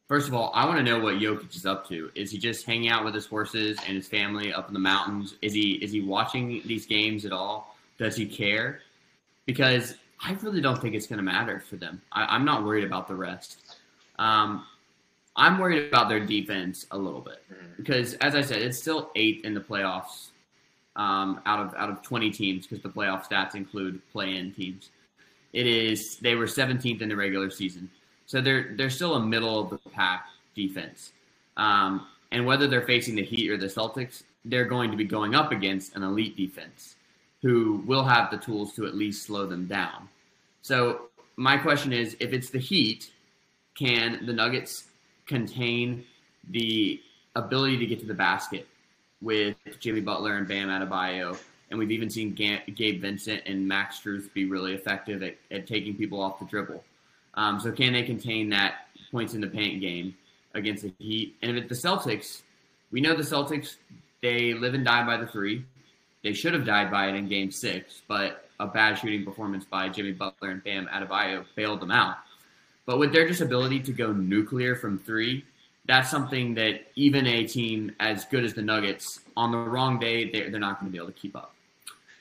First 0.07 0.27
of 0.27 0.35
all, 0.35 0.51
I 0.53 0.65
want 0.65 0.77
to 0.77 0.83
know 0.83 0.99
what 0.99 1.15
Jokic 1.15 1.55
is 1.55 1.65
up 1.65 1.87
to. 1.89 2.11
Is 2.13 2.29
he 2.29 2.37
just 2.37 2.65
hanging 2.65 2.89
out 2.89 3.03
with 3.03 3.15
his 3.15 3.25
horses 3.25 3.77
and 3.87 3.95
his 3.95 4.07
family 4.07 4.53
up 4.53 4.67
in 4.67 4.73
the 4.73 4.79
mountains? 4.79 5.35
Is 5.41 5.53
he 5.53 5.73
is 5.75 5.91
he 5.91 6.01
watching 6.01 6.61
these 6.65 6.85
games 6.85 7.25
at 7.25 7.31
all? 7.31 7.75
Does 7.97 8.15
he 8.15 8.25
care? 8.25 8.81
Because 9.45 9.95
I 10.21 10.33
really 10.41 10.61
don't 10.61 10.81
think 10.81 10.95
it's 10.95 11.07
going 11.07 11.17
to 11.17 11.23
matter 11.23 11.59
for 11.59 11.75
them. 11.75 12.01
I, 12.11 12.35
am 12.35 12.45
not 12.45 12.63
worried 12.63 12.83
about 12.83 13.07
the 13.07 13.15
rest. 13.15 13.57
Um, 14.17 14.65
I'm 15.35 15.57
worried 15.57 15.87
about 15.87 16.07
their 16.09 16.25
defense 16.25 16.85
a 16.91 16.97
little 16.97 17.21
bit 17.21 17.43
mm-hmm. 17.51 17.65
because, 17.77 18.13
as 18.15 18.35
I 18.35 18.41
said, 18.41 18.61
it's 18.61 18.77
still 18.77 19.11
eighth 19.15 19.43
in 19.43 19.53
the 19.53 19.59
playoffs 19.59 20.29
um, 20.95 21.41
out 21.45 21.59
of 21.65 21.75
out 21.75 21.89
of 21.89 22.01
20 22.01 22.31
teams 22.31 22.65
because 22.65 22.81
the 22.81 22.89
playoff 22.89 23.27
stats 23.27 23.55
include 23.55 24.01
play-in 24.11 24.53
teams. 24.53 24.89
It 25.51 25.67
is 25.67 26.17
they 26.17 26.35
were 26.35 26.45
17th 26.45 27.01
in 27.01 27.09
the 27.09 27.15
regular 27.15 27.49
season. 27.49 27.89
So 28.25 28.41
they're 28.41 28.75
they're 28.75 28.89
still 28.89 29.15
a 29.15 29.19
middle 29.19 29.59
of 29.59 29.69
the 29.69 29.89
pack 29.89 30.27
defense. 30.55 31.11
Um, 31.57 32.07
and 32.31 32.45
whether 32.45 32.67
they're 32.67 32.87
facing 32.87 33.15
the 33.15 33.23
Heat 33.23 33.49
or 33.49 33.57
the 33.57 33.67
Celtics, 33.67 34.23
they're 34.45 34.65
going 34.65 34.91
to 34.91 34.97
be 34.97 35.05
going 35.05 35.35
up 35.35 35.51
against 35.51 35.95
an 35.95 36.03
elite 36.03 36.35
defense 36.35 36.95
who 37.45 37.83
will 37.85 38.03
have 38.03 38.31
the 38.31 38.37
tools 38.37 38.73
to 38.73 38.87
at 38.87 38.95
least 38.95 39.27
slow 39.27 39.45
them 39.45 39.67
down. 39.67 40.09
So 40.63 41.09
my 41.35 41.57
question 41.57 41.93
is, 41.93 42.17
if 42.19 42.33
it's 42.33 42.49
the 42.49 42.57
Heat, 42.57 43.11
can 43.75 44.25
the 44.25 44.33
Nuggets 44.33 44.85
contain 45.27 46.03
the 46.49 46.99
ability 47.35 47.77
to 47.77 47.85
get 47.85 47.99
to 47.99 48.07
the 48.07 48.15
basket 48.15 48.67
with 49.21 49.55
Jimmy 49.79 50.01
Butler 50.01 50.37
and 50.37 50.47
Bam 50.47 50.69
Adebayo? 50.69 51.37
And 51.69 51.77
we've 51.77 51.91
even 51.91 52.09
seen 52.09 52.33
Gabe 52.33 52.99
Vincent 52.99 53.43
and 53.45 53.67
Max 53.67 53.99
Strus 53.99 54.33
be 54.33 54.45
really 54.45 54.73
effective 54.73 55.21
at, 55.21 55.35
at 55.51 55.67
taking 55.67 55.95
people 55.95 56.19
off 56.19 56.39
the 56.39 56.45
dribble. 56.45 56.83
Um, 57.35 57.59
so 57.59 57.71
can 57.71 57.93
they 57.93 58.01
contain 58.01 58.49
that 58.49 58.87
points 59.11 59.35
in 59.35 59.41
the 59.41 59.47
paint 59.47 59.81
game 59.81 60.15
against 60.55 60.81
the 60.81 60.91
Heat? 60.97 61.35
And 61.43 61.55
if 61.55 61.65
it's 61.65 61.79
the 61.79 61.87
Celtics, 61.87 62.41
we 62.91 63.01
know 63.01 63.15
the 63.15 63.21
Celtics 63.21 63.75
they 64.23 64.55
live 64.55 64.73
and 64.73 64.83
die 64.83 65.05
by 65.05 65.17
the 65.17 65.27
three. 65.27 65.63
They 66.25 66.33
should 66.33 66.55
have 66.55 66.65
died 66.65 66.89
by 66.89 67.07
it 67.07 67.13
in 67.13 67.29
Game 67.29 67.51
Six, 67.51 68.01
but 68.07 68.49
a 68.59 68.65
bad 68.65 68.97
shooting 68.97 69.23
performance 69.23 69.63
by 69.63 69.89
Jimmy 69.89 70.11
Butler 70.11 70.49
and 70.49 70.63
Bam 70.63 70.87
Adebayo 70.87 71.45
bailed 71.55 71.79
them 71.79 71.91
out. 71.91 72.17
But 72.87 72.97
with 72.97 73.13
their 73.13 73.27
just 73.27 73.41
ability 73.41 73.81
to 73.81 73.91
go 73.91 74.11
nuclear 74.11 74.75
from 74.75 74.97
three, 74.97 75.45
that's 75.85 76.09
something 76.09 76.55
that 76.55 76.87
even 76.95 77.27
a 77.27 77.45
team 77.45 77.91
as 77.99 78.25
good 78.25 78.43
as 78.43 78.55
the 78.55 78.63
Nuggets 78.63 79.19
on 79.37 79.51
the 79.51 79.57
wrong 79.59 79.99
day 79.99 80.31
they're, 80.31 80.49
they're 80.49 80.59
not 80.59 80.79
going 80.79 80.91
to 80.91 80.91
be 80.91 80.97
able 80.97 81.13
to 81.13 81.19
keep 81.19 81.35
up. 81.35 81.53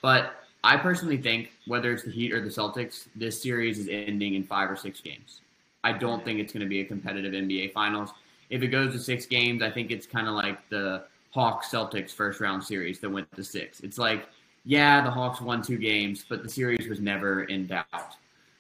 But 0.03 0.35
I 0.63 0.77
personally 0.77 1.17
think 1.17 1.53
whether 1.67 1.91
it's 1.91 2.03
the 2.03 2.11
Heat 2.11 2.35
or 2.35 2.43
the 2.43 2.51
Celtics, 2.51 3.07
this 3.17 3.43
series 3.43 3.79
is 3.79 3.89
ending 3.89 4.35
in 4.35 4.45
five 4.45 4.71
or 4.71 4.77
six 4.77 5.01
games. 5.01 5.41
I 5.83 5.93
don't 5.93 6.23
think 6.27 6.41
it's 6.41 6.53
going 6.53 6.61
to 6.61 6.69
be 6.69 6.81
a 6.81 6.85
competitive 6.85 7.33
NBA 7.33 7.73
Finals. 7.73 8.11
If 8.51 8.63
it 8.63 8.69
goes 8.69 8.93
to 8.93 8.99
six 8.99 9.25
games, 9.25 9.63
I 9.63 9.71
think 9.71 9.91
it's 9.91 10.07
kind 10.07 10.29
of 10.29 10.35
like 10.35 10.69
the 10.69 11.05
Hawks 11.35 11.69
Celtics 11.69 12.13
first 12.13 12.41
round 12.41 12.63
series 12.63 13.01
that 13.01 13.11
went 13.11 13.31
to 13.35 13.43
six. 13.43 13.81
It's 13.81 13.99
like, 13.99 14.29
yeah, 14.65 15.03
the 15.03 15.11
Hawks 15.11 15.41
won 15.41 15.63
two 15.63 15.79
games, 15.79 16.25
but 16.29 16.45
the 16.45 16.49
series 16.49 16.89
was 16.89 17.01
never 17.01 17.43
in 17.45 17.67
doubt. 17.67 18.15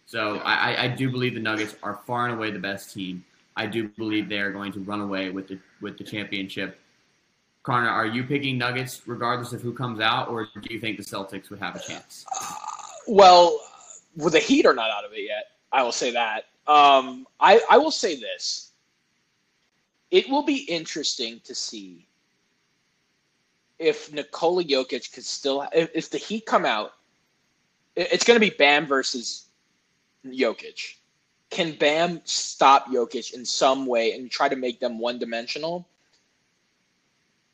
So 0.06 0.38
I, 0.38 0.82
I 0.82 0.88
do 0.88 1.08
believe 1.08 1.34
the 1.34 1.40
Nuggets 1.40 1.76
are 1.84 2.00
far 2.04 2.26
and 2.26 2.34
away 2.34 2.50
the 2.50 2.58
best 2.58 2.92
team. 2.92 3.24
I 3.56 3.66
do 3.66 3.88
believe 3.90 4.28
they 4.28 4.40
are 4.40 4.50
going 4.50 4.72
to 4.72 4.80
run 4.80 5.00
away 5.00 5.30
with 5.30 5.46
the 5.46 5.60
with 5.80 5.96
the 5.98 6.02
championship. 6.02 6.80
Connor, 7.62 7.88
are 7.88 8.06
you 8.06 8.24
picking 8.24 8.58
Nuggets 8.58 9.02
regardless 9.06 9.52
of 9.52 9.62
who 9.62 9.72
comes 9.72 10.00
out, 10.00 10.28
or 10.28 10.48
do 10.60 10.74
you 10.74 10.80
think 10.80 10.96
the 10.96 11.04
Celtics 11.04 11.50
would 11.50 11.60
have 11.60 11.76
a 11.76 11.80
chance? 11.80 12.26
well, 13.06 13.60
well, 14.16 14.30
the 14.30 14.40
Heat 14.40 14.66
are 14.66 14.74
not 14.74 14.90
out 14.90 15.04
of 15.04 15.12
it 15.12 15.22
yet. 15.22 15.44
I 15.70 15.84
will 15.84 15.92
say 15.92 16.10
that. 16.10 16.46
Um, 16.66 17.24
I, 17.38 17.60
I 17.70 17.78
will 17.78 17.92
say 17.92 18.16
this. 18.16 18.72
It 20.10 20.28
will 20.28 20.42
be 20.42 20.64
interesting 20.64 21.40
to 21.44 21.54
see 21.54 22.08
if 23.85 24.11
Nikola 24.12 24.64
Jokic 24.64 25.12
could 25.12 25.25
still, 25.25 25.66
if, 25.73 25.90
if 25.94 26.11
the 26.11 26.18
Heat 26.18 26.47
come 26.47 26.64
out, 26.64 26.92
it's 27.94 28.25
going 28.25 28.40
to 28.40 28.51
be 28.51 28.55
Bam 28.57 28.87
versus 28.87 29.47
Jokic. 30.27 30.94
Can 31.51 31.73
Bam 31.77 32.20
stop 32.25 32.88
Jokic 32.88 33.35
in 33.35 33.44
some 33.44 33.85
way 33.85 34.12
and 34.12 34.31
try 34.31 34.49
to 34.49 34.57
make 34.57 34.81
them 34.81 34.99
one 34.99 35.18
dimensional? 35.18 35.87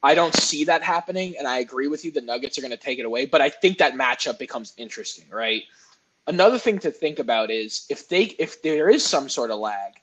I 0.03 0.14
don't 0.14 0.35
see 0.35 0.64
that 0.64 0.83
happening, 0.83 1.35
and 1.37 1.47
I 1.47 1.59
agree 1.59 1.88
with 1.88 2.05
you. 2.05 2.12
The 2.12 2.23
Nuggets 2.23 2.57
are 2.57 2.62
going 2.62 2.71
to 2.71 2.77
take 2.77 2.99
it 2.99 3.05
away, 3.05 3.27
but 3.27 3.43
I 3.43 3.51
think 3.51 3.79
that 3.79 3.95
matchup 3.95 4.38
becomes 4.38 4.73
interesting, 4.79 5.27
right? 5.31 5.64
Another 6.27 6.59
thing 6.59 6.79
to 6.79 6.93
think 6.93 7.19
about 7.19 7.51
is 7.51 7.87
if 7.90 8.09
they 8.09 8.23
if 8.38 8.62
there 8.62 8.88
is 8.88 9.05
some 9.05 9.29
sort 9.29 9.51
of 9.51 9.59
lag, 9.59 9.95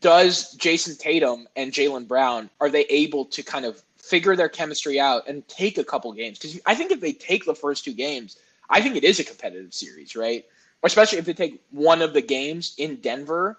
does 0.00 0.54
Jayson 0.54 0.96
Tatum 0.96 1.48
and 1.56 1.72
Jaylen 1.72 2.06
Brown 2.06 2.48
are 2.60 2.70
they 2.70 2.84
able 2.84 3.24
to 3.26 3.42
kind 3.42 3.66
of 3.66 3.82
figure 4.02 4.36
their 4.36 4.48
chemistry 4.48 5.00
out 5.00 5.26
and 5.26 5.46
take 5.48 5.78
a 5.78 5.84
couple 5.84 6.12
games? 6.12 6.38
Because 6.38 6.60
I 6.66 6.74
think 6.74 6.90
if 6.90 7.00
they 7.00 7.12
take 7.12 7.46
the 7.46 7.54
first 7.54 7.84
two 7.84 7.94
games, 7.94 8.36
I 8.68 8.80
think 8.80 8.96
it 8.96 9.04
is 9.04 9.18
a 9.20 9.24
competitive 9.24 9.72
series, 9.72 10.14
right? 10.14 10.44
Especially 10.82 11.18
if 11.18 11.24
they 11.24 11.32
take 11.32 11.62
one 11.70 12.02
of 12.02 12.12
the 12.12 12.20
games 12.20 12.74
in 12.76 12.96
Denver 12.96 13.58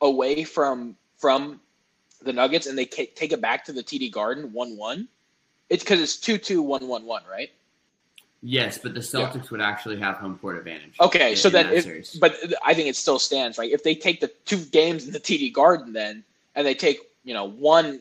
away 0.00 0.44
from 0.44 0.96
from 1.18 1.60
the 2.22 2.32
Nuggets 2.32 2.66
and 2.66 2.78
they 2.78 2.84
take 2.86 3.32
it 3.32 3.40
back 3.40 3.64
to 3.66 3.72
the 3.72 3.82
TD 3.82 4.10
Garden 4.12 4.52
1 4.52 4.76
1, 4.76 5.08
it's 5.68 5.82
because 5.82 6.00
it's 6.00 6.16
2 6.16 6.38
2 6.38 6.62
1 6.62 6.86
1 6.86 7.04
1, 7.04 7.22
right? 7.30 7.50
Yes, 8.42 8.78
but 8.78 8.94
the 8.94 9.00
Celtics 9.00 9.34
yeah. 9.34 9.50
would 9.50 9.60
actually 9.60 9.98
have 9.98 10.16
home 10.16 10.38
court 10.38 10.56
advantage. 10.56 10.94
Okay, 10.98 11.32
in, 11.32 11.36
so 11.36 11.50
then, 11.50 11.70
if, 11.70 12.18
but 12.18 12.36
I 12.64 12.72
think 12.72 12.88
it 12.88 12.96
still 12.96 13.18
stands, 13.18 13.58
right? 13.58 13.70
If 13.70 13.84
they 13.84 13.94
take 13.94 14.20
the 14.20 14.28
two 14.46 14.64
games 14.64 15.06
in 15.06 15.12
the 15.12 15.20
TD 15.20 15.52
Garden, 15.52 15.92
then 15.92 16.24
and 16.54 16.66
they 16.66 16.74
take 16.74 17.00
you 17.22 17.34
know 17.34 17.44
one 17.44 18.00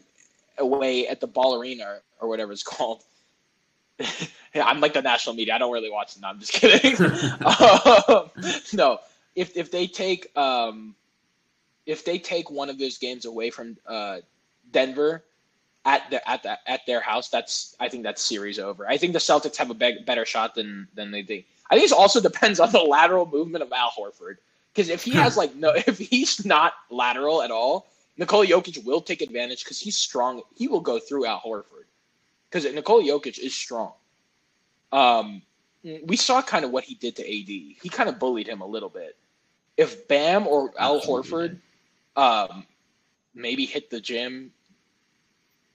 away 0.60 1.08
at 1.08 1.20
the 1.20 1.28
Ball 1.28 1.60
Arena 1.60 1.86
or, 1.86 2.02
or 2.22 2.30
whatever 2.30 2.52
it's 2.52 2.64
called. 2.76 3.04
yeah, 4.54 4.66
I'm 4.66 4.80
like 4.80 4.94
the 4.94 5.02
national 5.02 5.36
media. 5.36 5.56
I 5.56 5.58
don't 5.58 5.74
really 5.74 5.92
watch 5.92 6.14
them. 6.14 6.22
No, 6.22 6.30
I'm 6.30 6.40
just 6.40 6.54
kidding. 6.54 6.96
um, 7.46 8.30
no, 8.74 9.00
if 9.36 9.58
if 9.58 9.72
they 9.72 9.88
take 9.88 10.36
um, 10.38 10.96
if 11.86 12.06
they 12.06 12.20
take 12.20 12.50
one 12.50 12.70
of 12.70 12.78
those 12.78 12.98
games 12.98 13.26
away 13.26 13.50
from 13.50 13.76
uh, 13.88 14.20
Denver 14.72 15.24
at 15.86 16.10
the, 16.12 16.30
at 16.30 16.44
the, 16.44 16.70
at 16.70 16.86
their 16.86 17.02
house, 17.02 17.30
that's 17.30 17.76
I 17.80 17.90
think 17.90 18.04
that's 18.04 18.24
series 18.24 18.60
over. 18.60 18.88
I 18.88 18.98
think 18.98 19.14
the 19.14 19.20
Celtics 19.20 19.58
have 19.58 19.70
a 19.70 19.74
be- 19.74 20.04
better 20.06 20.26
shot 20.26 20.56
than 20.56 20.88
than 20.94 21.12
they 21.12 21.24
think. 21.24 21.46
I 21.70 21.76
think 21.76 21.92
it 21.92 21.96
also 21.96 22.22
depends 22.22 22.60
on 22.60 22.72
the 22.72 22.80
lateral 22.96 23.26
movement 23.26 23.64
of 23.64 23.72
Al 23.72 23.92
Horford 23.92 24.38
because 24.74 24.90
if 24.90 25.04
he 25.04 25.12
has 25.12 25.36
like 25.36 25.56
no, 25.56 25.74
if 25.76 25.98
he's 25.98 26.46
not 26.46 26.74
lateral 26.90 27.42
at 27.42 27.52
all, 27.52 27.88
Nikola 28.20 28.46
Jokic 28.46 28.84
will 28.84 29.00
take 29.00 29.22
advantage 29.22 29.64
because 29.64 29.80
he's 29.80 29.96
strong. 29.96 30.42
He 30.54 30.68
will 30.68 30.82
go 30.82 31.00
through 31.00 31.26
Al 31.26 31.40
Horford 31.40 31.86
because 32.50 32.72
Nikola 32.72 33.04
Jokic 33.04 33.40
is 33.40 33.56
strong. 33.56 33.94
Um, 34.92 35.42
we 36.04 36.18
saw 36.18 36.42
kind 36.42 36.66
of 36.66 36.72
what 36.72 36.84
he 36.84 36.96
did 36.96 37.16
to 37.16 37.24
AD. 37.24 37.48
He 37.48 37.90
kind 37.90 38.10
of 38.10 38.20
bullied 38.20 38.48
him 38.48 38.60
a 38.60 38.68
little 38.68 38.90
bit. 38.90 39.16
If 39.78 40.10
Bam 40.10 40.48
or 40.48 40.74
Al 40.78 41.00
Horford 41.00 41.60
um, 42.18 42.68
maybe 43.34 43.66
hit 43.66 43.90
the 43.90 44.02
gym, 44.02 44.52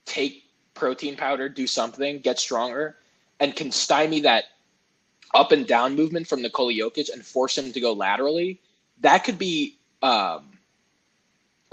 take 0.05 0.43
protein 0.75 1.15
powder, 1.15 1.49
do 1.49 1.65
something, 1.65 2.19
get 2.19 2.37
stronger, 2.37 2.97
and 3.39 3.55
can 3.55 3.71
stymie 3.71 4.19
that 4.19 4.43
up 5.33 5.51
and 5.51 5.65
down 5.65 5.95
movement 5.95 6.27
from 6.27 6.43
Nikola 6.43 6.73
Jokic 6.73 7.11
and 7.11 7.25
force 7.25 7.57
him 7.57 7.71
to 7.71 7.79
go 7.79 7.93
laterally, 7.93 8.61
that 9.01 9.23
could 9.23 9.39
be, 9.39 9.77
um, 10.03 10.54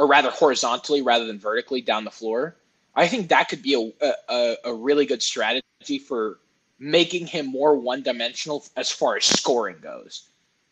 or 0.02 0.08
rather 0.08 0.30
horizontally 0.30 1.00
rather 1.00 1.24
than 1.24 1.38
vertically 1.38 1.80
down 1.80 2.02
the 2.02 2.10
floor. 2.10 2.56
I 2.96 3.06
think 3.06 3.28
that 3.28 3.48
could 3.48 3.62
be 3.62 3.92
a, 4.00 4.12
a, 4.28 4.56
a 4.64 4.74
really 4.74 5.06
good 5.06 5.22
strategy 5.22 6.00
for 6.08 6.40
making 6.80 7.28
him 7.28 7.46
more 7.46 7.76
one 7.76 8.03
dimensional 8.03 8.64
as 8.76 8.90
far 8.90 9.16
as 9.16 9.24
scoring 9.26 9.76
goes. 9.80 10.24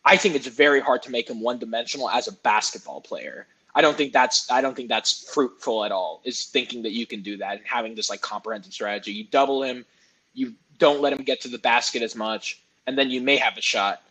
I 0.03 0.17
think 0.17 0.35
it's 0.35 0.47
very 0.47 0.81
hard 0.81 1.01
to 1.03 1.11
make 1.11 1.29
him 1.29 1.39
one 1.39 1.59
dimensional 1.59 2.09
as 2.09 2.27
a 2.27 2.33
basketball 2.33 2.99
player. 2.99 3.47
I 3.73 3.79
don't 3.79 3.95
think 3.95 4.11
that's 4.11 4.51
I 4.51 4.59
don't 4.59 4.75
think 4.75 4.89
that's 4.89 5.31
fruitful 5.33 5.85
at 5.85 5.93
all. 5.93 6.21
Is 6.25 6.43
thinking 6.43 6.81
that 6.83 6.91
you 6.91 7.05
can 7.05 7.21
do 7.21 7.37
that 7.37 7.59
and 7.59 7.65
having 7.65 7.95
this 7.95 8.09
like 8.09 8.19
comprehensive 8.19 8.73
strategy. 8.73 9.13
You 9.13 9.23
double 9.23 9.63
him, 9.63 9.85
you 10.33 10.55
don't 10.77 10.99
let 10.99 11.13
him 11.13 11.23
get 11.23 11.39
to 11.41 11.47
the 11.47 11.57
basket 11.57 12.01
as 12.01 12.17
much, 12.17 12.61
and 12.85 12.97
then 12.97 13.09
you 13.09 13.21
may 13.21 13.37
have 13.37 13.57
a 13.57 13.61
shot. 13.61 14.03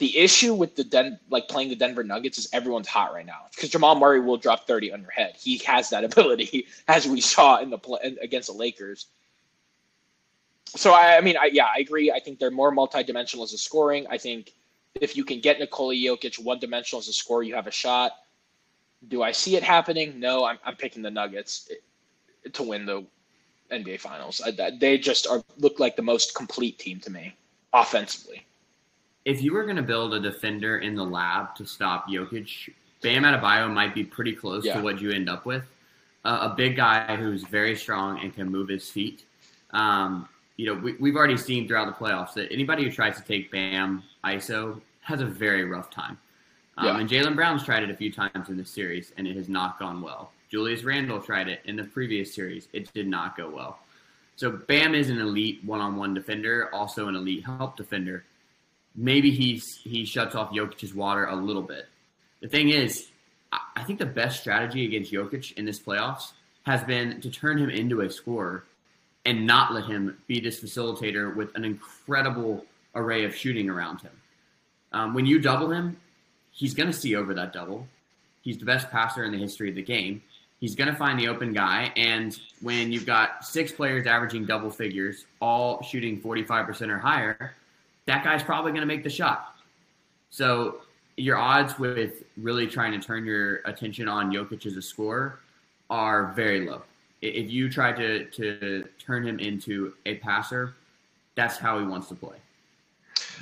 The 0.00 0.16
issue 0.16 0.54
with 0.54 0.76
the 0.76 0.84
Den 0.84 1.20
like 1.28 1.46
playing 1.48 1.68
the 1.68 1.76
Denver 1.76 2.02
Nuggets 2.02 2.38
is 2.38 2.48
everyone's 2.54 2.88
hot 2.88 3.12
right 3.12 3.26
now 3.26 3.42
because 3.54 3.68
Jamal 3.68 3.94
Murray 3.96 4.18
will 4.18 4.38
drop 4.38 4.66
thirty 4.66 4.90
on 4.90 5.02
your 5.02 5.10
head. 5.10 5.34
He 5.38 5.58
has 5.58 5.90
that 5.90 6.04
ability, 6.10 6.66
as 6.88 7.06
we 7.06 7.20
saw 7.20 7.60
in 7.60 7.68
the 7.68 7.76
play 7.76 8.16
against 8.22 8.48
the 8.48 8.54
Lakers. 8.54 9.08
So 10.74 10.92
I, 10.92 11.18
I 11.18 11.20
mean, 11.20 11.36
I, 11.36 11.50
yeah, 11.52 11.66
I 11.66 11.80
agree. 11.80 12.10
I 12.10 12.18
think 12.18 12.38
they're 12.38 12.50
more 12.50 12.72
multidimensional 12.72 13.42
as 13.42 13.52
a 13.52 13.58
scoring. 13.58 14.06
I 14.08 14.16
think 14.16 14.54
if 14.94 15.18
you 15.18 15.24
can 15.24 15.40
get 15.40 15.58
Nikola 15.58 15.94
Jokic 15.94 16.42
one 16.42 16.58
dimensional 16.58 17.00
as 17.00 17.08
a 17.08 17.12
scorer, 17.12 17.42
you 17.42 17.54
have 17.54 17.66
a 17.66 17.72
shot. 17.72 18.12
Do 19.06 19.22
I 19.22 19.32
see 19.32 19.56
it 19.56 19.62
happening? 19.62 20.18
No, 20.18 20.46
I'm, 20.46 20.58
I'm 20.64 20.76
picking 20.76 21.02
the 21.02 21.10
Nuggets 21.10 21.68
eh, 21.70 22.48
to 22.52 22.62
win 22.62 22.86
the 22.86 23.04
NBA 23.70 24.00
Finals. 24.00 24.40
I, 24.40 24.70
they 24.70 24.96
just 24.96 25.26
are 25.26 25.42
look 25.58 25.78
like 25.78 25.96
the 25.96 26.02
most 26.02 26.34
complete 26.34 26.78
team 26.78 27.00
to 27.00 27.10
me 27.10 27.36
offensively. 27.74 28.46
If 29.24 29.42
you 29.42 29.52
were 29.52 29.64
going 29.64 29.76
to 29.76 29.82
build 29.82 30.14
a 30.14 30.20
defender 30.20 30.78
in 30.78 30.94
the 30.94 31.04
lab 31.04 31.54
to 31.56 31.66
stop 31.66 32.08
Jokic, 32.08 32.70
Bam 33.02 33.22
Adebayo 33.24 33.72
might 33.72 33.94
be 33.94 34.04
pretty 34.04 34.32
close 34.32 34.64
yeah. 34.64 34.74
to 34.74 34.82
what 34.82 35.00
you 35.00 35.10
end 35.10 35.28
up 35.28 35.46
with. 35.46 35.64
Uh, 36.24 36.50
a 36.52 36.54
big 36.54 36.76
guy 36.76 37.16
who's 37.16 37.42
very 37.44 37.74
strong 37.76 38.20
and 38.20 38.34
can 38.34 38.50
move 38.50 38.68
his 38.68 38.90
feet. 38.90 39.24
Um, 39.70 40.28
you 40.56 40.66
know, 40.66 40.74
we, 40.74 40.94
we've 40.94 41.16
already 41.16 41.36
seen 41.36 41.66
throughout 41.66 41.86
the 41.86 42.04
playoffs 42.04 42.34
that 42.34 42.52
anybody 42.52 42.84
who 42.84 42.90
tries 42.90 43.16
to 43.16 43.22
take 43.22 43.50
Bam 43.50 44.02
ISO 44.24 44.80
has 45.00 45.20
a 45.20 45.26
very 45.26 45.64
rough 45.64 45.90
time. 45.90 46.18
Um, 46.76 46.86
yeah. 46.86 46.98
And 46.98 47.08
Jaylen 47.08 47.34
Brown's 47.34 47.64
tried 47.64 47.82
it 47.82 47.90
a 47.90 47.96
few 47.96 48.12
times 48.12 48.48
in 48.48 48.56
this 48.56 48.70
series, 48.70 49.12
and 49.16 49.26
it 49.26 49.36
has 49.36 49.48
not 49.48 49.78
gone 49.78 50.02
well. 50.02 50.32
Julius 50.50 50.82
Randle 50.82 51.20
tried 51.20 51.48
it 51.48 51.60
in 51.64 51.76
the 51.76 51.84
previous 51.84 52.34
series. 52.34 52.68
It 52.72 52.92
did 52.92 53.06
not 53.06 53.36
go 53.36 53.48
well. 53.48 53.78
So 54.36 54.50
Bam 54.50 54.94
is 54.94 55.10
an 55.10 55.18
elite 55.18 55.62
one-on-one 55.64 56.14
defender, 56.14 56.74
also 56.74 57.08
an 57.08 57.14
elite 57.14 57.44
help 57.44 57.76
defender. 57.76 58.24
Maybe 58.94 59.30
he's 59.30 59.78
he 59.82 60.04
shuts 60.04 60.34
off 60.34 60.50
Jokic's 60.50 60.94
water 60.94 61.26
a 61.26 61.36
little 61.36 61.62
bit. 61.62 61.86
The 62.40 62.48
thing 62.48 62.70
is, 62.70 63.08
I 63.52 63.82
think 63.84 63.98
the 63.98 64.06
best 64.06 64.40
strategy 64.40 64.84
against 64.84 65.12
Jokic 65.12 65.52
in 65.56 65.64
this 65.64 65.80
playoffs 65.80 66.32
has 66.64 66.82
been 66.84 67.20
to 67.20 67.30
turn 67.30 67.58
him 67.58 67.70
into 67.70 68.00
a 68.00 68.10
scorer 68.10 68.64
and 69.24 69.46
not 69.46 69.72
let 69.72 69.84
him 69.84 70.16
be 70.26 70.40
this 70.40 70.60
facilitator 70.60 71.34
with 71.34 71.54
an 71.56 71.64
incredible 71.64 72.64
array 72.94 73.24
of 73.24 73.34
shooting 73.34 73.68
around 73.68 74.00
him. 74.00 74.12
Um, 74.92 75.14
when 75.14 75.26
you 75.26 75.38
double 75.38 75.70
him, 75.70 75.96
he's 76.52 76.74
going 76.74 76.90
to 76.90 76.96
see 76.96 77.14
over 77.14 77.34
that 77.34 77.52
double. 77.52 77.86
He's 78.42 78.58
the 78.58 78.64
best 78.64 78.90
passer 78.90 79.24
in 79.24 79.32
the 79.32 79.38
history 79.38 79.68
of 79.68 79.74
the 79.74 79.82
game. 79.82 80.22
He's 80.60 80.74
going 80.74 80.90
to 80.90 80.96
find 80.96 81.18
the 81.18 81.28
open 81.28 81.52
guy. 81.52 81.92
And 81.96 82.38
when 82.60 82.92
you've 82.92 83.06
got 83.06 83.44
six 83.44 83.72
players 83.72 84.06
averaging 84.06 84.46
double 84.46 84.70
figures, 84.70 85.24
all 85.40 85.82
shooting 85.82 86.20
45% 86.20 86.88
or 86.88 86.98
higher, 86.98 87.54
that 88.10 88.24
guy's 88.24 88.42
probably 88.42 88.72
going 88.72 88.80
to 88.80 88.86
make 88.86 89.04
the 89.04 89.10
shot. 89.10 89.54
So 90.30 90.80
your 91.16 91.36
odds 91.36 91.78
with 91.78 92.24
really 92.36 92.66
trying 92.66 92.98
to 92.98 93.06
turn 93.06 93.24
your 93.24 93.56
attention 93.66 94.08
on 94.08 94.32
Jokic 94.32 94.66
as 94.66 94.76
a 94.76 94.82
scorer 94.82 95.38
are 95.90 96.32
very 96.32 96.68
low. 96.68 96.82
If 97.22 97.50
you 97.50 97.70
try 97.70 97.92
to, 97.92 98.24
to 98.24 98.84
turn 98.98 99.26
him 99.26 99.38
into 99.38 99.92
a 100.06 100.16
passer, 100.16 100.74
that's 101.36 101.56
how 101.56 101.78
he 101.78 101.84
wants 101.84 102.08
to 102.08 102.16
play. 102.16 102.36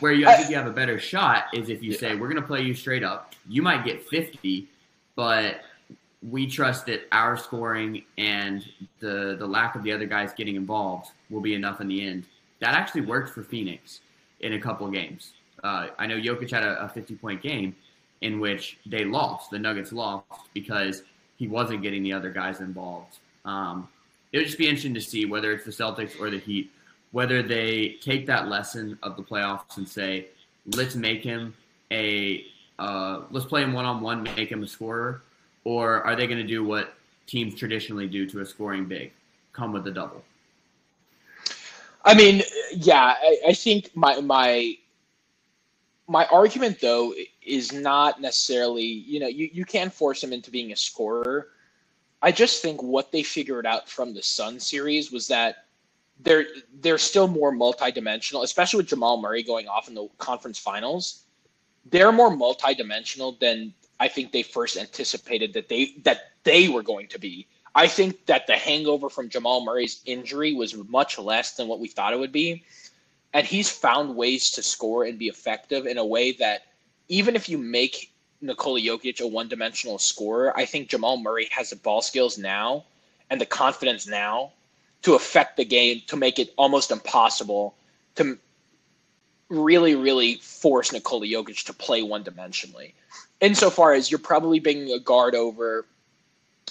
Where 0.00 0.12
you, 0.12 0.26
I 0.26 0.34
think 0.34 0.50
you 0.50 0.56
have 0.56 0.66
a 0.66 0.72
better 0.72 0.98
shot 0.98 1.44
is 1.54 1.70
if 1.70 1.82
you 1.82 1.92
say, 1.94 2.14
we're 2.14 2.28
going 2.28 2.40
to 2.40 2.46
play 2.46 2.60
you 2.60 2.74
straight 2.74 3.02
up. 3.02 3.34
You 3.48 3.62
might 3.62 3.84
get 3.86 4.06
50, 4.08 4.66
but 5.16 5.62
we 6.28 6.46
trust 6.46 6.86
that 6.86 7.06
our 7.10 7.38
scoring 7.38 8.02
and 8.18 8.68
the, 9.00 9.36
the 9.38 9.46
lack 9.46 9.76
of 9.76 9.82
the 9.82 9.92
other 9.92 10.06
guys 10.06 10.32
getting 10.34 10.56
involved 10.56 11.10
will 11.30 11.40
be 11.40 11.54
enough 11.54 11.80
in 11.80 11.88
the 11.88 12.06
end. 12.06 12.24
That 12.60 12.74
actually 12.74 13.02
worked 13.02 13.30
for 13.30 13.42
Phoenix 13.42 14.00
in 14.41 14.55
a 14.55 14.61
couple 14.61 14.89
games. 14.89 15.32
Uh, 15.62 15.89
I 15.99 16.07
know 16.07 16.16
Jokic 16.16 16.51
had 16.51 16.62
a, 16.62 16.84
a 16.84 16.89
50 16.89 17.16
point 17.16 17.43
game 17.43 17.74
in 18.20 18.41
which 18.41 18.78
they 18.86 19.05
lost. 19.05 19.51
The 19.51 19.59
Nuggets 19.59 19.93
lost 19.93 20.24
because 20.55 21.03
he 21.36 21.49
wasn't 21.49 21.82
getting 21.82 22.03
the 22.03 22.12
other 22.12 22.30
guys 22.30 22.61
involved. 22.61 23.18
Um, 23.45 23.89
it 24.32 24.39
would 24.39 24.47
just 24.47 24.59
be 24.59 24.66
interesting 24.66 24.95
to 24.95 25.01
see 25.01 25.24
whether 25.24 25.53
it's 25.53 25.64
the 25.64 25.70
Celtics 25.70 26.20
or 26.20 26.30
the 26.30 26.39
Heat 26.39 26.70
whether 27.12 27.43
they 27.43 27.97
take 28.01 28.26
that 28.26 28.49
lesson 28.49 28.99
of 29.03 29.16
the 29.16 29.22
playoffs 29.22 29.76
and 29.76 29.89
say, 29.89 30.26
let's 30.74 30.95
make 30.95 31.22
him 31.22 31.55
a, 31.91 32.45
uh, 32.78 33.22
let's 33.30 33.47
play 33.47 33.62
him 33.62 33.72
one 33.72 33.84
on 33.84 34.01
one, 34.01 34.22
make 34.22 34.51
him 34.51 34.62
a 34.62 34.66
scorer, 34.66 35.22
or 35.64 36.03
are 36.03 36.14
they 36.14 36.26
going 36.26 36.39
to 36.39 36.47
do 36.47 36.64
what 36.64 36.95
teams 37.26 37.55
traditionally 37.55 38.07
do 38.07 38.28
to 38.28 38.41
a 38.41 38.47
scoring 38.47 38.84
big, 38.84 39.12
come 39.53 39.72
with 39.72 39.86
a 39.86 39.91
double? 39.91 40.22
I 42.05 42.14
mean, 42.14 42.42
yeah, 42.72 43.14
I, 43.20 43.38
I 43.49 43.53
think 43.53 43.90
my 43.94 44.20
my 44.20 44.76
my 46.07 46.26
argument 46.26 46.80
though 46.80 47.14
is 47.42 47.72
not 47.72 48.20
necessarily 48.20 48.84
you 48.84 49.20
know 49.20 49.26
you, 49.28 49.51
you 49.53 49.64
can 49.64 49.90
force 49.90 50.22
him 50.22 50.32
into 50.32 50.51
being 50.51 50.72
a 50.72 50.76
scorer. 50.76 51.49
I 52.20 52.32
just 52.32 52.62
think 52.62 52.82
what 52.82 53.12
they 53.12 53.22
figured 53.22 53.66
out 53.66 53.88
from 53.88 54.12
the 54.14 54.22
Sun 54.22 54.61
series 54.61 55.12
was 55.12 55.28
that 55.28 55.66
they're 56.20 56.46
they're 56.80 56.99
still 56.99 57.28
more 57.28 57.53
multidimensional, 57.53 58.42
especially 58.42 58.78
with 58.78 58.88
Jamal 58.88 59.20
Murray 59.20 59.42
going 59.42 59.68
off 59.68 59.88
in 59.88 59.94
the 59.94 60.09
conference 60.18 60.59
finals. 60.59 61.24
They're 61.90 62.12
more 62.12 62.30
multidimensional 62.30 63.38
than 63.38 63.72
I 64.01 64.09
think 64.09 64.32
they 64.32 64.42
first 64.42 64.76
anticipated 64.76 65.53
that 65.55 65.68
they 65.68 65.94
that 66.05 66.32
they 66.44 66.68
were 66.68 66.82
going 66.82 67.09
to 67.09 67.18
be. 67.18 67.46
I 67.74 67.86
think 67.86 68.26
that 68.26 68.46
the 68.46 68.56
hangover 68.56 69.08
from 69.08 69.28
Jamal 69.28 69.64
Murray's 69.64 70.00
injury 70.04 70.54
was 70.54 70.74
much 70.74 71.18
less 71.18 71.52
than 71.56 71.68
what 71.68 71.80
we 71.80 71.88
thought 71.88 72.12
it 72.12 72.18
would 72.18 72.32
be. 72.32 72.64
And 73.32 73.46
he's 73.46 73.70
found 73.70 74.16
ways 74.16 74.50
to 74.52 74.62
score 74.62 75.04
and 75.04 75.18
be 75.18 75.28
effective 75.28 75.86
in 75.86 75.98
a 75.98 76.04
way 76.04 76.32
that 76.32 76.62
even 77.08 77.36
if 77.36 77.48
you 77.48 77.58
make 77.58 78.12
Nikola 78.40 78.80
Jokic 78.80 79.20
a 79.20 79.26
one 79.26 79.48
dimensional 79.48 79.98
scorer, 79.98 80.56
I 80.56 80.64
think 80.64 80.88
Jamal 80.88 81.18
Murray 81.18 81.48
has 81.50 81.70
the 81.70 81.76
ball 81.76 82.02
skills 82.02 82.38
now 82.38 82.84
and 83.30 83.40
the 83.40 83.46
confidence 83.46 84.06
now 84.06 84.52
to 85.02 85.14
affect 85.14 85.56
the 85.56 85.64
game 85.64 86.02
to 86.06 86.16
make 86.16 86.38
it 86.38 86.52
almost 86.56 86.90
impossible 86.90 87.74
to 88.16 88.38
really, 89.48 89.94
really 89.94 90.36
force 90.36 90.92
Nikola 90.92 91.26
Jokic 91.26 91.64
to 91.66 91.72
play 91.72 92.02
one 92.02 92.24
dimensionally. 92.24 92.92
Insofar 93.40 93.92
as 93.92 94.10
you're 94.10 94.18
probably 94.18 94.58
bringing 94.58 94.92
a 94.92 94.98
guard 94.98 95.34
over, 95.34 95.86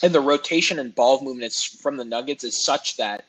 and 0.04 0.14
the 0.14 0.22
rotation 0.22 0.80
and 0.80 0.94
ball 0.94 1.24
movements 1.24 1.64
from 1.64 1.98
the 1.98 2.06
Nuggets 2.06 2.44
is 2.44 2.56
such 2.56 2.98
that 2.98 3.26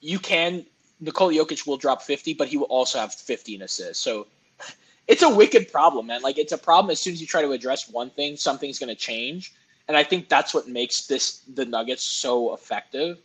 you 0.00 0.18
can 0.18 0.64
Nikola 1.00 1.32
Jokic 1.32 1.66
will 1.66 1.76
drop 1.76 2.02
50, 2.02 2.34
but 2.34 2.48
he 2.48 2.56
will 2.56 2.66
also 2.66 2.98
have 2.98 3.12
15 3.12 3.62
assists. 3.62 4.02
So 4.02 4.26
it's 5.08 5.22
a 5.22 5.28
wicked 5.28 5.72
problem, 5.72 6.06
man. 6.06 6.22
Like 6.22 6.38
it's 6.38 6.52
a 6.52 6.58
problem 6.58 6.90
as 6.90 7.00
soon 7.00 7.12
as 7.14 7.20
you 7.20 7.26
try 7.26 7.42
to 7.42 7.52
address 7.52 7.88
one 7.88 8.10
thing, 8.10 8.36
something's 8.36 8.78
going 8.78 8.88
to 8.88 9.00
change. 9.00 9.52
And 9.88 9.96
I 9.96 10.04
think 10.04 10.28
that's 10.28 10.54
what 10.54 10.68
makes 10.68 11.06
this 11.06 11.42
the 11.54 11.64
Nuggets 11.64 12.04
so 12.04 12.54
effective 12.54 13.18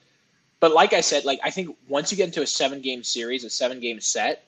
but 0.60 0.74
like 0.74 0.94
I 0.94 1.02
said, 1.02 1.26
like 1.26 1.40
I 1.44 1.52
think 1.52 1.76
once 1.88 2.12
you 2.12 2.18
get 2.18 2.26
into 2.26 2.42
a 2.42 2.48
seven 2.48 2.82
game 2.82 3.04
series, 3.04 3.44
a 3.44 3.50
seven 3.50 3.80
game 3.80 4.00
set, 4.00 4.46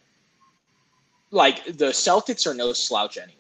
like 1.32 1.66
the 1.66 1.88
Celtics 1.88 2.48
are 2.48 2.54
no 2.54 2.74
slouch 2.74 3.18
anyway. 3.18 3.36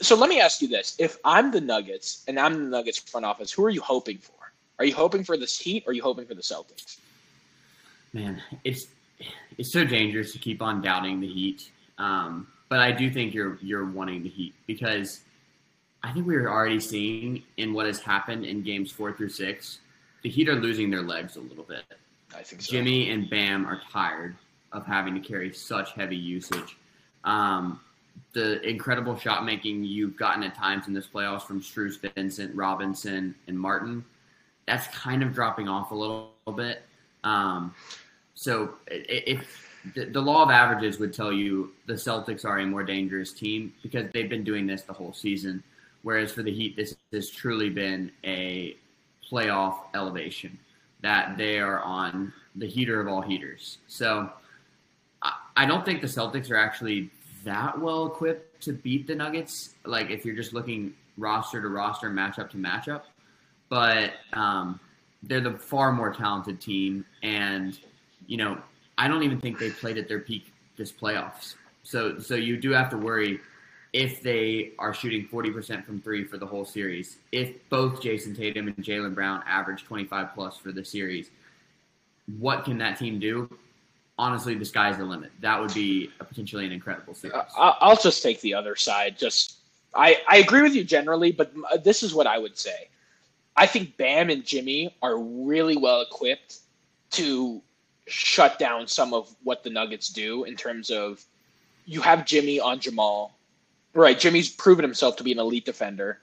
So 0.00 0.16
let 0.16 0.28
me 0.28 0.40
ask 0.40 0.62
you 0.62 0.68
this: 0.68 0.96
If 0.98 1.18
I'm 1.24 1.50
the 1.50 1.60
Nuggets 1.60 2.24
and 2.28 2.38
I'm 2.38 2.54
the 2.54 2.70
Nuggets 2.70 2.98
front 2.98 3.26
office, 3.26 3.50
who 3.52 3.64
are 3.64 3.70
you 3.70 3.80
hoping 3.80 4.18
for? 4.18 4.32
Are 4.78 4.84
you 4.84 4.94
hoping 4.94 5.24
for 5.24 5.36
this 5.36 5.58
Heat 5.58 5.84
or 5.86 5.90
are 5.90 5.92
you 5.92 6.02
hoping 6.02 6.26
for 6.26 6.34
the 6.34 6.42
Celtics? 6.42 6.98
Man, 8.12 8.40
it's 8.64 8.88
it's 9.58 9.72
so 9.72 9.84
dangerous 9.84 10.32
to 10.32 10.38
keep 10.38 10.62
on 10.62 10.82
doubting 10.82 11.20
the 11.20 11.28
Heat. 11.28 11.70
Um, 11.98 12.48
but 12.68 12.78
I 12.78 12.92
do 12.92 13.10
think 13.10 13.34
you're 13.34 13.58
you're 13.60 13.84
wanting 13.84 14.22
the 14.22 14.28
Heat 14.28 14.54
because 14.66 15.20
I 16.02 16.12
think 16.12 16.26
we 16.26 16.36
are 16.36 16.50
already 16.50 16.80
seeing 16.80 17.42
in 17.56 17.72
what 17.72 17.86
has 17.86 18.00
happened 18.00 18.44
in 18.44 18.62
games 18.62 18.90
four 18.90 19.12
through 19.12 19.28
six 19.28 19.78
the 20.22 20.28
Heat 20.28 20.48
are 20.48 20.54
losing 20.54 20.90
their 20.90 21.02
legs 21.02 21.36
a 21.36 21.40
little 21.40 21.64
bit. 21.64 21.84
I 22.34 22.42
think 22.42 22.62
so. 22.62 22.72
Jimmy 22.72 23.10
and 23.10 23.28
Bam 23.28 23.66
are 23.66 23.80
tired 23.92 24.36
of 24.72 24.86
having 24.86 25.14
to 25.14 25.20
carry 25.20 25.52
such 25.52 25.92
heavy 25.92 26.16
usage. 26.16 26.76
Um, 27.24 27.80
the 28.32 28.60
incredible 28.66 29.16
shot 29.16 29.44
making 29.44 29.84
you've 29.84 30.16
gotten 30.16 30.42
at 30.42 30.54
times 30.54 30.86
in 30.88 30.94
this 30.94 31.06
playoffs 31.06 31.42
from 31.42 31.60
Strus, 31.60 32.00
Vincent, 32.14 32.54
Robinson, 32.54 33.34
and 33.46 33.58
Martin, 33.58 34.04
that's 34.66 34.86
kind 34.88 35.22
of 35.22 35.34
dropping 35.34 35.68
off 35.68 35.90
a 35.90 35.94
little, 35.94 36.30
little 36.46 36.56
bit. 36.56 36.82
Um, 37.24 37.74
so 38.34 38.74
if 38.86 39.68
the, 39.94 40.06
the 40.06 40.20
law 40.20 40.42
of 40.42 40.50
averages 40.50 40.98
would 40.98 41.12
tell 41.12 41.32
you 41.32 41.72
the 41.86 41.94
Celtics 41.94 42.44
are 42.44 42.58
a 42.58 42.66
more 42.66 42.82
dangerous 42.82 43.32
team 43.32 43.72
because 43.82 44.10
they've 44.12 44.30
been 44.30 44.44
doing 44.44 44.66
this 44.66 44.82
the 44.82 44.92
whole 44.92 45.12
season. 45.12 45.62
Whereas 46.02 46.32
for 46.32 46.42
the 46.42 46.52
Heat, 46.52 46.76
this 46.76 46.96
has 47.12 47.30
truly 47.30 47.70
been 47.70 48.10
a 48.24 48.76
playoff 49.30 49.76
elevation 49.94 50.58
that 51.02 51.36
they 51.36 51.58
are 51.58 51.80
on 51.80 52.32
the 52.56 52.66
heater 52.66 53.00
of 53.00 53.08
all 53.08 53.20
heaters. 53.20 53.78
So 53.88 54.30
I 55.56 55.66
don't 55.66 55.84
think 55.84 56.00
the 56.00 56.06
Celtics 56.06 56.50
are 56.50 56.56
actually 56.56 57.10
that 57.44 57.80
well 57.80 58.06
equipped 58.06 58.62
to 58.64 58.72
beat 58.72 59.06
the 59.06 59.14
Nuggets. 59.14 59.74
Like 59.84 60.10
if 60.10 60.24
you're 60.24 60.36
just 60.36 60.52
looking 60.52 60.94
roster 61.16 61.60
to 61.60 61.68
roster, 61.68 62.10
matchup 62.10 62.50
to 62.50 62.56
matchup, 62.56 63.02
but 63.68 64.12
um, 64.32 64.80
they're 65.22 65.40
the 65.40 65.58
far 65.58 65.92
more 65.92 66.12
talented 66.12 66.60
team, 66.60 67.04
and 67.22 67.78
you 68.26 68.36
know 68.36 68.58
I 68.98 69.08
don't 69.08 69.22
even 69.22 69.40
think 69.40 69.58
they 69.58 69.70
played 69.70 69.98
at 69.98 70.08
their 70.08 70.20
peak 70.20 70.52
this 70.76 70.92
playoffs. 70.92 71.54
So 71.82 72.18
so 72.18 72.34
you 72.34 72.56
do 72.56 72.70
have 72.70 72.90
to 72.90 72.96
worry 72.96 73.40
if 73.92 74.22
they 74.22 74.72
are 74.78 74.94
shooting 74.94 75.28
40% 75.30 75.84
from 75.84 76.00
three 76.00 76.24
for 76.24 76.38
the 76.38 76.46
whole 76.46 76.64
series, 76.64 77.18
if 77.30 77.52
both 77.68 78.00
Jayson 78.00 78.34
Tatum 78.34 78.68
and 78.68 78.76
Jaylen 78.76 79.14
Brown 79.14 79.42
average 79.46 79.84
25 79.84 80.28
plus 80.34 80.56
for 80.56 80.72
the 80.72 80.84
series, 80.84 81.30
what 82.38 82.64
can 82.64 82.78
that 82.78 82.98
team 82.98 83.18
do? 83.18 83.50
Honestly, 84.18 84.54
the 84.54 84.64
sky's 84.64 84.98
the 84.98 85.04
limit. 85.04 85.30
That 85.40 85.60
would 85.60 85.72
be 85.74 86.10
a 86.20 86.24
potentially 86.24 86.66
an 86.66 86.72
incredible 86.72 87.12
uh, 87.12 87.16
series. 87.16 87.36
I'll 87.56 87.96
just 87.96 88.22
take 88.22 88.40
the 88.40 88.54
other 88.54 88.76
side. 88.76 89.18
Just 89.18 89.58
I, 89.94 90.20
I 90.28 90.38
agree 90.38 90.62
with 90.62 90.74
you 90.74 90.84
generally, 90.84 91.32
but 91.32 91.52
uh, 91.72 91.78
this 91.78 92.02
is 92.02 92.14
what 92.14 92.26
I 92.26 92.38
would 92.38 92.56
say. 92.56 92.88
I 93.56 93.66
think 93.66 93.96
Bam 93.96 94.30
and 94.30 94.44
Jimmy 94.44 94.94
are 95.02 95.18
really 95.18 95.76
well 95.76 96.00
equipped 96.00 96.58
to 97.12 97.62
shut 98.06 98.58
down 98.58 98.86
some 98.86 99.12
of 99.14 99.34
what 99.42 99.62
the 99.62 99.70
Nuggets 99.70 100.08
do 100.08 100.44
in 100.44 100.56
terms 100.56 100.90
of 100.90 101.24
you 101.84 102.00
have 102.00 102.24
Jimmy 102.24 102.60
on 102.60 102.80
Jamal. 102.80 103.36
Right, 103.94 104.18
Jimmy's 104.18 104.48
proven 104.48 104.82
himself 104.82 105.16
to 105.16 105.24
be 105.24 105.32
an 105.32 105.38
elite 105.38 105.66
defender. 105.66 106.20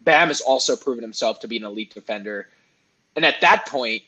Bam 0.00 0.28
has 0.28 0.40
also 0.40 0.74
proven 0.74 1.02
himself 1.02 1.38
to 1.40 1.48
be 1.48 1.56
an 1.56 1.64
elite 1.64 1.94
defender. 1.94 2.48
And 3.14 3.24
at 3.24 3.40
that 3.42 3.66
point, 3.66 4.02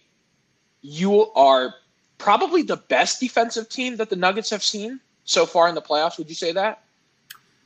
you 0.82 1.30
are 1.32 1.74
probably 2.18 2.62
the 2.62 2.76
best 2.76 3.20
defensive 3.20 3.68
team 3.68 3.96
that 3.96 4.10
the 4.10 4.16
Nuggets 4.16 4.50
have 4.50 4.62
seen 4.62 5.00
so 5.24 5.46
far 5.46 5.68
in 5.68 5.74
the 5.74 5.82
playoffs. 5.82 6.18
Would 6.18 6.28
you 6.28 6.34
say 6.34 6.52
that? 6.52 6.82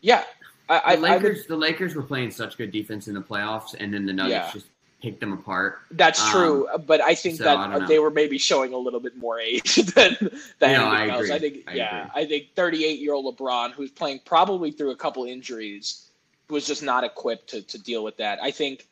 Yeah. 0.01 0.24
I, 0.68 0.94
the 0.94 1.03
Lakers, 1.03 1.22
I 1.22 1.28
would, 1.28 1.48
the 1.48 1.57
Lakers 1.57 1.94
were 1.96 2.03
playing 2.03 2.30
such 2.30 2.57
good 2.57 2.70
defense 2.70 3.09
in 3.09 3.14
the 3.14 3.20
playoffs, 3.20 3.74
and 3.78 3.92
then 3.92 4.07
the 4.07 4.12
Nuggets 4.12 4.32
yeah. 4.32 4.53
just 4.53 4.66
picked 5.03 5.20
them 5.20 5.32
apart. 5.32 5.80
That's 5.90 6.22
um, 6.22 6.30
true, 6.30 6.68
but 6.86 7.01
I 7.01 7.14
think 7.14 7.38
so, 7.38 7.44
that 7.44 7.57
I 7.57 7.86
they 7.86 7.98
were 7.98 8.11
maybe 8.11 8.38
showing 8.38 8.72
a 8.72 8.76
little 8.76 9.01
bit 9.01 9.16
more 9.16 9.40
age 9.40 9.74
than 9.94 10.16
than 10.59 10.72
no, 10.72 10.90
anything 10.92 11.11
I 11.11 11.16
else. 11.16 11.30
I 11.30 11.38
think, 11.38 11.64
I 11.66 11.74
yeah, 11.74 12.07
agree. 12.07 12.22
I 12.22 12.26
think 12.26 12.55
38 12.55 13.01
year 13.01 13.14
old 13.14 13.36
LeBron, 13.36 13.72
who's 13.72 13.90
playing 13.90 14.20
probably 14.24 14.70
through 14.70 14.90
a 14.90 14.96
couple 14.96 15.24
injuries, 15.24 16.11
was 16.48 16.66
just 16.66 16.82
not 16.82 17.05
equipped 17.05 17.51
to 17.51 17.62
to 17.62 17.78
deal 17.78 18.05
with 18.05 18.16
that. 18.18 18.38
I 18.42 18.51
think. 18.51 18.86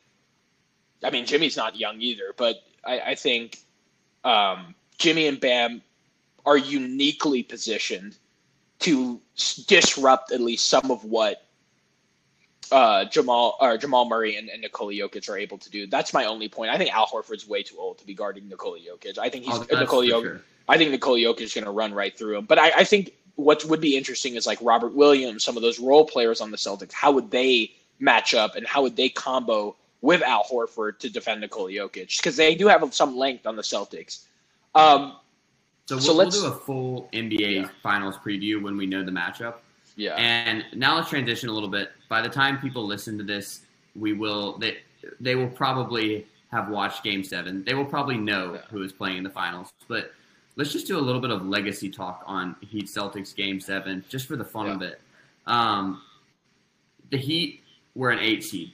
I 1.01 1.11
mean, 1.11 1.25
Jimmy's 1.25 1.55
not 1.55 1.77
young 1.77 2.01
either, 2.01 2.33
but 2.35 2.57
I, 2.83 2.99
I 2.99 3.15
think 3.15 3.59
um, 4.25 4.75
Jimmy 4.99 5.27
and 5.27 5.39
Bam 5.39 5.81
are 6.45 6.57
uniquely 6.57 7.43
positioned 7.43 8.17
to 8.79 9.19
disrupt 9.67 10.31
at 10.31 10.41
least 10.41 10.67
some 10.67 10.91
of 10.91 11.03
what 11.03 11.45
uh, 12.71 13.05
Jamal 13.05 13.57
or 13.59 13.77
Jamal 13.77 14.07
Murray 14.07 14.35
and, 14.35 14.49
and 14.49 14.61
Nikola 14.61 14.93
Jokic 14.93 15.29
are 15.29 15.37
able 15.37 15.57
to 15.57 15.69
do. 15.69 15.87
That's 15.87 16.13
my 16.13 16.25
only 16.25 16.47
point. 16.47 16.71
I 16.71 16.77
think 16.77 16.93
Al 16.93 17.07
Horford's 17.07 17.47
way 17.47 17.63
too 17.63 17.77
old 17.77 17.97
to 17.99 18.05
be 18.05 18.13
guarding 18.13 18.47
Nikola 18.47 18.77
Jokic. 18.79 19.17
I 19.17 19.29
think 19.29 19.45
he's 19.45 19.55
oh, 19.55 19.65
Nikola 19.71 20.05
Jokic. 20.05 20.23
Sure. 20.23 20.41
I 20.67 20.77
think 20.77 20.91
Nikola 20.91 21.17
Jokic 21.17 21.41
is 21.41 21.53
going 21.53 21.65
to 21.65 21.71
run 21.71 21.93
right 21.93 22.15
through 22.15 22.37
him. 22.37 22.45
But 22.45 22.59
I, 22.59 22.71
I 22.77 22.83
think 22.83 23.13
what 23.35 23.65
would 23.65 23.81
be 23.81 23.97
interesting 23.97 24.35
is 24.35 24.45
like 24.45 24.59
Robert 24.61 24.93
Williams, 24.93 25.43
some 25.43 25.55
of 25.57 25.63
those 25.63 25.79
role 25.79 26.05
players 26.05 26.41
on 26.41 26.51
the 26.51 26.57
Celtics. 26.57 26.93
How 26.93 27.11
would 27.11 27.31
they 27.31 27.73
match 27.99 28.33
up 28.33 28.55
and 28.55 28.67
how 28.67 28.83
would 28.83 28.95
they 28.95 29.09
combo 29.09 29.75
with 30.01 30.21
Al 30.21 30.43
Horford 30.43 30.99
to 30.99 31.09
defend 31.09 31.41
Nikola 31.41 31.71
Jokic? 31.71 32.17
Because 32.17 32.35
they 32.35 32.53
do 32.53 32.67
have 32.67 32.93
some 32.93 33.17
length 33.17 33.47
on 33.47 33.55
the 33.55 33.63
Celtics. 33.63 34.25
Um, 34.75 35.17
so 35.85 35.95
we'll, 35.95 36.01
so 36.01 36.13
let's 36.13 36.35
we'll 36.35 36.51
do 36.51 36.55
a 36.55 36.59
full 36.59 37.09
NBA 37.13 37.55
yeah. 37.55 37.69
Finals 37.81 38.15
preview 38.17 38.61
when 38.61 38.77
we 38.77 38.85
know 38.85 39.03
the 39.03 39.11
matchup. 39.11 39.55
Yeah. 39.95 40.15
And 40.15 40.63
now 40.73 40.95
let's 40.95 41.09
transition 41.09 41.49
a 41.49 41.51
little 41.51 41.69
bit. 41.69 41.91
By 42.07 42.21
the 42.21 42.29
time 42.29 42.59
people 42.59 42.85
listen 42.85 43.17
to 43.17 43.23
this, 43.23 43.61
we 43.95 44.13
will 44.13 44.57
they 44.59 44.77
they 45.19 45.35
will 45.35 45.49
probably 45.49 46.25
have 46.51 46.69
watched 46.69 47.03
Game 47.03 47.23
Seven. 47.23 47.63
They 47.63 47.73
will 47.73 47.85
probably 47.85 48.17
know 48.17 48.53
yeah. 48.53 48.61
who 48.69 48.81
is 48.83 48.91
playing 48.91 49.17
in 49.17 49.23
the 49.23 49.29
finals. 49.29 49.73
But 49.87 50.11
let's 50.55 50.71
just 50.71 50.87
do 50.87 50.97
a 50.97 51.01
little 51.01 51.21
bit 51.21 51.31
of 51.31 51.45
legacy 51.45 51.89
talk 51.89 52.23
on 52.25 52.55
Heat 52.61 52.85
Celtics 52.85 53.35
Game 53.35 53.59
Seven, 53.59 54.03
just 54.09 54.27
for 54.27 54.35
the 54.35 54.45
fun 54.45 54.67
yeah. 54.67 54.73
of 54.73 54.81
it. 54.81 55.01
Um, 55.47 56.01
the 57.11 57.17
Heat 57.17 57.63
were 57.95 58.11
an 58.11 58.19
eight 58.19 58.43
seed. 58.43 58.73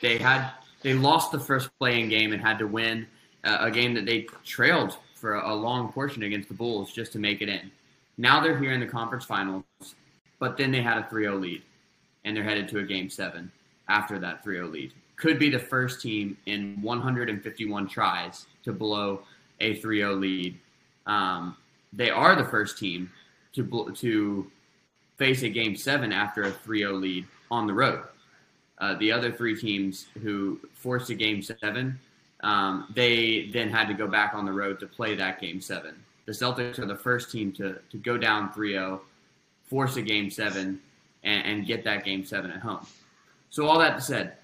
They 0.00 0.18
had 0.18 0.50
they 0.82 0.94
lost 0.94 1.32
the 1.32 1.40
first 1.40 1.70
playing 1.78 2.08
game 2.08 2.32
and 2.32 2.42
had 2.42 2.58
to 2.58 2.66
win 2.66 3.06
uh, 3.44 3.58
a 3.60 3.70
game 3.70 3.94
that 3.94 4.06
they 4.06 4.26
trailed 4.44 4.96
for 5.18 5.34
a 5.34 5.54
long 5.54 5.92
portion 5.92 6.22
against 6.22 6.48
the 6.48 6.54
Bulls 6.54 6.92
just 6.92 7.12
to 7.12 7.18
make 7.18 7.42
it 7.42 7.48
in. 7.48 7.70
Now 8.16 8.40
they're 8.40 8.58
here 8.58 8.72
in 8.72 8.80
the 8.80 8.86
conference 8.86 9.24
finals, 9.24 9.64
but 10.38 10.56
then 10.56 10.70
they 10.70 10.82
had 10.82 10.98
a 10.98 11.02
3-0 11.04 11.40
lead, 11.40 11.62
and 12.24 12.36
they're 12.36 12.44
headed 12.44 12.68
to 12.68 12.78
a 12.78 12.84
game 12.84 13.10
seven 13.10 13.50
after 13.88 14.18
that 14.18 14.44
3-0 14.44 14.70
lead. 14.70 14.92
Could 15.16 15.38
be 15.38 15.50
the 15.50 15.58
first 15.58 16.00
team 16.00 16.36
in 16.46 16.80
151 16.80 17.88
tries 17.88 18.46
to 18.64 18.72
blow 18.72 19.22
a 19.60 19.76
3-0 19.80 20.20
lead. 20.20 20.58
Um, 21.06 21.56
they 21.92 22.10
are 22.10 22.36
the 22.36 22.44
first 22.44 22.78
team 22.78 23.10
to 23.54 23.92
to 23.96 24.50
face 25.16 25.42
a 25.42 25.48
game 25.48 25.74
seven 25.74 26.12
after 26.12 26.44
a 26.44 26.52
3-0 26.52 27.00
lead 27.00 27.26
on 27.50 27.66
the 27.66 27.72
road. 27.72 28.02
Uh, 28.78 28.94
the 28.98 29.10
other 29.10 29.32
three 29.32 29.58
teams 29.58 30.06
who 30.22 30.60
forced 30.74 31.10
a 31.10 31.14
game 31.14 31.42
seven 31.42 31.98
um, 32.40 32.92
they 32.94 33.50
then 33.52 33.68
had 33.68 33.88
to 33.88 33.94
go 33.94 34.06
back 34.06 34.34
on 34.34 34.44
the 34.44 34.52
road 34.52 34.78
to 34.80 34.86
play 34.86 35.14
that 35.16 35.40
game 35.40 35.60
seven. 35.60 35.94
The 36.26 36.32
Celtics 36.32 36.78
are 36.78 36.86
the 36.86 36.96
first 36.96 37.30
team 37.30 37.52
to, 37.52 37.78
to 37.90 37.96
go 37.96 38.18
down 38.18 38.52
3 38.52 38.72
0, 38.72 39.00
force 39.64 39.96
a 39.96 40.02
game 40.02 40.30
seven, 40.30 40.80
and, 41.24 41.46
and 41.46 41.66
get 41.66 41.84
that 41.84 42.04
game 42.04 42.24
seven 42.24 42.50
at 42.50 42.60
home. 42.60 42.86
So, 43.50 43.66
all 43.66 43.78
that 43.78 44.02
said, 44.02 44.34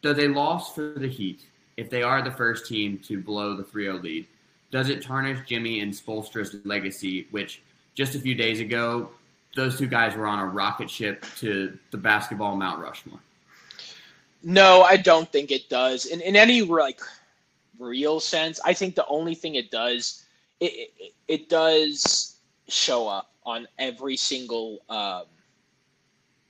does 0.00 0.18
a 0.18 0.28
loss 0.28 0.74
for 0.74 0.94
the 0.96 1.08
Heat, 1.08 1.42
if 1.76 1.90
they 1.90 2.02
are 2.02 2.22
the 2.22 2.30
first 2.30 2.66
team 2.66 2.98
to 3.04 3.20
blow 3.20 3.56
the 3.56 3.64
3 3.64 3.84
0 3.84 3.98
lead, 3.98 4.26
does 4.70 4.88
it 4.88 5.02
tarnish 5.02 5.46
Jimmy 5.46 5.80
and 5.80 5.92
Spoelstra's 5.92 6.56
legacy, 6.64 7.26
which 7.30 7.62
just 7.94 8.14
a 8.14 8.18
few 8.18 8.34
days 8.34 8.60
ago, 8.60 9.10
those 9.54 9.78
two 9.78 9.86
guys 9.86 10.16
were 10.16 10.26
on 10.26 10.38
a 10.38 10.46
rocket 10.46 10.88
ship 10.88 11.26
to 11.36 11.78
the 11.90 11.98
basketball 11.98 12.56
Mount 12.56 12.80
Rushmore? 12.80 13.20
No, 14.42 14.82
I 14.82 14.96
don't 14.96 15.30
think 15.30 15.50
it 15.50 15.68
does. 15.68 16.06
In 16.06 16.20
in 16.20 16.36
any 16.36 16.62
like 16.62 17.00
real 17.78 18.20
sense, 18.20 18.60
I 18.64 18.74
think 18.74 18.94
the 18.94 19.06
only 19.06 19.34
thing 19.34 19.54
it 19.54 19.70
does 19.70 20.24
it 20.60 20.90
it, 20.98 21.12
it 21.28 21.48
does 21.48 22.36
show 22.68 23.08
up 23.08 23.30
on 23.44 23.66
every 23.78 24.16
single 24.16 24.82
um, 24.88 25.24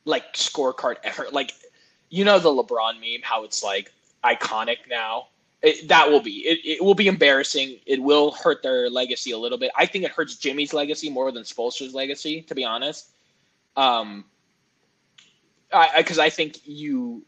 like 0.04 0.32
scorecard 0.34 0.96
ever. 1.04 1.26
Like 1.32 1.52
you 2.10 2.24
know 2.24 2.38
the 2.38 2.50
LeBron 2.50 2.94
meme, 2.94 3.22
how 3.22 3.44
it's 3.44 3.62
like 3.62 3.92
iconic 4.24 4.78
now. 4.88 5.28
It, 5.62 5.88
that 5.88 6.10
will 6.10 6.20
be 6.20 6.38
it, 6.40 6.60
it. 6.64 6.84
will 6.84 6.94
be 6.94 7.06
embarrassing. 7.06 7.78
It 7.86 8.02
will 8.02 8.32
hurt 8.32 8.62
their 8.62 8.90
legacy 8.90 9.30
a 9.30 9.38
little 9.38 9.58
bit. 9.58 9.70
I 9.76 9.86
think 9.86 10.04
it 10.04 10.10
hurts 10.10 10.36
Jimmy's 10.36 10.72
legacy 10.72 11.08
more 11.08 11.30
than 11.30 11.44
Spoelstra's 11.44 11.94
legacy, 11.94 12.42
to 12.42 12.54
be 12.54 12.64
honest. 12.64 13.10
Um, 13.76 14.24
because 15.96 16.18
I, 16.18 16.24
I, 16.24 16.26
I 16.26 16.30
think 16.30 16.58
you 16.64 17.24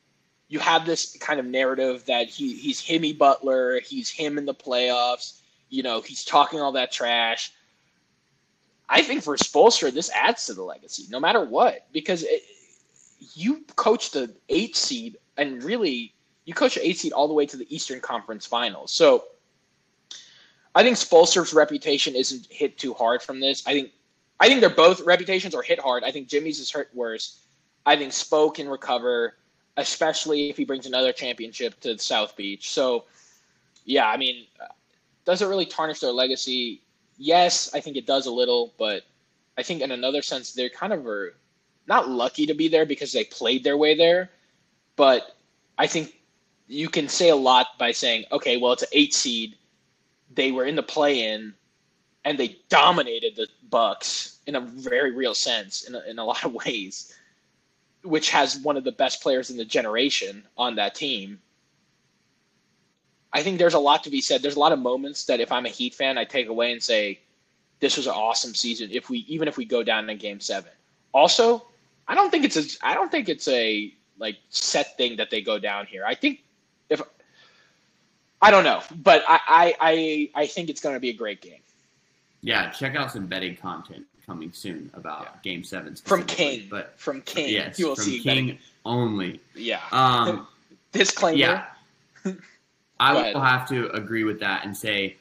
you 0.49 0.59
have 0.59 0.87
this 0.87 1.17
kind 1.19 1.41
of 1.41 1.47
narrative 1.47 2.05
that 2.07 2.29
he 2.29 2.55
he's 2.55 2.81
Himmy 2.81 3.17
Butler, 3.17 3.81
he's 3.81 4.11
him 4.11 4.39
in 4.39 4.45
the 4.45 4.55
playoffs. 4.55 5.41
You 5.69 5.83
know, 5.83 6.01
he's 6.01 6.25
talking 6.25 6.61
all 6.61 6.73
that 6.73 6.93
trash. 6.93 7.53
I 8.89 9.03
think 9.03 9.23
for 9.23 9.37
Spoelstra, 9.37 9.93
this 9.93 10.11
adds 10.15 10.47
to 10.47 10.55
the 10.55 10.63
legacy, 10.63 11.05
no 11.09 11.19
matter 11.19 11.45
what, 11.45 11.87
because 11.93 12.23
it, 12.23 12.43
you 13.35 13.65
coach 13.77 14.11
the 14.11 14.35
eight 14.51 14.77
seed, 14.77 15.17
and 15.37 15.63
really, 15.63 16.15
you 16.45 16.53
coach 16.53 16.75
the 16.75 16.87
eight 16.87 16.99
seed 16.99 17.13
all 17.13 17.27
the 17.27 17.35
way 17.35 17.47
to 17.47 17.57
the 17.57 17.75
Eastern 17.75 18.01
Conference 18.01 18.45
Finals. 18.45 18.93
So, 18.93 19.25
I 20.75 20.83
think 20.83 20.97
Spoelstra's 20.97 21.55
reputation 21.55 22.15
isn't 22.15 22.47
hit 22.51 22.77
too 22.77 22.93
hard 22.93 23.23
from 23.23 23.41
this. 23.41 23.67
I 23.67 23.73
think, 23.73 23.93
I 24.39 24.49
think 24.49 24.61
they're 24.61 24.69
both 24.69 25.01
reputations 25.01 25.55
are 25.55 25.63
hit 25.63 25.81
hard. 25.81 26.05
I 26.05 26.11
think 26.11 26.29
Jimmy's 26.29 26.59
is 26.59 26.71
hurt 26.71 26.91
worse. 26.93 27.41
I 27.87 27.97
think 27.97 28.13
Spo 28.13 28.53
can 28.53 28.69
recover 28.69 29.37
especially 29.77 30.51
if 30.51 30.57
he 30.57 30.65
brings 30.65 30.87
another 30.87 31.13
championship 31.13 31.81
to 31.81 31.99
South 31.99 32.37
Beach. 32.37 32.71
So, 32.71 33.05
yeah, 33.85 34.09
I 34.09 34.17
mean, 34.17 34.47
does 35.25 35.43
it 35.43 35.47
really 35.47 35.67
tarnish 35.67 36.01
their 36.01 36.13
legacy? 36.13 36.83
Yes, 37.17 37.71
I 37.75 37.81
think 37.81 37.97
it 37.97 38.07
does 38.07 38.27
a 38.27 38.31
little, 38.31 38.75
but 38.79 39.03
I 39.59 39.63
think 39.63 39.83
in 39.83 39.91
another 39.91 40.23
sense 40.23 40.53
they're 40.53 40.69
kind 40.69 40.93
of 40.93 41.07
are 41.07 41.35
not 41.87 42.09
lucky 42.09 42.47
to 42.47 42.55
be 42.55 42.69
there 42.69 42.87
because 42.87 43.13
they 43.13 43.25
played 43.25 43.63
their 43.63 43.77
way 43.77 43.95
there, 43.95 44.31
but 44.97 45.37
I 45.77 45.87
think 45.87 46.21
you 46.67 46.89
can 46.89 47.09
say 47.09 47.29
a 47.29 47.37
lot 47.37 47.79
by 47.79 47.93
saying, 47.93 48.25
okay, 48.33 48.57
well, 48.57 48.73
it's 48.73 48.83
an 48.83 48.89
eight 48.93 49.13
seed. 49.13 49.57
They 50.33 50.51
were 50.51 50.65
in 50.65 50.77
the 50.77 50.83
play-in, 50.83 51.53
and 52.25 52.39
they 52.39 52.59
dominated 52.69 53.37
the 53.37 53.49
Bucks 53.69 54.39
in 54.47 54.57
a 54.57 54.61
very 54.61 55.13
real 55.13 55.35
sense 55.35 55.83
in 55.83 55.95
a, 55.95 56.01
in 56.09 56.19
a 56.19 56.25
lot 56.25 56.45
of 56.45 56.55
ways 56.55 57.13
which 58.05 58.31
has 58.31 58.59
one 58.59 58.77
of 58.77 58.85
the 58.85 58.93
best 58.93 59.23
players 59.23 59.51
in 59.51 59.57
the 59.57 59.65
generation 59.65 60.47
on 60.57 60.77
that 60.77 60.95
team. 60.95 61.41
I 63.33 63.43
think 63.43 63.59
there's 63.59 63.75
a 63.75 63.79
lot 63.79 64.05
to 64.05 64.11
be 64.11 64.21
said. 64.21 64.43
There's 64.43 64.57
a 64.57 64.61
lot 64.61 64.73
of 64.73 64.79
moments 64.79 65.25
that 65.25 65.41
if 65.41 65.51
I'm 65.51 65.67
a 65.67 65.71
Heat 65.71 65.95
fan, 65.95 66.19
I 66.19 66.25
take 66.25 66.49
away 66.49 66.73
and 66.73 66.83
say, 66.83 67.21
this 67.81 67.97
was 67.97 68.07
an 68.07 68.13
awesome 68.13 68.55
season. 68.55 68.91
If 68.93 69.11
we 69.11 69.19
even 69.29 69.49
if 69.49 69.57
we 69.57 69.65
go 69.65 69.83
down 69.83 70.09
in 70.09 70.17
game 70.17 70.41
seven. 70.41 70.71
Also, 71.13 71.67
I 72.07 72.15
don't 72.15 72.31
think 72.31 72.45
it's 72.45 72.57
a 72.57 72.87
I 72.87 72.95
don't 72.95 73.11
think 73.11 73.29
it's 73.29 73.49
a 73.49 73.93
like 74.19 74.37
set 74.51 74.97
thing 74.97 75.17
that 75.17 75.31
they 75.31 75.43
go 75.43 75.59
down 75.59 75.87
here. 75.87 76.05
I 76.07 76.15
think 76.15 76.45
if 76.89 77.03
I 78.41 78.51
don't 78.51 78.65
know, 78.65 78.83
but 79.03 79.25
I 79.27 79.41
I 79.47 79.75
I, 79.81 80.31
I 80.43 80.47
think 80.47 80.71
it's 80.71 80.81
going 80.81 80.95
to 80.95 81.01
be 81.01 81.11
a 81.11 81.15
great 81.15 81.41
game. 81.41 81.61
Yeah, 82.43 82.71
check 82.71 82.95
out 82.95 83.11
some 83.11 83.27
betting 83.27 83.57
content 83.57 84.07
coming 84.27 84.53
soon 84.53 84.91
about 84.95 85.23
yeah. 85.23 85.29
Game 85.43 85.65
Seven 85.65 85.95
from 85.97 86.25
King. 86.25 86.67
But 86.71 86.99
from 86.99 87.21
King, 87.23 87.51
yes, 87.51 87.79
you 87.79 87.89
will 87.89 87.97
from 87.97 88.05
see 88.05 88.21
King 88.21 88.47
betting. 88.47 88.59
only. 88.85 89.41
Yeah. 89.55 89.81
Um, 89.93 90.47
Disclaimer. 90.93 91.37
Yeah. 91.37 91.65
I 93.01 93.33
will 93.33 93.41
have 93.41 93.69
to 93.69 93.91
agree 93.91 94.25
with 94.25 94.41
that 94.41 94.65
and 94.65 94.77
say, 94.77 95.17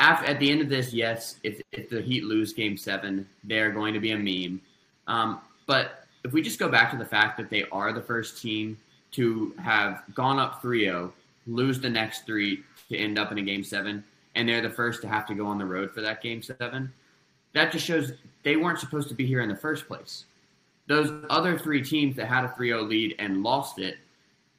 after, 0.00 0.26
at 0.26 0.40
the 0.40 0.50
end 0.50 0.60
of 0.60 0.68
this, 0.68 0.92
yes, 0.92 1.36
if, 1.42 1.60
if 1.72 1.88
the 1.88 2.00
Heat 2.00 2.24
lose 2.24 2.52
Game 2.52 2.76
Seven, 2.76 3.28
they're 3.44 3.70
going 3.70 3.94
to 3.94 4.00
be 4.00 4.12
a 4.12 4.18
meme. 4.18 4.60
Um, 5.06 5.40
but 5.66 6.06
if 6.24 6.32
we 6.32 6.42
just 6.42 6.58
go 6.58 6.68
back 6.68 6.90
to 6.90 6.96
the 6.96 7.04
fact 7.04 7.36
that 7.36 7.50
they 7.50 7.64
are 7.70 7.92
the 7.92 8.00
first 8.00 8.40
team 8.40 8.78
to 9.12 9.54
have 9.62 10.02
gone 10.14 10.38
up 10.38 10.62
3-0, 10.62 11.12
lose 11.46 11.78
the 11.80 11.90
next 11.90 12.26
three 12.26 12.64
to 12.88 12.96
end 12.96 13.18
up 13.18 13.30
in 13.30 13.38
a 13.38 13.42
Game 13.42 13.62
Seven, 13.62 14.02
and 14.34 14.48
they're 14.48 14.62
the 14.62 14.70
first 14.70 15.02
to 15.02 15.08
have 15.08 15.26
to 15.26 15.34
go 15.34 15.46
on 15.46 15.58
the 15.58 15.64
road 15.64 15.92
for 15.92 16.00
that 16.00 16.22
game 16.22 16.42
seven. 16.42 16.92
That 17.54 17.72
just 17.72 17.86
shows 17.86 18.12
they 18.42 18.56
weren't 18.56 18.78
supposed 18.78 19.08
to 19.08 19.14
be 19.14 19.26
here 19.26 19.40
in 19.40 19.48
the 19.48 19.56
first 19.56 19.88
place. 19.88 20.24
Those 20.86 21.24
other 21.30 21.58
three 21.58 21.82
teams 21.82 22.14
that 22.16 22.26
had 22.26 22.44
a 22.44 22.48
3 22.48 22.68
0 22.68 22.82
lead 22.82 23.16
and 23.18 23.42
lost 23.42 23.78
it, 23.78 23.96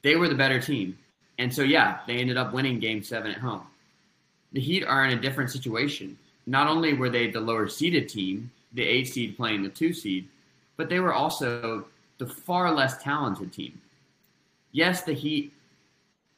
they 0.02 0.16
were 0.16 0.28
the 0.28 0.36
better 0.36 0.60
team. 0.60 0.98
And 1.38 1.54
so, 1.54 1.62
yeah, 1.62 2.00
they 2.08 2.18
ended 2.18 2.38
up 2.38 2.54
winning 2.54 2.80
game 2.80 3.04
seven 3.04 3.32
at 3.32 3.38
home. 3.38 3.68
The 4.54 4.62
Heat 4.62 4.86
are 4.86 5.06
in 5.06 5.18
a 5.18 5.22
different 5.22 5.52
situation. 5.52 6.18
Not 6.48 6.68
only 6.68 6.94
were 6.94 7.10
they 7.10 7.30
the 7.30 7.42
lower 7.42 7.68
seeded 7.68 8.08
team, 8.08 8.50
the 8.74 8.84
eight 8.84 9.08
seed 9.08 9.36
playing 9.36 9.64
the 9.64 9.70
two 9.70 9.94
seed, 9.94 10.28
but 10.78 10.90
they 10.90 11.00
were 11.00 11.14
also 11.14 11.86
the 12.18 12.26
far 12.26 12.74
less 12.74 13.02
talented 13.04 13.52
team. 13.52 13.82
Yes, 14.72 15.04
the 15.04 15.14
Heat, 15.14 15.54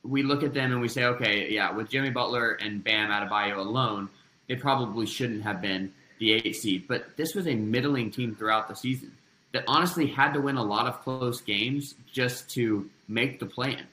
we 0.03 0.23
look 0.23 0.43
at 0.43 0.53
them 0.53 0.71
and 0.71 0.81
we 0.81 0.87
say, 0.87 1.05
okay, 1.05 1.49
yeah, 1.49 1.71
with 1.71 1.89
Jimmy 1.89 2.09
Butler 2.09 2.53
and 2.53 2.83
Bam 2.83 3.09
Adebayo 3.09 3.57
alone, 3.57 4.09
they 4.47 4.55
probably 4.55 5.05
shouldn't 5.05 5.43
have 5.43 5.61
been 5.61 5.93
the 6.19 6.33
eight 6.33 6.55
seed. 6.55 6.87
But 6.87 7.15
this 7.17 7.35
was 7.35 7.47
a 7.47 7.55
middling 7.55 8.11
team 8.11 8.35
throughout 8.35 8.67
the 8.67 8.75
season 8.75 9.11
that 9.53 9.63
honestly 9.67 10.07
had 10.07 10.33
to 10.33 10.41
win 10.41 10.57
a 10.57 10.63
lot 10.63 10.87
of 10.87 11.01
close 11.01 11.41
games 11.41 11.95
just 12.11 12.49
to 12.51 12.89
make 13.07 13.39
the 13.39 13.45
plan. 13.45 13.85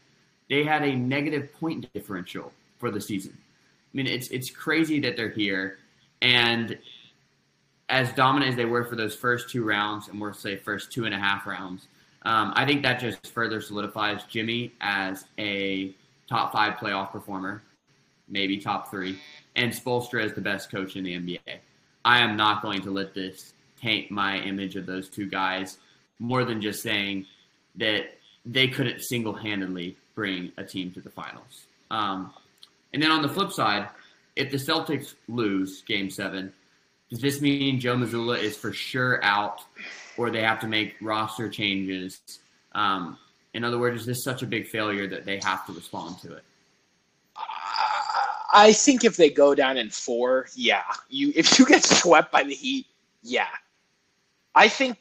They 0.51 0.65
had 0.65 0.83
a 0.83 0.95
negative 0.95 1.53
point 1.53 1.93
differential 1.95 2.53
for 2.79 2.91
the 2.91 3.01
season. 3.01 3.37
I 3.37 3.97
mean, 3.97 4.07
it's 4.07 4.29
it's 4.29 4.51
crazy 4.51 5.01
that 5.01 5.17
they're 5.17 5.31
here, 5.31 5.79
and 6.21 6.77
as 7.89 8.13
dominant 8.13 8.51
as 8.51 8.57
they 8.57 8.65
were 8.65 8.85
for 8.85 8.97
those 8.97 9.15
first 9.15 9.51
two 9.51 9.65
rounds, 9.65 10.09
and 10.09 10.21
we'll 10.21 10.33
say 10.35 10.57
first 10.57 10.93
two 10.93 11.05
and 11.05 11.15
a 11.15 11.19
half 11.19 11.47
rounds, 11.47 11.87
um, 12.23 12.53
I 12.57 12.67
think 12.67 12.83
that 12.83 12.99
just 13.01 13.27
further 13.29 13.61
solidifies 13.61 14.25
Jimmy 14.25 14.73
as 14.81 15.25
a 15.39 15.95
top 16.29 16.53
five 16.53 16.75
playoff 16.75 17.13
performer, 17.13 17.63
maybe 18.29 18.59
top 18.59 18.91
three, 18.91 19.19
and 19.57 19.73
Spoelstra 19.73 20.25
as 20.25 20.33
the 20.33 20.41
best 20.41 20.71
coach 20.71 20.97
in 20.97 21.05
the 21.05 21.15
NBA. 21.15 21.59
I 22.05 22.21
am 22.21 22.37
not 22.37 22.63
going 22.63 22.83
to 22.83 22.91
let 22.91 23.15
this 23.15 23.53
taint 23.81 24.11
my 24.11 24.39
image 24.39 24.77
of 24.77 24.87
those 24.87 25.09
two 25.09 25.27
guys 25.27 25.79
more 26.19 26.45
than 26.45 26.61
just 26.61 26.83
saying 26.83 27.27
that 27.77 28.17
they 28.45 28.69
couldn't 28.69 29.01
single 29.01 29.33
handedly 29.33 29.97
bring 30.15 30.53
a 30.57 30.65
team 30.65 30.91
to 30.93 31.01
the 31.01 31.11
finals. 31.11 31.67
Um, 31.91 32.33
and 32.93 33.03
then 33.03 33.11
on 33.11 33.23
the 33.23 33.29
flip 33.29 33.53
side, 33.53 33.89
if 34.37 34.51
the 34.51 34.57
Celtics 34.57 35.15
lose 35.29 35.83
game 35.83 36.11
seven, 36.11 36.53
does 37.11 37.21
this 37.21 37.41
mean 37.41 37.81
Joe 37.81 37.97
Mazzulla 37.97 38.39
is 38.39 38.57
for 38.57 38.73
sure 38.73 39.23
out 39.23 39.63
or 40.17 40.31
they 40.31 40.43
have 40.43 40.61
to 40.61 40.67
make 40.67 40.95
roster 41.01 41.49
changes? 41.49 42.21
Um, 42.73 43.19
in 43.53 43.65
other 43.65 43.79
words, 43.79 44.01
is 44.01 44.07
this 44.07 44.25
such 44.25 44.43
a 44.43 44.47
big 44.47 44.67
failure 44.67 45.07
that 45.09 45.25
they 45.25 45.41
have 45.45 45.67
to 45.67 45.73
respond 45.73 46.19
to 46.21 46.33
it? 46.35 46.45
I 48.55 48.73
think 48.73 49.05
if 49.05 49.17
they 49.17 49.31
go 49.31 49.55
down 49.55 49.77
in 49.77 49.91
four, 49.91 50.47
yeah. 50.55 50.85
You 51.09 51.33
if 51.35 51.59
you 51.59 51.67
get 51.67 51.83
swept 51.85 52.31
by 52.31 52.45
the 52.45 52.55
Heat, 52.55 52.87
yeah. 53.23 53.49
I 54.55 54.69
think 54.69 54.97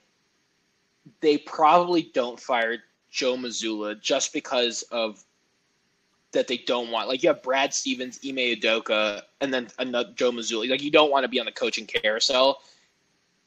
they 1.22 1.38
probably 1.38 2.10
don't 2.14 2.40
fire 2.40 2.80
Joe 3.12 3.38
Mazzulla 3.38 4.02
just 4.02 4.34
because 4.34 4.82
of 4.92 5.24
that 6.32 6.48
they 6.48 6.58
don't 6.58 6.90
want. 6.90 7.08
Like 7.08 7.22
you 7.22 7.30
have 7.30 7.44
Brad 7.44 7.76
Stevens, 7.76 8.20
Ime 8.26 8.38
Udoka, 8.38 9.22
and 9.40 9.54
then 9.54 9.68
another 9.78 10.12
Joe 10.16 10.32
Mazzulla. 10.32 10.68
Like 10.68 10.82
you 10.82 10.90
don't 10.90 11.12
want 11.12 11.24
to 11.24 11.30
be 11.30 11.40
on 11.40 11.46
the 11.46 11.52
coaching 11.52 11.86
carousel. 11.86 12.60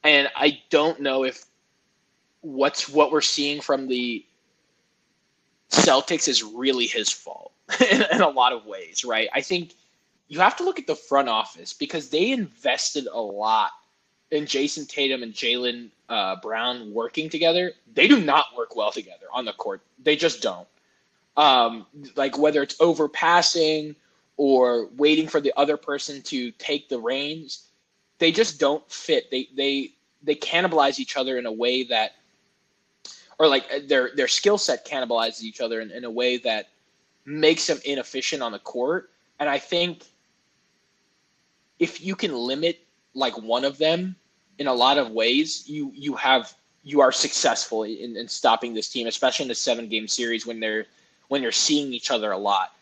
And 0.05 0.31
I 0.37 0.61
don't 0.71 1.01
know 1.01 1.25
if 1.25 1.45
what's 2.43 2.89
what 2.89 3.11
we're 3.11 3.21
seeing 3.23 3.61
from 3.61 3.89
the 3.89 4.25
Celtics 5.71 6.29
is 6.29 6.45
really 6.45 6.87
his 6.87 7.11
fault 7.11 7.51
in, 7.91 8.05
in 8.13 8.21
a 8.21 8.29
lot 8.29 8.53
of 8.53 8.67
ways, 8.67 9.05
right? 9.05 9.29
I 9.35 9.41
think 9.41 9.73
you 10.29 10.41
have 10.41 10.57
to 10.57 10.65
look 10.65 10.79
at 10.79 10.87
the 10.87 10.97
front 10.97 11.29
office 11.29 11.73
because 11.73 12.09
they 12.09 12.33
invested 12.33 13.07
a 13.13 13.21
lot 13.21 13.71
in 14.31 14.45
Jayson 14.45 14.87
Tatum 14.87 15.23
and 15.23 15.33
Jaylen 15.33 15.89
uh, 16.09 16.37
Brown 16.37 16.93
working 16.93 17.31
together. 17.31 17.73
They 17.95 18.09
do 18.09 18.21
not 18.21 18.47
work 18.57 18.75
well 18.75 18.91
together 18.91 19.27
on 19.33 19.45
the 19.45 19.53
court. 19.53 19.83
They 20.03 20.17
just 20.17 20.43
don't. 20.43 20.67
Um, 21.37 21.87
like 22.17 22.39
whether 22.39 22.63
it's 22.63 22.77
overpassing 22.81 23.95
or 24.37 24.89
waiting 24.97 25.29
for 25.29 25.41
the 25.41 25.53
other 25.57 25.77
person 25.77 26.23
to 26.23 26.51
take 26.53 26.89
the 26.89 26.99
reins, 26.99 27.69
they 28.19 28.33
just 28.33 28.59
don't 28.59 28.89
fit. 28.91 29.31
They 29.31 29.49
they 29.55 29.93
they 30.23 30.35
cannibalize 30.35 30.99
each 30.99 31.17
other 31.17 31.39
in 31.39 31.47
a 31.47 31.53
way 31.53 31.85
that, 31.85 32.13
or 33.39 33.47
like 33.47 33.87
their 33.87 34.11
their 34.17 34.29
skill 34.29 34.59
set 34.59 34.87
cannibalizes 34.87 35.43
each 35.43 35.61
other 35.61 35.81
in, 35.81 35.91
in 35.91 36.05
a 36.05 36.11
way 36.11 36.39
that 36.39 36.69
makes 37.27 37.67
them 37.67 37.79
inefficient 37.85 38.43
on 38.43 38.53
the 38.53 38.59
court. 38.59 39.11
And 39.39 39.49
I 39.49 39.59
think 39.59 40.05
if 41.79 42.01
you 42.01 42.15
can 42.17 42.35
limit 42.35 42.81
like 43.15 43.37
one 43.39 43.65
of 43.65 43.79
them 43.79 44.17
in 44.59 44.67
a 44.67 44.73
lot 44.73 44.99
of 44.99 45.11
ways, 45.11 45.65
you 45.69 45.93
you 45.95 46.15
have 46.15 46.53
you 46.83 47.01
are 47.01 47.13
successful 47.13 47.83
in, 47.83 48.17
in 48.17 48.29
stopping 48.29 48.73
this 48.73 48.89
team, 48.89 49.07
especially 49.07 49.45
in 49.47 49.51
a 49.51 49.55
seven 49.55 49.89
game 49.89 50.09
series 50.09 50.47
when 50.47 50.61
they're 50.61 50.87
when 51.29 51.43
you're 51.43 51.53
seeing 51.53 51.93
each 51.93 52.11
other 52.11 52.33
a 52.33 52.39
lot. 52.39 52.73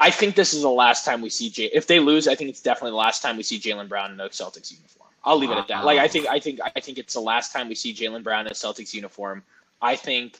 I 0.00 0.10
think 0.10 0.36
this 0.36 0.54
is 0.54 0.62
the 0.62 0.70
last 0.70 1.04
time 1.04 1.20
we 1.20 1.30
see 1.30 1.50
Jay. 1.50 1.70
If 1.72 1.86
they 1.86 1.98
lose, 1.98 2.28
I 2.28 2.34
think 2.34 2.50
it's 2.50 2.60
definitely 2.62 2.92
the 2.92 2.96
last 2.96 3.20
time 3.22 3.36
we 3.36 3.42
see 3.42 3.58
Jaylen 3.58 3.88
Brown 3.88 4.12
in 4.12 4.20
a 4.20 4.28
Celtics 4.28 4.70
uniform. 4.70 5.08
I'll 5.24 5.36
leave 5.36 5.50
it 5.50 5.58
at 5.58 5.66
that. 5.68 5.84
Like 5.84 5.98
I 5.98 6.06
think, 6.06 6.26
I 6.28 6.38
think, 6.38 6.60
I 6.62 6.80
think 6.80 6.98
it's 6.98 7.14
the 7.14 7.20
last 7.20 7.52
time 7.52 7.68
we 7.68 7.74
see 7.74 7.92
Jaylen 7.92 8.22
Brown 8.22 8.42
in 8.46 8.52
a 8.52 8.54
Celtics 8.54 8.94
uniform. 8.94 9.42
I 9.82 9.96
think 9.96 10.38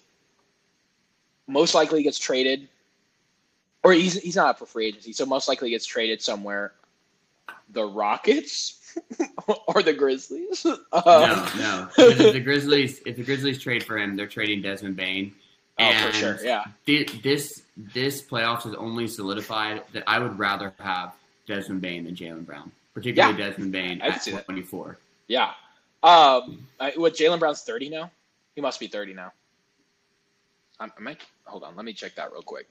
most 1.48 1.74
likely 1.74 2.02
gets 2.04 2.18
traded, 2.18 2.68
or 3.82 3.92
he's 3.92 4.20
he's 4.20 4.36
not 4.36 4.50
up 4.50 4.58
for 4.58 4.66
free 4.66 4.86
agency, 4.86 5.12
so 5.12 5.26
most 5.26 5.48
likely 5.48 5.70
gets 5.70 5.86
traded 5.86 6.22
somewhere 6.22 6.72
the 7.72 7.84
Rockets 7.84 8.96
or 9.66 9.82
the 9.82 9.92
Grizzlies? 9.92 10.64
Um, 10.66 10.78
no, 10.92 11.48
no. 11.56 11.88
if 11.98 12.32
the 12.32 12.40
Grizzlies, 12.40 13.00
if 13.06 13.16
the 13.16 13.24
Grizzlies 13.24 13.58
trade 13.60 13.82
for 13.82 13.98
him, 13.98 14.16
they're 14.16 14.26
trading 14.26 14.62
Desmond 14.62 14.96
Bane. 14.96 15.34
Oh, 15.80 15.92
for 15.92 16.12
sure, 16.12 16.38
yeah. 16.42 16.64
This 16.86 17.62
this 17.76 18.22
playoffs 18.22 18.64
has 18.64 18.74
only 18.74 19.06
solidified 19.06 19.84
that 19.92 20.02
I 20.06 20.18
would 20.18 20.38
rather 20.38 20.72
have 20.80 21.14
Desmond 21.46 21.80
Bane 21.80 22.04
than 22.04 22.16
Jaylen 22.16 22.44
Brown, 22.44 22.72
particularly 22.94 23.38
yeah. 23.38 23.50
Desmond 23.50 23.72
Bane 23.72 24.00
at 24.00 24.24
24. 24.24 24.98
Yeah. 25.28 25.52
Um, 26.02 26.66
I, 26.80 26.92
what 26.96 27.14
Jaylen 27.14 27.38
Brown's 27.38 27.62
30 27.62 27.90
now? 27.90 28.10
He 28.54 28.60
must 28.60 28.80
be 28.80 28.88
30 28.88 29.14
now. 29.14 29.32
I'm, 30.80 30.92
I? 31.06 31.16
Hold 31.44 31.64
on, 31.64 31.76
let 31.76 31.84
me 31.84 31.92
check 31.92 32.14
that 32.16 32.32
real 32.32 32.42
quick. 32.42 32.66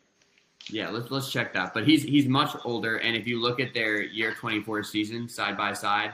Yeah, 0.69 0.89
let's 0.89 1.11
let's 1.11 1.31
check 1.31 1.53
that. 1.53 1.73
But 1.73 1.87
he's 1.87 2.03
he's 2.03 2.27
much 2.27 2.55
older, 2.65 2.97
and 2.97 3.15
if 3.15 3.27
you 3.27 3.41
look 3.41 3.59
at 3.59 3.73
their 3.73 4.01
year 4.01 4.33
24 4.33 4.83
season 4.83 5.29
side 5.29 5.55
by 5.55 5.73
side, 5.73 6.13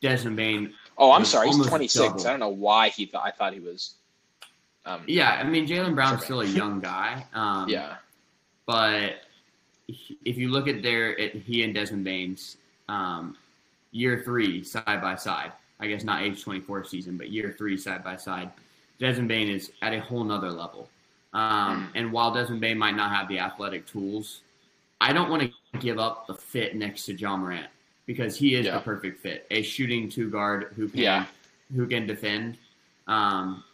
Desmond 0.00 0.36
Bane. 0.36 0.74
Oh, 0.98 1.12
I'm 1.12 1.24
sorry, 1.24 1.48
he's 1.48 1.66
26. 1.66 2.24
I 2.24 2.30
don't 2.30 2.40
know 2.40 2.48
why 2.48 2.88
he 2.88 3.06
thought 3.06 3.24
I 3.24 3.30
thought 3.30 3.52
he 3.52 3.60
was. 3.60 3.94
Um, 4.86 5.02
yeah, 5.06 5.32
I 5.32 5.44
mean 5.44 5.66
Jaylen 5.66 5.94
Brown's 5.94 6.24
still 6.24 6.40
a 6.40 6.46
young 6.46 6.80
guy. 6.80 7.24
Um, 7.34 7.68
yeah, 7.68 7.96
but 8.66 9.20
if 10.24 10.36
you 10.36 10.48
look 10.48 10.68
at 10.68 10.82
their 10.82 11.18
at 11.20 11.34
he 11.34 11.62
and 11.62 11.74
Desmond 11.74 12.04
Bane's 12.04 12.56
um, 12.88 13.36
year 13.92 14.22
three 14.24 14.64
side 14.64 15.00
by 15.00 15.14
side, 15.14 15.52
I 15.78 15.86
guess 15.86 16.02
not 16.02 16.22
age 16.22 16.42
24 16.42 16.84
season, 16.84 17.16
but 17.16 17.30
year 17.30 17.54
three 17.56 17.76
side 17.76 18.02
by 18.02 18.16
side, 18.16 18.50
Desmond 18.98 19.28
Bane 19.28 19.48
is 19.48 19.72
at 19.82 19.92
a 19.92 20.00
whole 20.00 20.24
nother 20.24 20.50
level. 20.50 20.88
Um, 21.32 21.84
hmm. 21.84 21.96
and 21.96 22.12
while 22.12 22.34
Desmond 22.34 22.60
Bane 22.60 22.78
might 22.78 22.96
not 22.96 23.14
have 23.14 23.28
the 23.28 23.38
athletic 23.38 23.86
tools, 23.86 24.40
I 25.00 25.12
don't 25.12 25.30
want 25.30 25.42
to 25.42 25.78
give 25.78 25.98
up 25.98 26.26
the 26.26 26.34
fit 26.34 26.74
next 26.74 27.06
to 27.06 27.14
Ja 27.14 27.36
Morant 27.36 27.68
because 28.06 28.36
he 28.36 28.54
is 28.54 28.66
yeah. 28.66 28.74
the 28.74 28.80
perfect 28.80 29.20
fit. 29.20 29.46
A 29.50 29.62
shooting 29.62 30.08
two 30.08 30.28
guard 30.30 30.72
who 30.76 30.88
can 30.88 31.00
yeah. 31.00 31.26
who 31.74 31.86
can 31.86 32.06
defend. 32.06 32.58
Um, 33.06 33.64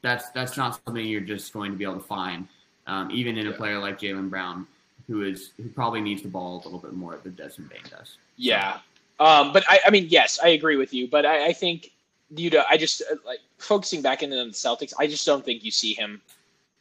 that's 0.00 0.30
that's 0.30 0.56
not 0.56 0.80
something 0.84 1.04
you're 1.04 1.20
just 1.20 1.52
going 1.52 1.70
to 1.70 1.76
be 1.76 1.84
able 1.84 1.96
to 1.96 2.00
find, 2.00 2.48
um, 2.86 3.10
even 3.10 3.38
in 3.38 3.46
a 3.46 3.52
player 3.52 3.78
like 3.78 4.00
Jaylen 4.00 4.28
Brown, 4.30 4.66
who 5.06 5.22
is 5.22 5.50
who 5.58 5.68
probably 5.68 6.00
needs 6.00 6.22
the 6.22 6.28
ball 6.28 6.54
a 6.54 6.64
little 6.64 6.78
bit 6.78 6.94
more 6.94 7.18
than 7.22 7.34
Desmond 7.34 7.70
Bane 7.70 7.82
does. 7.90 8.16
Yeah, 8.36 8.78
um, 9.20 9.52
but 9.52 9.64
I, 9.68 9.80
I 9.86 9.90
mean, 9.90 10.06
yes, 10.08 10.40
I 10.42 10.48
agree 10.48 10.76
with 10.76 10.92
you. 10.92 11.06
But 11.06 11.24
I, 11.24 11.46
I 11.48 11.52
think 11.52 11.92
you 12.34 12.50
know, 12.50 12.64
I 12.68 12.76
just 12.76 13.02
uh, 13.02 13.16
like 13.24 13.40
focusing 13.58 14.02
back 14.02 14.22
into 14.22 14.36
the 14.36 14.44
Celtics. 14.50 14.92
I 14.98 15.06
just 15.06 15.24
don't 15.24 15.44
think 15.44 15.64
you 15.64 15.70
see 15.70 15.94
him 15.94 16.20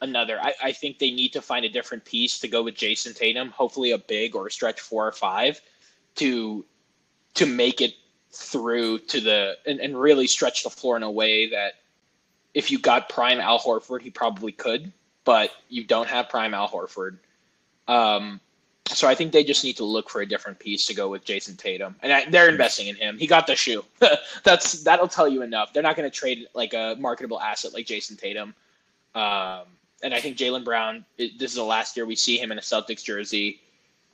another. 0.01 0.39
I, 0.41 0.53
I 0.61 0.71
think 0.71 0.99
they 0.99 1.11
need 1.11 1.33
to 1.33 1.41
find 1.41 1.65
a 1.65 1.69
different 1.69 2.03
piece 2.05 2.39
to 2.39 2.47
go 2.47 2.63
with 2.63 2.75
Jayson 2.75 3.13
Tatum, 3.15 3.49
hopefully 3.49 3.91
a 3.91 3.97
big 3.97 4.35
or 4.35 4.47
a 4.47 4.51
stretch 4.51 4.79
four 4.79 5.07
or 5.07 5.11
five 5.11 5.61
to 6.15 6.65
to 7.33 7.45
make 7.45 7.81
it 7.81 7.93
through 8.31 8.99
to 8.99 9.19
the 9.21 9.57
and, 9.65 9.79
and 9.79 9.99
really 9.99 10.27
stretch 10.27 10.63
the 10.63 10.69
floor 10.69 10.97
in 10.97 11.03
a 11.03 11.11
way 11.11 11.49
that 11.49 11.75
if 12.53 12.71
you 12.71 12.79
got 12.79 13.09
prime 13.09 13.39
Al 13.39 13.59
Horford, 13.59 14.01
he 14.01 14.09
probably 14.09 14.51
could, 14.51 14.91
but 15.23 15.51
you 15.69 15.83
don't 15.83 16.07
have 16.07 16.29
prime 16.29 16.53
Al 16.53 16.67
Horford. 16.67 17.17
Um, 17.87 18.39
so 18.87 19.07
I 19.07 19.15
think 19.15 19.31
they 19.31 19.43
just 19.43 19.63
need 19.63 19.77
to 19.77 19.85
look 19.85 20.09
for 20.09 20.21
a 20.21 20.25
different 20.25 20.59
piece 20.59 20.85
to 20.87 20.93
go 20.93 21.07
with 21.07 21.23
Jayson 21.23 21.55
Tatum, 21.55 21.95
and 22.01 22.11
I, 22.11 22.29
they're 22.29 22.49
investing 22.49 22.87
in 22.87 22.95
him. 22.95 23.17
He 23.17 23.27
got 23.27 23.47
the 23.47 23.55
shoe. 23.55 23.85
That's 24.43 24.83
that'll 24.83 25.07
tell 25.07 25.29
you 25.29 25.43
enough. 25.43 25.71
They're 25.71 25.83
not 25.83 25.95
going 25.95 26.09
to 26.09 26.15
trade 26.15 26.47
like 26.53 26.73
a 26.73 26.95
marketable 26.99 27.39
asset 27.39 27.73
like 27.73 27.85
Jayson 27.85 28.17
Tatum. 28.17 28.53
Um, 29.15 29.63
and 30.03 30.13
I 30.13 30.19
think 30.19 30.37
Jaylen 30.37 30.63
Brown, 30.63 31.05
this 31.17 31.33
is 31.39 31.55
the 31.55 31.63
last 31.63 31.95
year 31.95 32.05
we 32.05 32.15
see 32.15 32.37
him 32.37 32.51
in 32.51 32.57
a 32.57 32.61
Celtics 32.61 33.03
jersey. 33.03 33.61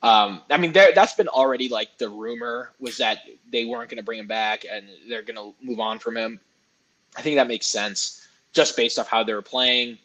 Um, 0.02 0.42
I 0.50 0.58
mean, 0.58 0.72
that's 0.72 1.14
been 1.14 1.28
already 1.28 1.68
like 1.68 1.98
the 1.98 2.08
rumor 2.08 2.72
was 2.78 2.98
that 2.98 3.18
they 3.50 3.64
weren't 3.64 3.90
going 3.90 3.98
to 3.98 4.04
bring 4.04 4.18
him 4.18 4.28
back 4.28 4.64
and 4.70 4.86
they're 5.08 5.22
going 5.22 5.36
to 5.36 5.54
move 5.64 5.80
on 5.80 5.98
from 5.98 6.16
him. 6.16 6.40
I 7.16 7.22
think 7.22 7.36
that 7.36 7.48
makes 7.48 7.66
sense 7.66 8.28
just 8.52 8.76
based 8.76 8.98
off 8.98 9.08
how 9.08 9.24
they 9.24 9.34
were 9.34 9.42
playing. 9.42 9.98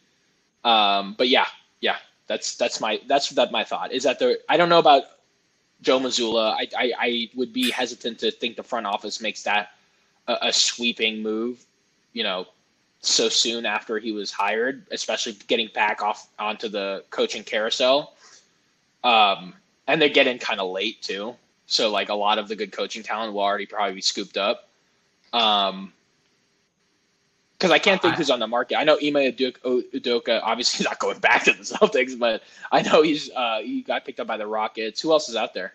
Um, 0.64 1.14
but 1.16 1.28
yeah, 1.28 1.46
yeah, 1.80 1.96
that's 2.26 2.56
that's 2.56 2.80
my 2.80 3.00
that's 3.06 3.28
that 3.30 3.52
my 3.52 3.64
thought 3.64 3.92
is 3.92 4.02
that 4.04 4.18
the 4.18 4.40
I 4.48 4.56
don't 4.56 4.68
know 4.68 4.78
about 4.78 5.04
Joe 5.82 6.00
Mazzulla. 6.00 6.54
I, 6.54 6.68
I, 6.76 6.92
I 6.98 7.30
would 7.34 7.52
be 7.52 7.70
hesitant 7.70 8.18
to 8.20 8.30
think 8.30 8.56
the 8.56 8.62
front 8.62 8.86
office 8.86 9.20
makes 9.20 9.42
that 9.42 9.70
a, 10.26 10.36
a 10.42 10.52
sweeping 10.52 11.22
move. 11.22 11.64
You 12.12 12.22
know, 12.22 12.46
so 13.06 13.28
soon 13.28 13.66
after 13.66 13.98
he 13.98 14.12
was 14.12 14.30
hired, 14.30 14.86
especially 14.90 15.32
getting 15.46 15.68
back 15.74 16.02
off 16.02 16.28
onto 16.38 16.68
the 16.68 17.04
coaching 17.10 17.42
carousel. 17.42 18.14
Um, 19.02 19.54
and 19.86 20.00
they're 20.00 20.08
getting 20.08 20.38
kind 20.38 20.60
of 20.60 20.70
late 20.70 21.02
too. 21.02 21.34
So 21.66 21.90
like 21.90 22.08
a 22.08 22.14
lot 22.14 22.38
of 22.38 22.48
the 22.48 22.56
good 22.56 22.72
coaching 22.72 23.02
talent 23.02 23.32
will 23.32 23.42
already 23.42 23.66
probably 23.66 23.94
be 23.94 24.00
scooped 24.00 24.36
up. 24.36 24.68
Um, 25.32 25.92
because 27.58 27.70
I 27.70 27.78
can't 27.78 28.02
think 28.02 28.16
who's 28.16 28.30
on 28.30 28.40
the 28.40 28.46
market. 28.46 28.76
I 28.76 28.84
know 28.84 28.94
Ime 28.94 29.32
Udoka 29.32 30.40
obviously 30.42 30.78
he's 30.78 30.86
not 30.86 30.98
going 30.98 31.18
back 31.18 31.44
to 31.44 31.52
the 31.52 31.62
Celtics, 31.62 32.18
but 32.18 32.42
I 32.70 32.82
know 32.82 33.02
he's 33.02 33.30
uh, 33.30 33.60
he 33.62 33.82
got 33.82 34.04
picked 34.04 34.20
up 34.20 34.26
by 34.26 34.36
the 34.36 34.46
Rockets. 34.46 35.00
Who 35.00 35.12
else 35.12 35.28
is 35.28 35.36
out 35.36 35.54
there? 35.54 35.72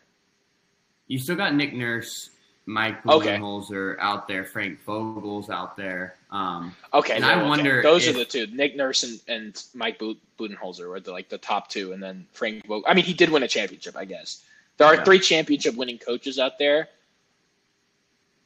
You 1.07 1.17
still 1.17 1.35
got 1.35 1.55
Nick 1.55 1.73
Nurse, 1.73 2.29
Mike 2.69 3.01
Budenholzer 3.01 3.93
okay. 3.93 4.01
out 4.01 4.27
there, 4.27 4.45
Frank 4.45 4.79
Vogel's 4.83 5.49
out 5.49 5.75
there. 5.75 6.15
Um, 6.29 6.75
okay, 6.93 7.13
and 7.13 7.23
no, 7.23 7.27
I 7.27 7.39
okay. 7.39 7.47
wonder 7.47 7.81
those 7.81 8.05
if, 8.05 8.15
are 8.15 8.19
the 8.19 8.25
two. 8.25 8.45
Nick 8.51 8.75
Nurse 8.75 9.01
and, 9.01 9.19
and 9.27 9.63
Mike 9.73 9.99
Budenholzer 9.99 10.87
were 10.87 10.99
the, 10.99 11.11
like 11.11 11.29
the 11.29 11.39
top 11.39 11.69
two, 11.69 11.93
and 11.93 12.01
then 12.01 12.27
Frank 12.31 12.67
Vogel. 12.67 12.83
I 12.87 12.93
mean, 12.93 13.05
he 13.05 13.13
did 13.13 13.31
win 13.31 13.41
a 13.41 13.47
championship, 13.47 13.97
I 13.97 14.05
guess. 14.05 14.43
There 14.77 14.85
are 14.85 14.93
yeah. 14.93 15.03
three 15.03 15.19
championship 15.19 15.75
winning 15.75 15.97
coaches 15.97 16.37
out 16.37 16.59
there, 16.59 16.89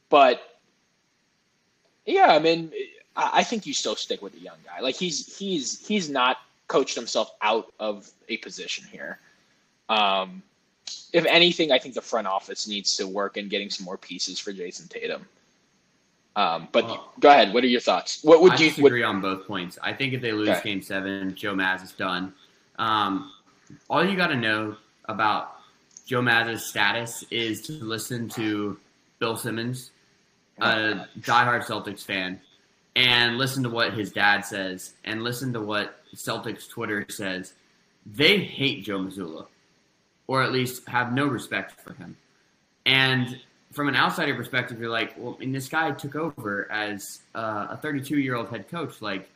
but 0.08 0.58
yeah, 2.06 2.28
I 2.28 2.38
mean, 2.38 2.72
I 3.14 3.44
think 3.44 3.66
you 3.66 3.74
still 3.74 3.94
stick 3.94 4.22
with 4.22 4.32
the 4.32 4.40
young 4.40 4.58
guy. 4.64 4.80
Like 4.80 4.96
he's 4.96 5.36
he's 5.36 5.86
he's 5.86 6.08
not 6.08 6.38
coached 6.66 6.94
himself 6.94 7.30
out 7.42 7.74
of 7.78 8.10
a 8.30 8.38
position 8.38 8.86
here. 8.90 9.18
Um, 9.90 10.42
if 11.12 11.24
anything, 11.26 11.72
I 11.72 11.78
think 11.78 11.94
the 11.94 12.02
front 12.02 12.26
office 12.26 12.66
needs 12.66 12.96
to 12.96 13.06
work 13.06 13.36
in 13.36 13.48
getting 13.48 13.70
some 13.70 13.84
more 13.84 13.96
pieces 13.96 14.38
for 14.38 14.52
Jayson 14.52 14.88
Tatum. 14.88 15.26
Um, 16.36 16.68
but 16.72 16.84
well, 16.84 17.12
go 17.20 17.30
ahead. 17.30 17.54
What 17.54 17.62
are 17.62 17.68
your 17.68 17.80
thoughts? 17.80 18.22
What 18.24 18.42
would 18.42 18.52
I 18.52 18.56
you 18.56 18.68
disagree 18.70 19.02
what, 19.02 19.08
on 19.08 19.20
both 19.20 19.46
points? 19.46 19.78
I 19.82 19.92
think 19.92 20.12
if 20.12 20.20
they 20.20 20.32
lose 20.32 20.48
okay. 20.48 20.70
Game 20.70 20.82
Seven, 20.82 21.34
Joe 21.36 21.54
Maz 21.54 21.84
is 21.84 21.92
done. 21.92 22.34
Um, 22.78 23.30
all 23.88 24.04
you 24.04 24.16
got 24.16 24.26
to 24.28 24.36
know 24.36 24.76
about 25.04 25.58
Joe 26.06 26.20
Maz's 26.20 26.64
status 26.64 27.24
is 27.30 27.62
to 27.62 27.72
listen 27.74 28.28
to 28.30 28.76
Bill 29.20 29.36
Simmons, 29.36 29.92
a 30.58 31.06
diehard 31.20 31.64
Celtics 31.64 32.04
fan, 32.04 32.40
and 32.96 33.38
listen 33.38 33.62
to 33.62 33.70
what 33.70 33.94
his 33.94 34.10
dad 34.10 34.44
says, 34.44 34.94
and 35.04 35.22
listen 35.22 35.52
to 35.52 35.60
what 35.60 36.02
Celtics 36.16 36.68
Twitter 36.68 37.06
says. 37.08 37.54
They 38.06 38.38
hate 38.38 38.84
Joe 38.84 38.98
Mazzulla 38.98 39.46
or 40.26 40.42
at 40.42 40.52
least 40.52 40.88
have 40.88 41.12
no 41.12 41.26
respect 41.26 41.80
for 41.80 41.92
him. 41.94 42.16
And 42.86 43.40
from 43.72 43.88
an 43.88 43.96
outsider 43.96 44.34
perspective, 44.34 44.78
you're 44.78 44.90
like, 44.90 45.14
well, 45.18 45.36
this 45.40 45.68
guy 45.68 45.90
took 45.92 46.14
over 46.14 46.70
as 46.70 47.20
uh, 47.34 47.68
a 47.70 47.76
32 47.76 48.18
year 48.18 48.36
old 48.36 48.48
head 48.48 48.68
coach. 48.68 49.02
Like, 49.02 49.28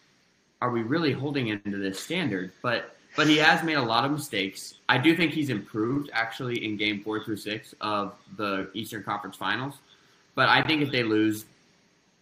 are 0.61 0.71
we 0.71 0.83
really 0.83 1.13
holding 1.13 1.49
him 1.49 1.61
to 1.65 1.77
this 1.77 2.01
standard? 2.01 2.53
But 2.63 2.95
but 3.17 3.27
he 3.27 3.39
has 3.39 3.65
made 3.65 3.75
a 3.75 3.83
lot 3.83 4.05
of 4.05 4.13
mistakes. 4.13 4.75
I 4.89 4.99
do 4.99 5.17
think 5.17 5.33
he's 5.33 5.51
improved 5.51 6.11
actually 6.13 6.65
in 6.65 6.77
game 6.77 7.03
four 7.03 7.25
through 7.25 7.39
six 7.39 7.75
of 7.81 8.15
the 8.37 8.71
Eastern 8.75 9.03
Conference 9.03 9.37
Finals. 9.37 9.75
But 10.37 10.49
I 10.49 10.63
think 10.63 10.83
if 10.83 10.93
they 10.93 11.03
lose, 11.03 11.45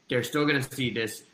they're 0.09 0.23
still 0.23 0.47
going 0.47 0.63
to 0.63 0.75
see 0.75 0.91
this 0.91 1.25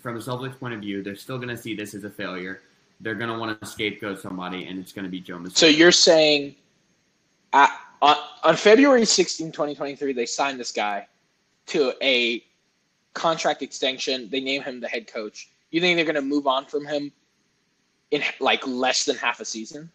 from 0.00 0.16
a 0.16 0.18
Celtics 0.18 0.58
point 0.58 0.74
of 0.74 0.80
view. 0.80 1.04
They're 1.04 1.14
still 1.14 1.36
going 1.36 1.50
to 1.50 1.56
see 1.56 1.76
this 1.76 1.94
as 1.94 2.02
a 2.02 2.10
failure. 2.10 2.62
They're 3.00 3.14
going 3.14 3.30
to 3.30 3.38
want 3.38 3.60
to 3.60 3.66
scapegoat 3.66 4.20
somebody, 4.20 4.66
and 4.66 4.80
it's 4.80 4.92
going 4.92 5.04
to 5.04 5.10
be 5.10 5.20
Joe. 5.20 5.40
So 5.52 5.66
you're 5.66 5.92
saying 5.92 6.56
on, 7.52 8.16
on 8.42 8.56
February 8.56 9.04
16, 9.04 9.52
2023, 9.52 10.12
they 10.12 10.26
signed 10.26 10.58
this 10.58 10.72
guy 10.72 11.06
to 11.66 11.92
a 12.02 12.44
contract 13.14 13.62
extension. 13.62 14.28
They 14.30 14.40
name 14.40 14.62
him 14.62 14.80
the 14.80 14.88
head 14.88 15.06
coach. 15.06 15.48
You 15.70 15.80
think 15.80 15.96
they're 15.96 16.04
going 16.04 16.16
to 16.16 16.22
move 16.22 16.46
on 16.46 16.66
from 16.66 16.86
him 16.86 17.12
in 18.10 18.22
like 18.40 18.66
less 18.66 19.04
than 19.04 19.16
half 19.16 19.40
a 19.40 19.44
season? 19.44 19.90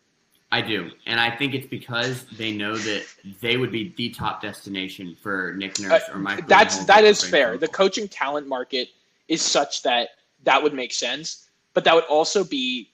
I 0.50 0.62
do, 0.62 0.90
and 1.06 1.20
I 1.20 1.36
think 1.36 1.54
it's 1.54 1.68
because 1.68 2.24
they 2.38 2.54
know 2.54 2.78
that 2.78 3.06
they 3.42 3.58
would 3.58 3.72
be 3.72 3.94
the 3.98 4.10
top 4.12 4.42
destination 4.42 5.14
for 5.22 5.54
Nick 5.58 5.78
Nurse 5.78 6.04
uh, 6.08 6.14
or 6.14 6.20
Mike. 6.20 6.48
That's 6.48 6.86
that 6.86 7.04
is 7.04 7.22
fair. 7.22 7.58
The 7.58 7.68
coaching 7.68 8.08
talent 8.08 8.48
market 8.48 8.88
is 9.28 9.42
such 9.42 9.84
that 9.84 10.12
that 10.46 10.64
would 10.64 10.74
make 10.74 10.94
sense, 10.94 11.50
but 11.74 11.84
that 11.84 11.94
would 11.94 12.06
also 12.06 12.46
be 12.46 12.90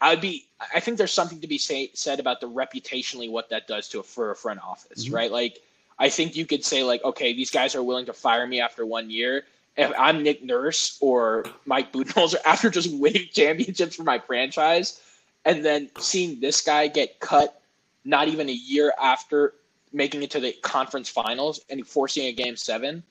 I 0.00 0.10
would 0.10 0.20
be. 0.20 0.45
I 0.74 0.80
think 0.80 0.96
there's 0.96 1.12
something 1.12 1.40
to 1.40 1.46
be 1.46 1.58
say, 1.58 1.90
said 1.94 2.18
about 2.18 2.40
the 2.40 2.48
reputationally 2.48 3.30
what 3.30 3.50
that 3.50 3.66
does 3.66 3.88
to 3.88 4.00
a 4.00 4.02
for 4.02 4.30
a 4.30 4.36
front 4.36 4.60
office, 4.64 5.04
mm-hmm. 5.04 5.14
right? 5.14 5.30
Like, 5.30 5.60
I 5.98 6.08
think 6.08 6.36
you 6.36 6.46
could 6.46 6.64
say 6.64 6.82
like, 6.82 7.04
okay, 7.04 7.32
these 7.32 7.50
guys 7.50 7.74
are 7.74 7.82
willing 7.82 8.06
to 8.06 8.12
fire 8.12 8.46
me 8.46 8.60
after 8.60 8.86
one 8.86 9.10
year. 9.10 9.44
If 9.76 9.92
I'm 9.98 10.22
Nick 10.22 10.42
Nurse 10.42 10.96
or 11.00 11.44
Mike 11.66 11.92
Budenholzer 11.92 12.36
after 12.46 12.70
just 12.70 12.94
winning 12.96 13.28
championships 13.32 13.96
for 13.96 14.04
my 14.04 14.18
franchise, 14.18 15.00
and 15.44 15.64
then 15.64 15.90
seeing 15.98 16.40
this 16.40 16.60
guy 16.62 16.88
get 16.88 17.20
cut 17.20 17.60
not 18.04 18.28
even 18.28 18.48
a 18.48 18.52
year 18.52 18.92
after 19.00 19.54
making 19.92 20.22
it 20.22 20.30
to 20.30 20.40
the 20.40 20.52
conference 20.62 21.08
finals 21.08 21.60
and 21.70 21.86
forcing 21.86 22.26
a 22.26 22.32
game 22.32 22.56
seven, 22.56 23.02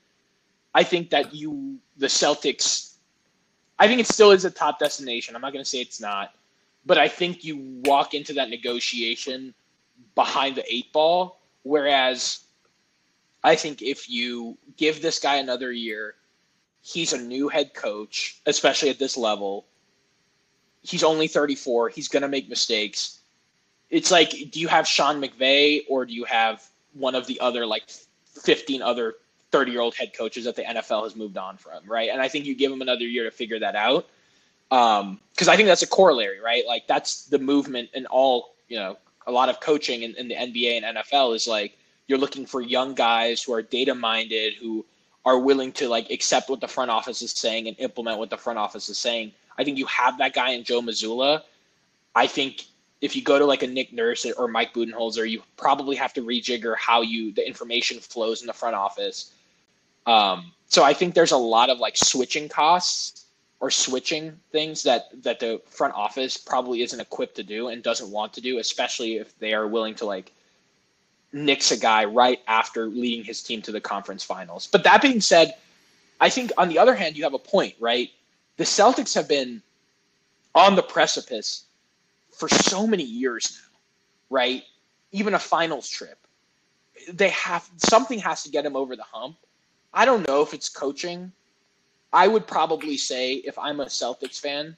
I 0.74 0.84
think 0.84 1.12
that 1.12 1.34
you 1.34 1.78
the 1.98 2.08
Celtics. 2.08 2.96
I 3.78 3.88
think 3.88 4.00
it 4.00 4.08
still 4.08 4.32
is 4.32 4.46
a 4.46 4.52
top 4.52 4.80
destination. 4.80 5.36
I'm 5.36 5.42
not 5.42 5.54
going 5.54 5.64
to 5.64 5.70
say 5.70 5.80
it's 5.80 6.00
not 6.00 6.34
but 6.86 6.98
I 6.98 7.08
think 7.08 7.44
you 7.44 7.82
walk 7.86 8.14
into 8.14 8.34
that 8.34 8.50
negotiation 8.50 9.54
behind 10.14 10.56
the 10.56 10.74
eight 10.74 10.92
ball. 10.94 11.42
Whereas 11.64 12.40
I 13.44 13.56
think 13.56 13.82
if 13.82 14.10
you 14.10 14.58
give 14.78 15.02
this 15.02 15.20
guy 15.20 15.38
another 15.38 15.72
year, 15.72 16.16
he's 16.82 17.14
a 17.14 17.18
new 17.18 17.50
head 17.50 17.74
coach, 17.74 18.42
especially 18.46 18.90
at 18.90 19.00
this 19.00 19.18
level. 19.18 19.66
He's 20.84 21.04
only 21.04 21.28
34. 21.28 21.90
He's 21.90 22.08
going 22.08 22.22
to 22.22 22.30
make 22.30 22.48
mistakes. 22.48 23.20
It's 23.90 24.12
like, 24.12 24.30
do 24.52 24.60
you 24.60 24.68
have 24.68 24.88
Sean 24.88 25.22
McVay 25.22 25.82
or 25.90 26.06
do 26.06 26.14
you 26.14 26.26
have 26.26 26.64
one 26.94 27.16
of 27.16 27.26
the 27.26 27.40
other, 27.40 27.66
like 27.66 27.90
15 28.44 28.82
other 28.84 29.16
30 29.52 29.72
year 29.72 29.82
old 29.82 29.96
head 29.96 30.14
coaches 30.16 30.46
that 30.46 30.56
the 30.56 30.64
NFL 30.64 31.04
has 31.04 31.16
moved 31.16 31.38
on 31.38 31.58
from, 31.58 31.84
right? 31.88 32.10
And 32.12 32.22
I 32.22 32.28
think 32.28 32.46
you 32.46 32.56
give 32.56 32.72
him 32.72 32.82
another 32.82 33.06
year 33.06 33.24
to 33.24 33.32
figure 33.32 33.60
that 33.60 33.76
out 33.76 34.08
um 34.72 35.20
because 35.32 35.48
i 35.48 35.56
think 35.56 35.68
that's 35.68 35.84
a 35.84 35.88
corollary 35.88 36.40
right? 36.40 36.66
Like 36.68 36.88
that's 36.88 37.26
the 37.26 37.40
movement 37.40 37.90
in 37.94 38.06
all 38.08 38.56
you 38.68 38.78
know 38.78 38.98
a 39.28 39.32
lot 39.32 39.50
of 39.50 39.60
coaching 39.60 40.04
in, 40.04 40.16
in 40.16 40.28
the 40.28 40.36
nba 40.36 40.82
and 40.82 40.98
nfl 40.98 41.36
is 41.36 41.48
like 41.48 41.78
you're 42.08 42.20
looking 42.20 42.46
for 42.46 42.62
young 42.62 42.94
guys 42.94 43.42
who 43.42 43.54
are 43.54 43.62
data 43.62 43.94
minded 43.94 44.54
who 44.56 44.86
are 45.26 45.40
willing 45.40 45.72
to 45.74 45.90
like 45.90 46.10
accept 46.12 46.50
what 46.50 46.62
the 46.62 46.68
front 46.68 46.92
office 46.92 47.22
is 47.22 47.32
saying 47.32 47.68
and 47.68 47.78
implement 47.80 48.20
what 48.20 48.30
the 48.30 48.38
front 48.38 48.60
office 48.60 48.90
is 48.90 48.98
saying. 49.00 49.32
I 49.58 49.64
think 49.64 49.78
you 49.78 49.88
have 49.88 50.18
that 50.20 50.34
guy 50.34 50.52
in 50.52 50.64
joe 50.64 50.82
Mazzulla. 50.82 51.42
i 52.16 52.28
think 52.28 52.66
if 53.02 53.16
you 53.16 53.22
go 53.22 53.38
to 53.38 53.46
like 53.46 53.64
a 53.64 53.68
nick 53.68 53.92
nurse 53.94 54.26
or 54.26 54.48
mike 54.48 54.74
budenholzer 54.74 55.30
you 55.30 55.42
probably 55.58 55.96
have 55.96 56.14
to 56.14 56.22
rejigger 56.22 56.76
how 56.78 57.02
you 57.02 57.32
the 57.34 57.46
information 57.46 58.00
flows 58.00 58.42
in 58.42 58.48
the 58.48 58.54
front 58.54 58.76
office. 58.76 59.32
Um, 60.06 60.52
so 60.68 60.84
i 60.84 60.94
think 60.94 61.14
there's 61.16 61.32
a 61.32 61.38
lot 61.38 61.70
of 61.70 61.80
like 61.80 61.98
switching 61.98 62.50
costs 62.50 63.25
or 63.60 63.72
switching 63.72 64.38
things 64.52 64.84
that 64.84 65.08
that 65.24 65.40
the 65.40 65.62
front 65.68 65.94
office 65.94 66.38
probably 66.38 66.82
isn't 66.82 67.00
equipped 67.00 67.36
to 67.36 67.44
do 67.44 67.70
and 67.70 67.82
doesn't 67.82 68.12
want 68.12 68.34
to 68.34 68.42
do, 68.42 68.60
especially 68.60 69.18
if 69.18 69.38
they 69.40 69.54
are 69.54 69.68
willing 69.68 69.96
to 69.96 70.06
like 70.06 70.32
nix 71.32 71.72
a 71.72 71.78
guy 71.78 72.06
right 72.06 72.40
after 72.48 72.88
leading 72.88 73.24
his 73.24 73.42
team 73.42 73.62
to 73.62 73.72
the 73.72 73.82
conference 73.82 74.24
finals. 74.24 74.68
But 74.68 74.84
that 74.84 75.02
being 75.02 75.22
said, 75.22 75.56
I 76.20 76.30
think 76.30 76.52
on 76.58 76.70
the 76.70 76.80
other 76.80 76.96
hand, 76.96 77.18
you 77.18 77.24
have 77.24 77.34
a 77.34 77.40
point, 77.40 77.76
right? 77.80 78.10
The 78.58 78.64
Celtics 78.64 79.14
have 79.16 79.28
been 79.28 79.62
on 80.54 80.76
the 80.76 80.82
precipice 80.82 81.66
for 82.32 82.48
so 82.48 82.88
many 82.88 83.04
years 83.04 83.60
now, 83.62 83.80
right? 84.30 84.64
Even 85.12 85.34
a 85.34 85.40
finals 85.40 85.90
trip. 85.90 86.18
They 87.12 87.30
have 87.30 87.70
something 87.78 88.20
has 88.20 88.44
to 88.44 88.50
get 88.50 88.64
them 88.64 88.76
over 88.76 88.96
the 88.96 89.04
hump. 89.04 89.38
I 89.94 90.06
don't 90.06 90.26
know 90.28 90.42
if 90.42 90.54
it's 90.54 90.70
coaching 90.70 91.32
I 92.14 92.28
would 92.28 92.48
probably 92.48 92.98
say 92.98 93.34
if 93.34 93.58
I'm 93.58 93.80
a 93.80 93.86
Celtics 93.86 94.40
fan, 94.40 94.78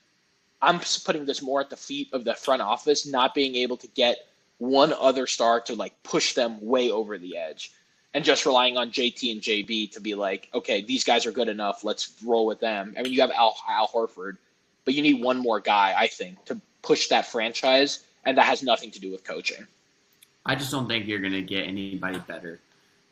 I'm 0.62 0.80
putting 1.06 1.26
this 1.26 1.42
more 1.42 1.62
at 1.62 1.70
the 1.70 1.78
feet 1.78 2.10
of 2.14 2.24
the 2.24 2.34
front 2.34 2.62
office, 2.62 3.06
not 3.06 3.36
being 3.36 3.56
able 3.56 3.78
to 3.78 3.88
get 3.88 4.28
one 4.58 4.94
other 4.94 5.28
star 5.28 5.62
to 5.62 5.76
like 5.76 6.02
push 6.04 6.34
them 6.34 6.58
way 6.62 6.90
over 6.90 7.18
the 7.18 7.38
edge 7.38 7.72
and 8.14 8.26
just 8.26 8.46
relying 8.46 8.78
on 8.78 8.90
JT 8.90 9.32
and 9.32 9.42
JB 9.42 9.92
to 9.92 10.02
be 10.02 10.16
like, 10.16 10.50
okay, 10.54 10.82
these 10.82 11.04
guys 11.04 11.26
are 11.26 11.32
good 11.32 11.50
enough. 11.50 11.84
Let's 11.84 12.14
roll 12.26 12.48
with 12.48 12.60
them. 12.60 12.96
I 12.98 13.04
mean, 13.04 13.14
you 13.14 13.22
have 13.22 13.32
Al, 13.32 13.56
Al 13.70 13.88
Horford, 13.88 14.38
but 14.86 14.96
you 14.96 15.04
need 15.04 15.22
one 15.22 15.38
more 15.38 15.60
guy, 15.60 15.94
I 15.96 16.08
think, 16.08 16.44
to 16.46 16.60
push 16.82 17.10
that 17.10 17.28
franchise. 17.28 18.04
And 18.26 18.38
that 18.38 18.46
has 18.46 18.64
nothing 18.64 18.92
to 18.92 19.00
do 19.00 19.12
with 19.12 19.24
coaching. 19.24 19.68
I 20.46 20.56
just 20.56 20.72
don't 20.72 20.88
think 20.88 21.08
you're 21.08 21.20
going 21.20 21.34
to 21.34 21.42
get 21.42 21.68
anybody 21.68 22.20
better 22.20 22.60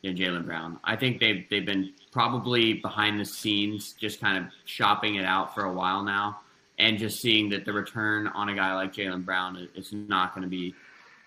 than 0.06 0.16
Jaylen 0.16 0.44
Brown. 0.44 0.78
I 0.84 0.96
think 0.96 1.20
they've 1.20 1.44
they've 1.50 1.66
been 1.66 1.92
probably 2.12 2.74
behind 2.74 3.20
the 3.20 3.24
scenes, 3.24 3.92
just 3.92 4.20
kind 4.20 4.38
of 4.38 4.50
shopping 4.64 5.16
it 5.16 5.24
out 5.24 5.54
for 5.54 5.64
a 5.64 5.72
while 5.72 6.02
now, 6.02 6.40
and 6.78 6.98
just 6.98 7.20
seeing 7.20 7.48
that 7.50 7.64
the 7.64 7.72
return 7.72 8.28
on 8.28 8.48
a 8.48 8.54
guy 8.54 8.74
like 8.74 8.92
Jaylen 8.94 9.24
Brown 9.24 9.68
is 9.74 9.92
not 9.92 10.34
going 10.34 10.42
to 10.42 10.48
be 10.48 10.74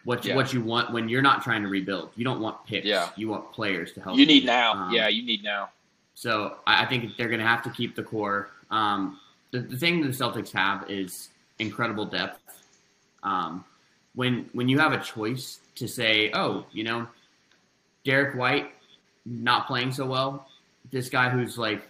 what 0.06 0.24
you, 0.26 0.32
Yeah. 0.32 0.36
what 0.36 0.54
you 0.54 0.62
want 0.62 0.92
when 0.92 1.10
you're 1.10 1.22
not 1.22 1.44
trying 1.44 1.62
to 1.62 1.68
rebuild. 1.68 2.12
You 2.16 2.24
don't 2.24 2.40
want 2.40 2.66
picks. 2.66 2.86
Yeah. 2.86 3.10
You 3.16 3.28
want 3.30 3.52
players 3.52 3.92
to 3.94 4.02
help. 4.02 4.18
You 4.18 4.26
need 4.26 4.46
now. 4.46 4.74
Um, 4.74 4.94
yeah, 4.94 5.08
you 5.10 5.24
need 5.24 5.44
now. 5.44 5.70
So 6.16 6.58
I 6.66 6.84
I 6.84 6.86
think 6.88 7.16
they're 7.18 7.28
going 7.30 7.40
to 7.42 7.46
have 7.48 7.62
to 7.64 7.70
keep 7.70 7.96
the 7.96 8.04
core. 8.04 8.50
Um, 8.72 9.20
the, 9.52 9.60
the 9.60 9.78
thing 9.78 10.02
the 10.02 10.08
Celtics 10.10 10.52
have 10.52 10.90
is 10.90 11.30
incredible 11.60 12.06
depth. 12.06 12.40
Um, 13.24 13.66
when 14.16 14.50
when 14.54 14.68
you 14.70 14.80
have 14.80 14.92
a 14.94 15.00
choice 15.00 15.60
to 15.76 15.88
say, 15.88 16.32
oh, 16.34 16.66
you 16.72 16.84
know, 16.84 17.08
Derrick 18.10 18.36
White 18.36 18.72
not 19.26 19.68
playing 19.68 19.92
so 19.92 20.06
well, 20.08 20.48
this 20.92 21.10
guy 21.10 21.30
who's 21.30 21.60
like 21.60 21.84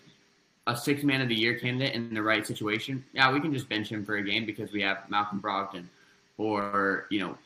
a 0.68 0.76
six 0.76 1.02
man 1.04 1.22
of 1.22 1.30
the 1.30 1.36
year 1.36 1.58
candidate 1.58 1.96
in 1.96 2.14
the 2.14 2.22
right 2.22 2.46
situation, 2.46 3.04
yeah, 3.14 3.32
we 3.32 3.40
can 3.40 3.54
just 3.54 3.70
bench 3.70 3.88
him 3.90 4.04
for 4.04 4.18
a 4.18 4.22
game 4.24 4.46
because 4.46 4.72
we 4.74 4.82
have 4.82 5.10
Malcolm 5.10 5.42
Brogdon, 5.42 5.86
or 6.38 7.06
you 7.10 7.22
know, 7.22 7.38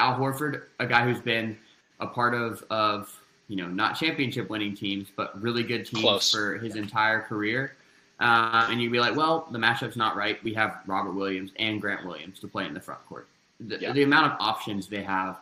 Al 0.00 0.18
Horford, 0.18 0.62
a 0.80 0.86
guy 0.86 1.04
who's 1.04 1.20
been 1.20 1.56
a 2.00 2.06
part 2.08 2.34
of 2.34 2.64
of 2.70 3.16
you 3.46 3.56
know 3.56 3.68
not 3.68 3.96
championship 3.96 4.50
winning 4.50 4.74
teams, 4.74 5.06
but 5.14 5.40
really 5.40 5.62
good 5.62 5.86
teams 5.86 6.02
Close. 6.02 6.30
for 6.32 6.58
his 6.58 6.74
entire 6.74 7.20
career. 7.22 7.76
Uh, 8.18 8.66
and 8.70 8.82
you'd 8.82 8.92
be 8.92 8.98
like, 9.00 9.16
well, 9.16 9.46
the 9.52 9.58
matchup's 9.58 9.96
not 9.96 10.14
right. 10.16 10.42
We 10.44 10.52
have 10.54 10.80
Robert 10.86 11.12
Williams 11.12 11.52
and 11.58 11.80
Grant 11.80 12.04
Williams 12.04 12.38
to 12.40 12.48
play 12.48 12.66
in 12.66 12.74
the 12.74 12.80
front 12.80 13.00
court. 13.08 13.28
The, 13.60 13.78
Yeah. 13.80 13.92
the 13.92 14.02
amount 14.02 14.32
of 14.32 14.38
options 14.40 14.88
they 14.88 15.02
have 15.02 15.38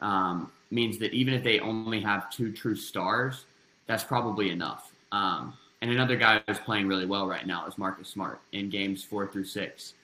um, 0.00 0.50
means 0.70 0.98
that 0.98 1.12
even 1.12 1.34
if 1.34 1.42
they 1.42 1.60
only 1.60 2.00
have 2.00 2.30
two 2.30 2.52
true 2.52 2.76
stars, 2.76 3.44
that's 3.86 4.04
probably 4.04 4.50
enough. 4.50 4.92
Um, 5.12 5.54
and 5.82 5.90
another 5.90 6.16
guy 6.16 6.42
who's 6.46 6.58
playing 6.58 6.86
really 6.86 7.06
well 7.06 7.26
right 7.26 7.46
now 7.46 7.66
is 7.66 7.78
Marcus 7.78 8.08
Smart 8.08 8.40
in 8.52 8.68
games 8.70 9.02
four 9.02 9.26
through 9.26 9.44
six. 9.44 9.94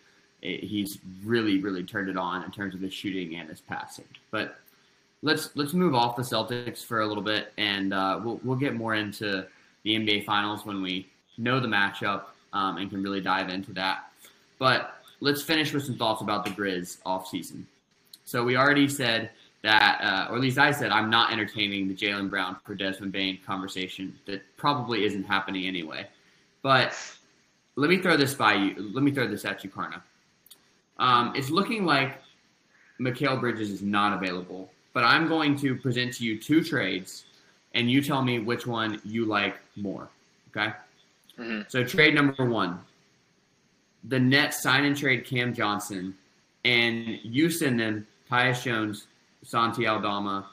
It- 0.43 0.65
he's 0.65 0.99
really, 1.25 1.59
really 1.59 1.85
turned 1.85 2.09
it 2.09 2.17
on 2.17 2.43
in 2.43 2.51
terms 2.51 2.75
of 2.75 2.81
his 2.81 2.93
shooting 2.93 3.37
and 3.37 3.49
his 3.49 3.61
passing. 3.61 4.07
But 4.31 4.59
let's 5.23 5.55
let's 5.57 5.73
move 5.75 5.95
off 5.95 6.17
the 6.17 6.23
Celtics 6.23 6.85
for 6.85 7.01
a 7.01 7.07
little 7.07 7.23
bit, 7.23 7.53
and 7.59 7.93
uh, 7.93 8.21
we'll 8.23 8.41
we'll 8.43 8.57
get 8.57 8.75
more 8.75 8.95
into 8.95 9.47
the 9.83 9.95
NBA 9.95 10.25
Finals 10.25 10.65
when 10.65 10.83
we 10.83 11.09
know 11.39 11.61
the 11.61 11.69
matchup 11.69 12.25
um, 12.53 12.79
and 12.79 12.91
can 12.91 13.03
really 13.03 13.21
dive 13.21 13.49
into 13.51 13.73
that. 13.75 14.11
But 14.59 15.03
let's 15.21 15.43
finish 15.43 15.73
with 15.73 15.85
some 15.85 15.97
thoughts 15.97 16.23
about 16.23 16.45
the 16.45 16.51
Grizz 16.51 16.99
off 17.05 17.29
season. 17.29 17.67
So 18.25 18.43
we 18.43 18.57
already 18.57 18.89
said 18.89 19.31
that, 19.67 20.01
uh, 20.01 20.31
or 20.31 20.37
at 20.37 20.41
least 20.41 20.59
I 20.59 20.71
said, 20.71 20.93
I'm 20.93 21.11
not 21.11 21.33
entertaining 21.33 21.89
the 21.89 21.95
Jaylen 21.95 22.31
Brown 22.31 22.57
for 22.65 22.77
Desmond 22.77 23.11
Bane 23.11 23.41
conversation. 23.45 24.17
That 24.27 24.43
probably 24.57 25.05
isn't 25.05 25.25
happening 25.25 25.67
anyway. 25.67 26.07
But 26.63 26.95
let 27.75 27.91
me 27.91 27.99
throw 27.99 28.17
this 28.17 28.33
by 28.33 28.55
you. 28.55 28.91
Let 28.95 29.03
me 29.03 29.11
throw 29.11 29.27
this 29.27 29.45
at 29.45 29.65
you, 29.65 29.71
Karna. 29.71 30.05
Um, 30.99 31.33
it's 31.35 31.51
looking 31.51 31.85
like 31.85 32.23
Mikal 33.01 33.41
Bridges 33.41 33.71
is 33.73 33.83
not 33.83 34.13
available, 34.13 34.71
but 34.93 35.03
I'm 35.03 35.27
going 35.27 35.57
to 35.59 35.75
present 35.75 36.15
to 36.15 36.25
you 36.25 36.39
two 36.39 36.63
trades, 36.63 37.25
and 37.75 37.91
you 37.91 38.01
tell 38.01 38.23
me 38.23 38.39
which 38.39 38.69
one 38.69 39.01
you 39.05 39.25
like 39.25 39.57
more. 39.75 40.09
Okay. 40.51 40.73
Mhm. 41.39 41.69
So 41.69 41.83
trade 41.83 42.15
number 42.15 42.45
one, 42.45 42.79
the 44.05 44.21
Nets 44.21 44.63
sign 44.63 44.85
and 44.85 44.97
trade 44.97 45.25
Cam 45.27 45.53
Johnson, 45.53 46.17
and 46.65 47.19
you 47.25 47.51
send 47.51 47.81
them 47.81 48.07
Tyus 48.31 48.63
Jones, 48.63 49.09
Santi 49.47 49.87
Aldama. 49.87 50.49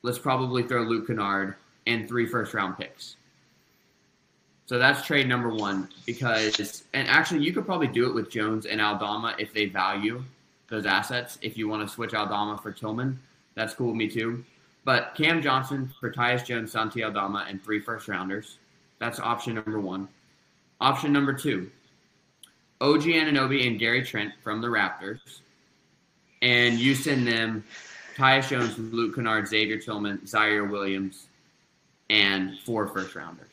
Let's 0.00 0.18
probably 0.18 0.62
throw 0.62 0.82
Luke 0.82 1.06
Kennard 1.06 1.54
and 1.86 2.08
three 2.08 2.26
first 2.26 2.54
round 2.54 2.78
picks. 2.78 3.16
So 4.66 4.78
that's 4.78 5.06
trade 5.06 5.28
number 5.28 5.50
one 5.50 5.88
because, 6.06 6.84
and 6.94 7.06
actually, 7.08 7.44
you 7.44 7.52
could 7.52 7.66
probably 7.66 7.88
do 7.88 8.08
it 8.08 8.14
with 8.14 8.30
Jones 8.30 8.64
and 8.64 8.80
Aldama 8.80 9.34
if 9.38 9.52
they 9.52 9.66
value 9.66 10.24
those 10.70 10.86
assets. 10.86 11.38
If 11.42 11.58
you 11.58 11.68
want 11.68 11.86
to 11.86 11.94
switch 11.94 12.14
Aldama 12.14 12.56
for 12.56 12.72
Tillman, 12.72 13.20
that's 13.54 13.74
cool 13.74 13.88
with 13.88 13.96
me 13.96 14.08
too. 14.08 14.42
But 14.84 15.14
Cam 15.14 15.42
Johnson 15.42 15.92
for 16.00 16.10
Tyus 16.10 16.44
Jones, 16.44 16.72
Santi 16.72 17.04
Aldama, 17.04 17.46
and 17.48 17.62
three 17.62 17.80
first 17.80 18.08
rounders. 18.08 18.58
That's 18.98 19.20
option 19.20 19.54
number 19.54 19.78
one. 19.78 20.08
Option 20.80 21.12
number 21.12 21.34
two, 21.34 21.70
OG 22.80 23.02
Anunoby 23.02 23.66
and 23.66 23.78
Gary 23.78 24.02
Trent 24.02 24.32
from 24.42 24.62
the 24.62 24.68
Raptors. 24.68 25.40
And 26.42 26.78
you 26.78 26.94
send 26.94 27.26
them 27.26 27.64
Tyus 28.16 28.48
Jones, 28.48 28.76
Luke 28.78 29.14
Kennard, 29.14 29.48
Xavier 29.48 29.78
Tillman, 29.78 30.18
Ziaire 30.18 30.68
Williams, 30.68 31.28
and 32.10 32.58
four 32.60 32.86
first 32.88 33.14
rounders. 33.14 33.46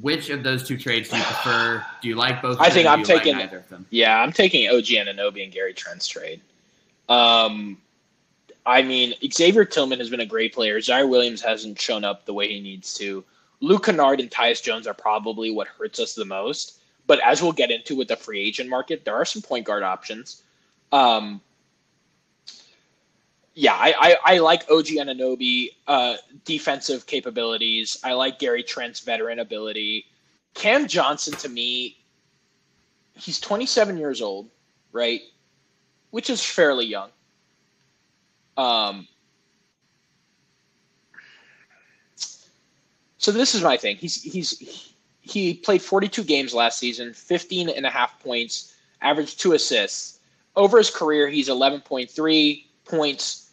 Which 0.00 0.30
of 0.30 0.42
those 0.42 0.66
two 0.66 0.76
trades 0.78 1.10
do 1.10 1.16
you 1.16 1.22
prefer? 1.22 1.84
Do 2.02 2.08
you 2.08 2.14
like 2.16 2.42
both? 2.42 2.58
I 2.60 2.70
think 2.70 2.88
I'm 2.88 3.00
like 3.00 3.06
taking- 3.06 3.36
neither 3.36 3.58
of 3.58 3.68
them. 3.68 3.86
Yeah, 3.90 4.20
I'm 4.20 4.32
taking 4.32 4.68
OG 4.68 4.86
Anunoby 4.86 5.44
and 5.44 5.52
Gary 5.52 5.74
Trent's 5.74 6.08
trade. 6.08 6.40
Um, 7.08 7.78
I 8.64 8.82
mean, 8.82 9.14
Xavier 9.32 9.64
Tillman 9.64 9.98
has 10.00 10.10
been 10.10 10.20
a 10.20 10.26
great 10.26 10.52
player. 10.52 10.78
Ziaire 10.78 11.08
Williams 11.08 11.40
hasn't 11.40 11.80
shown 11.80 12.04
up 12.04 12.24
the 12.24 12.34
way 12.34 12.48
he 12.48 12.60
needs 12.60 12.94
to. 12.94 13.24
Luke 13.60 13.84
Kennard 13.86 14.20
and 14.20 14.30
Tyus 14.30 14.60
Jones 14.62 14.86
are 14.86 14.94
probably 14.94 15.50
what 15.52 15.68
hurts 15.68 16.00
us 16.00 16.14
the 16.14 16.24
most. 16.24 16.80
But 17.06 17.20
as 17.20 17.42
we'll 17.42 17.52
get 17.52 17.70
into 17.70 17.96
with 17.96 18.08
the 18.08 18.16
free 18.16 18.40
agent 18.40 18.68
market, 18.68 19.04
there 19.04 19.14
are 19.14 19.24
some 19.24 19.42
point 19.42 19.64
guard 19.64 19.82
options. 19.82 20.42
Um, 20.92 21.40
yeah, 23.54 23.74
I, 23.74 23.94
I, 23.98 24.34
I 24.34 24.38
like 24.38 24.70
OG 24.70 24.86
Anunoby 24.86 25.70
uh, 25.86 26.16
defensive 26.44 27.06
capabilities. 27.06 27.98
I 28.04 28.12
like 28.12 28.38
Gary 28.38 28.62
Trent's 28.62 29.00
veteran 29.00 29.38
ability. 29.38 30.06
Cam 30.54 30.86
Johnson, 30.86 31.34
to 31.38 31.48
me, 31.48 31.96
he's 33.14 33.40
27 33.40 33.96
years 33.96 34.20
old, 34.20 34.50
right? 34.92 35.22
Which 36.10 36.28
is 36.28 36.44
fairly 36.44 36.86
young. 36.86 37.10
Um, 38.56 39.06
so 43.18 43.32
this 43.32 43.54
is 43.54 43.62
my 43.62 43.76
thing. 43.76 43.96
He's 43.96 44.22
he's 44.22 44.58
he 44.58 44.95
played 45.26 45.82
42 45.82 46.24
games 46.24 46.54
last 46.54 46.78
season, 46.78 47.12
15 47.12 47.68
and 47.68 47.86
a 47.86 47.90
half 47.90 48.18
points, 48.20 48.74
averaged 49.02 49.40
two 49.40 49.52
assists. 49.52 50.20
Over 50.54 50.78
his 50.78 50.90
career, 50.90 51.28
he's 51.28 51.48
11.3 51.48 52.64
points, 52.84 53.50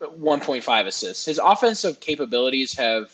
1.5 0.00 0.86
assists. 0.86 1.24
His 1.24 1.40
offensive 1.42 2.00
capabilities 2.00 2.74
have 2.74 3.12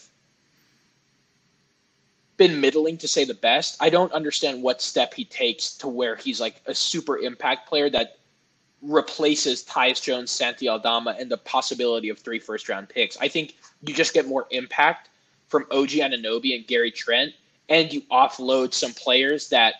been 2.36 2.60
middling 2.60 2.96
to 2.98 3.06
say 3.06 3.24
the 3.24 3.34
best. 3.34 3.76
I 3.80 3.90
don't 3.90 4.12
understand 4.12 4.62
what 4.62 4.82
step 4.82 5.14
he 5.14 5.24
takes 5.24 5.74
to 5.76 5.88
where 5.88 6.16
he's 6.16 6.40
like 6.40 6.60
a 6.66 6.74
super 6.74 7.18
impact 7.18 7.68
player 7.68 7.88
that 7.90 8.18
replaces 8.80 9.62
Tyus 9.64 10.02
Jones, 10.02 10.30
Santi 10.30 10.68
Aldama, 10.68 11.14
and 11.18 11.30
the 11.30 11.36
possibility 11.36 12.08
of 12.08 12.18
three 12.18 12.40
first 12.40 12.68
round 12.68 12.88
picks. 12.88 13.16
I 13.18 13.28
think 13.28 13.54
you 13.82 13.94
just 13.94 14.12
get 14.12 14.26
more 14.26 14.46
impact 14.50 15.10
from 15.48 15.66
OG 15.70 15.90
Anunoby 15.90 16.56
and 16.56 16.66
Gary 16.66 16.90
Trent, 16.90 17.32
and 17.68 17.92
you 17.92 18.02
offload 18.10 18.74
some 18.74 18.92
players 18.92 19.48
that, 19.50 19.74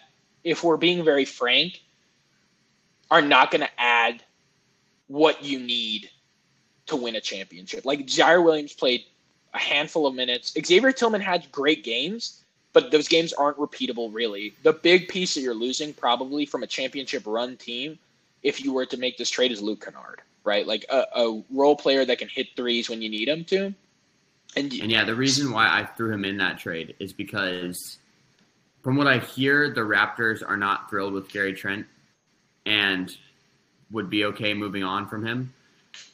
if 0.45 0.65
we're 0.65 0.77
being 0.77 1.05
very 1.05 1.25
frank, 1.25 1.83
are 3.11 3.23
not 3.23 3.51
going 3.51 3.61
to 3.61 3.71
add 3.81 4.23
what 5.09 5.45
you 5.45 5.59
need 5.59 6.11
to 6.87 6.97
win 6.97 7.17
a 7.17 7.21
championship. 7.21 7.85
Like 7.85 8.07
Ziaire 8.07 8.43
Williams 8.43 8.73
played 8.73 9.05
a 9.55 9.59
handful 9.59 10.07
of 10.07 10.15
minutes. 10.15 10.55
Xavier 10.59 10.93
Tillman 10.93 11.21
had 11.21 11.51
great 11.53 11.85
games, 11.85 12.43
but 12.73 12.91
those 12.91 13.09
games 13.09 13.33
aren't 13.35 13.59
repeatable, 13.59 14.13
really. 14.13 14.55
The 14.63 14.73
big 14.73 15.09
piece 15.09 15.35
that 15.35 15.43
you're 15.43 15.55
losing, 15.55 15.93
probably 15.93 16.47
from 16.47 16.63
a 16.63 16.67
championship 16.67 17.25
run 17.27 17.57
team, 17.57 17.99
if 18.43 18.65
you 18.65 18.73
were 18.73 18.87
to 18.87 18.97
make 18.97 19.19
this 19.19 19.31
trade, 19.31 19.53
is 19.53 19.61
Luke 19.61 19.85
Kennard, 19.85 20.23
right? 20.45 20.67
Like 20.67 20.87
a, 20.91 21.05
a 21.15 21.43
role 21.51 21.77
player 21.77 22.05
that 22.05 22.19
can 22.19 22.29
hit 22.29 22.49
threes 22.57 22.89
when 22.89 23.03
you 23.03 23.11
need 23.11 23.29
him 23.29 23.45
to. 23.45 23.75
And, 24.57 24.73
And 24.75 24.91
yeah, 24.91 25.05
the 25.05 25.15
reason 25.15 25.51
why 25.51 25.67
I 25.67 25.85
threw 25.85 26.13
him 26.13 26.25
in 26.25 26.37
that 26.39 26.59
trade 26.59 26.95
is 26.99 27.13
because, 27.13 27.99
from 28.83 28.97
what 28.97 29.07
I 29.07 29.19
hear, 29.19 29.71
the 29.71 29.81
Raptors 29.81 30.43
are 30.47 30.57
not 30.57 30.91
thrilled 30.91 31.13
with 31.15 31.29
Gary 31.31 31.55
Trent 31.55 31.87
and 32.67 33.17
would 33.91 34.11
be 34.11 34.25
okay 34.27 34.55
moving 34.55 34.83
on 34.85 35.09
from 35.09 35.25
him. 35.25 35.53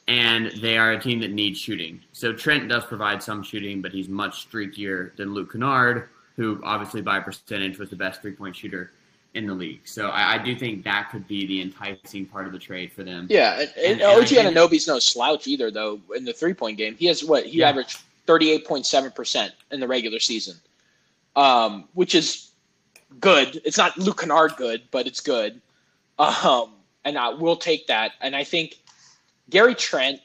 And 0.07 0.51
they 0.63 0.79
are 0.79 0.93
a 0.93 1.01
team 1.01 1.21
that 1.21 1.31
needs 1.33 1.59
shooting. 1.59 2.01
So 2.13 2.33
Trent 2.33 2.69
does 2.69 2.85
provide 2.85 3.23
some 3.23 3.43
shooting, 3.43 3.83
but 3.83 3.93
he's 3.93 4.09
much 4.09 4.49
streakier 4.51 5.15
than 5.17 5.35
Luke 5.35 5.53
Kennard, 5.53 6.09
who 6.37 6.61
obviously 6.65 7.03
by 7.03 7.21
percentage 7.21 7.79
was 7.79 7.91
the 7.91 7.97
best 7.97 8.23
three 8.23 8.33
point 8.33 8.57
shooter 8.57 8.93
in 9.35 9.47
the 9.47 9.53
league. 9.55 9.81
So 9.85 10.09
I, 10.09 10.35
I 10.35 10.39
do 10.39 10.57
think 10.57 10.83
that 10.85 11.11
could 11.13 11.29
be 11.29 11.47
the 11.47 11.61
enticing 11.61 12.25
part 12.25 12.47
of 12.47 12.53
the 12.53 12.59
trade 12.59 12.91
for 12.93 13.05
them. 13.05 13.27
yeah, 13.29 13.61
and, 13.61 13.71
and 13.77 14.01
And- 14.01 14.03
OG 14.03 14.29
Anunoby's 14.29 14.87
no 14.89 14.99
slouch 14.99 15.47
either, 15.47 15.71
though. 15.71 16.01
In 16.17 16.25
the 16.25 16.33
three 16.33 16.55
point 16.55 16.79
game, 16.79 16.97
he 16.97 17.07
has 17.07 17.23
what 17.23 17.45
he 17.45 17.59
Yeah. 17.59 17.69
averaged 17.69 17.99
thirty 18.29 18.51
eight 18.51 18.67
point 18.67 18.85
seven 18.85 19.11
percent 19.11 19.55
in 19.73 19.81
the 19.81 19.89
regular 19.89 20.21
season, 20.21 20.55
um, 21.35 21.89
which 21.95 22.15
is 22.15 22.51
good. 23.19 23.61
It's 23.65 23.79
not 23.79 23.97
Luke 23.97 24.21
Kennard 24.21 24.55
good, 24.57 24.83
but 24.91 25.07
it's 25.07 25.21
good. 25.21 25.63
Um, 26.19 26.75
and 27.07 27.17
I 27.17 27.31
will 27.31 27.57
take 27.57 27.87
that. 27.87 28.13
And 28.21 28.37
I 28.37 28.45
think 28.45 28.81
Gary 29.49 29.75
Trent, 29.75 30.21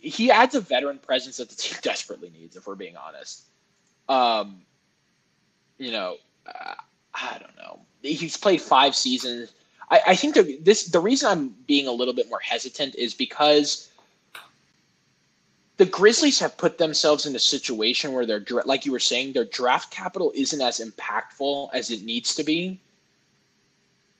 he 0.00 0.32
adds 0.32 0.56
a 0.56 0.60
veteran 0.60 0.98
presence 0.98 1.36
that 1.36 1.48
the 1.48 1.54
team 1.54 1.78
desperately 1.82 2.30
needs, 2.30 2.56
if 2.56 2.66
we're 2.66 2.74
being 2.74 2.96
honest. 2.96 3.44
Um, 4.08 4.62
you 5.78 5.92
know, 5.92 6.16
uh, 6.44 6.74
I 7.14 7.38
don't 7.38 7.56
know. 7.56 7.80
He's 8.02 8.36
played 8.36 8.60
five 8.60 8.96
seasons. 8.96 9.52
I, 9.90 10.00
I 10.08 10.16
think 10.16 10.34
the, 10.34 10.58
this 10.62 10.86
the 10.86 11.00
reason 11.00 11.30
I'm 11.30 11.48
being 11.68 11.86
a 11.86 11.92
little 11.92 12.14
bit 12.14 12.28
more 12.28 12.40
hesitant 12.40 12.96
is 12.96 13.14
because 13.14 13.87
the 15.78 15.86
Grizzlies 15.86 16.40
have 16.40 16.56
put 16.56 16.76
themselves 16.76 17.24
in 17.24 17.34
a 17.36 17.38
situation 17.38 18.12
where 18.12 18.26
they're 18.26 18.44
like 18.64 18.84
you 18.84 18.92
were 18.92 18.98
saying, 18.98 19.32
their 19.32 19.44
draft 19.44 19.90
capital 19.90 20.32
isn't 20.34 20.60
as 20.60 20.80
impactful 20.80 21.70
as 21.72 21.90
it 21.90 22.02
needs 22.02 22.34
to 22.34 22.44
be, 22.44 22.80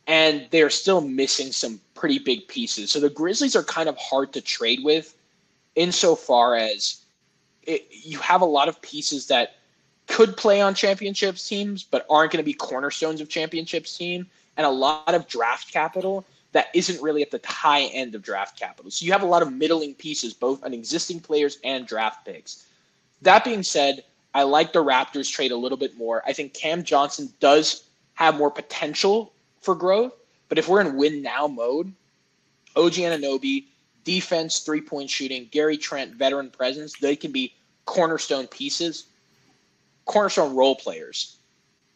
and 0.06 0.46
they're 0.50 0.70
still 0.70 1.00
missing 1.00 1.50
some 1.50 1.80
pretty 1.94 2.20
big 2.20 2.46
pieces. 2.46 2.92
So 2.92 3.00
the 3.00 3.10
Grizzlies 3.10 3.56
are 3.56 3.64
kind 3.64 3.88
of 3.88 3.96
hard 3.98 4.32
to 4.34 4.40
trade 4.40 4.80
with, 4.84 5.16
insofar 5.74 6.54
as 6.54 7.04
it, 7.64 7.88
you 7.90 8.18
have 8.20 8.40
a 8.40 8.46
lot 8.46 8.68
of 8.68 8.80
pieces 8.80 9.26
that 9.26 9.56
could 10.06 10.36
play 10.36 10.60
on 10.60 10.74
championships 10.74 11.46
teams, 11.46 11.82
but 11.82 12.06
aren't 12.08 12.30
going 12.30 12.42
to 12.42 12.46
be 12.46 12.54
cornerstones 12.54 13.20
of 13.20 13.28
championships 13.28 13.98
team, 13.98 14.28
and 14.56 14.64
a 14.64 14.70
lot 14.70 15.12
of 15.12 15.26
draft 15.26 15.72
capital 15.72 16.24
that 16.58 16.66
isn't 16.74 17.00
really 17.00 17.22
at 17.22 17.30
the 17.30 17.40
high 17.46 17.84
end 17.84 18.16
of 18.16 18.22
draft 18.22 18.58
capital. 18.58 18.90
So 18.90 19.06
you 19.06 19.12
have 19.12 19.22
a 19.22 19.26
lot 19.26 19.42
of 19.42 19.52
middling 19.52 19.94
pieces, 19.94 20.34
both 20.34 20.64
on 20.64 20.74
existing 20.74 21.20
players 21.20 21.58
and 21.62 21.86
draft 21.86 22.26
picks. 22.26 22.66
That 23.22 23.44
being 23.44 23.62
said, 23.62 24.02
I 24.34 24.42
like 24.42 24.72
the 24.72 24.82
Raptors 24.82 25.30
trade 25.30 25.52
a 25.52 25.56
little 25.56 25.78
bit 25.78 25.96
more. 25.96 26.20
I 26.26 26.32
think 26.32 26.54
Cam 26.54 26.82
Johnson 26.82 27.32
does 27.38 27.84
have 28.14 28.36
more 28.36 28.50
potential 28.50 29.32
for 29.60 29.76
growth, 29.76 30.14
but 30.48 30.58
if 30.58 30.68
we're 30.68 30.80
in 30.80 30.96
win 30.96 31.22
now 31.22 31.46
mode, 31.46 31.92
OG 32.74 32.94
Anunoby, 32.94 33.66
defense, 34.02 34.58
three 34.58 34.80
point 34.80 35.08
shooting, 35.08 35.46
Gary 35.52 35.76
Trent, 35.76 36.16
veteran 36.16 36.50
presence, 36.50 36.98
they 36.98 37.14
can 37.14 37.30
be 37.30 37.54
cornerstone 37.86 38.48
pieces 38.48 39.04
cornerstone 40.08 40.56
role 40.56 40.74
players 40.74 41.36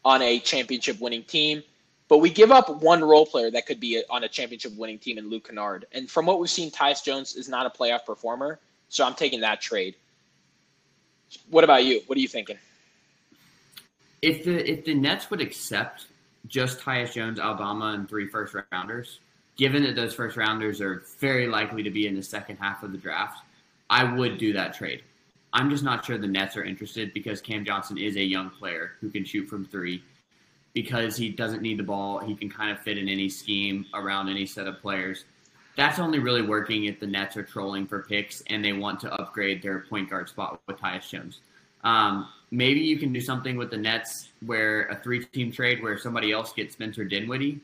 on 0.05 0.23
a 0.23 0.39
championship 0.39 1.01
winning 1.01 1.25
team. 1.25 1.65
But 2.13 2.19
we 2.19 2.29
give 2.29 2.53
up 2.53 2.69
one 2.83 3.03
role 3.03 3.25
player 3.25 3.51
that 3.53 3.65
could 3.65 3.81
be 3.81 4.05
on 4.11 4.23
a 4.23 4.29
championship 4.29 4.77
winning 4.77 4.99
team 4.99 5.17
in 5.17 5.31
Luke 5.31 5.49
Kennard. 5.49 5.87
And 5.93 6.11
from 6.11 6.27
what 6.27 6.39
we've 6.39 6.51
seen, 6.51 6.71
Tyus 6.71 7.03
Jones 7.03 7.37
is 7.37 7.49
not 7.49 7.65
a 7.65 7.71
playoff 7.71 8.05
performer. 8.05 8.59
So 8.91 9.07
I'm 9.07 9.15
taking 9.15 9.41
that 9.41 9.63
trade. 9.63 9.95
What 11.49 11.65
about 11.65 11.87
you? 11.87 12.03
What 12.07 12.19
are 12.19 12.21
you 12.21 12.29
thinking? 12.29 12.59
If 14.21 14.45
the 14.45 14.71
if 14.71 14.85
the 14.85 14.93
Nets 14.93 15.31
would 15.31 15.41
accept 15.41 16.09
just 16.49 16.81
Tyus 16.81 17.15
Jones, 17.15 17.41
Aldama, 17.41 17.95
and 17.95 18.07
three 18.07 18.29
first 18.29 18.55
rounders, 18.71 19.21
given 19.57 19.83
that 19.85 19.97
those 19.97 20.13
first 20.13 20.37
rounders 20.37 20.83
are 20.83 21.05
very 21.19 21.47
likely 21.47 21.83
to 21.83 21.91
be 21.91 22.07
in 22.07 22.15
the 22.15 22.23
second 22.23 22.59
half 22.59 22.83
of 22.83 22.93
the 22.93 22.99
draft, 22.99 23.39
I 23.89 24.05
would 24.05 24.37
do 24.37 24.53
that 24.53 24.75
trade. 24.75 25.03
I'm 25.55 25.71
just 25.71 25.83
not 25.83 26.05
sure 26.05 26.19
the 26.19 26.27
Nets 26.27 26.59
are 26.59 26.65
interested 26.65 27.15
because 27.15 27.41
Cam 27.41 27.65
Johnson 27.65 27.97
is 27.97 28.17
a 28.17 28.23
young 28.23 28.51
player 28.51 28.97
who 29.01 29.09
can 29.09 29.25
shoot 29.25 29.49
from 29.49 29.65
three. 29.65 30.03
Because 30.75 31.17
he 31.17 31.29
doesn't 31.29 31.61
need 31.61 31.79
the 31.79 31.83
ball, 31.83 32.19
he 32.19 32.35
can 32.35 32.49
kind 32.49 32.71
of 32.71 32.81
fit 32.81 32.97
in 32.97 33.09
any 33.09 33.29
scheme 33.29 33.85
around 33.93 34.29
any 34.29 34.47
set 34.47 34.67
of 34.67 34.81
players. 34.81 35.25
That's 35.77 35.99
only 35.99 36.19
really 36.19 36.43
working 36.43 36.85
if 36.85 37.01
the 37.01 37.07
Nets 37.07 37.37
are 37.37 37.43
trolling 37.43 37.87
for 37.87 38.03
picks 38.03 38.43
and 38.49 38.65
they 38.65 38.73
want 38.73 39.01
to 39.01 39.13
upgrade 39.13 39.63
their 39.63 39.81
point 39.81 40.11
guard 40.11 40.29
spot 40.29 40.61
with 40.67 40.79
Tyus 40.79 41.09
Jones. 41.09 41.41
Um, 41.85 42.29
maybe 42.51 42.81
you 42.81 42.99
can 42.99 43.13
do 43.13 43.21
something 43.21 43.57
with 43.57 43.71
the 43.71 43.77
Nets 43.77 44.29
where 44.45 44.87
a 44.89 44.97
three-team 44.97 45.53
trade 45.53 45.83
where 45.83 45.99
somebody 45.99 46.33
else 46.33 46.53
gets 46.53 46.75
Spencer 46.75 47.05
Dinwiddie. 47.05 47.61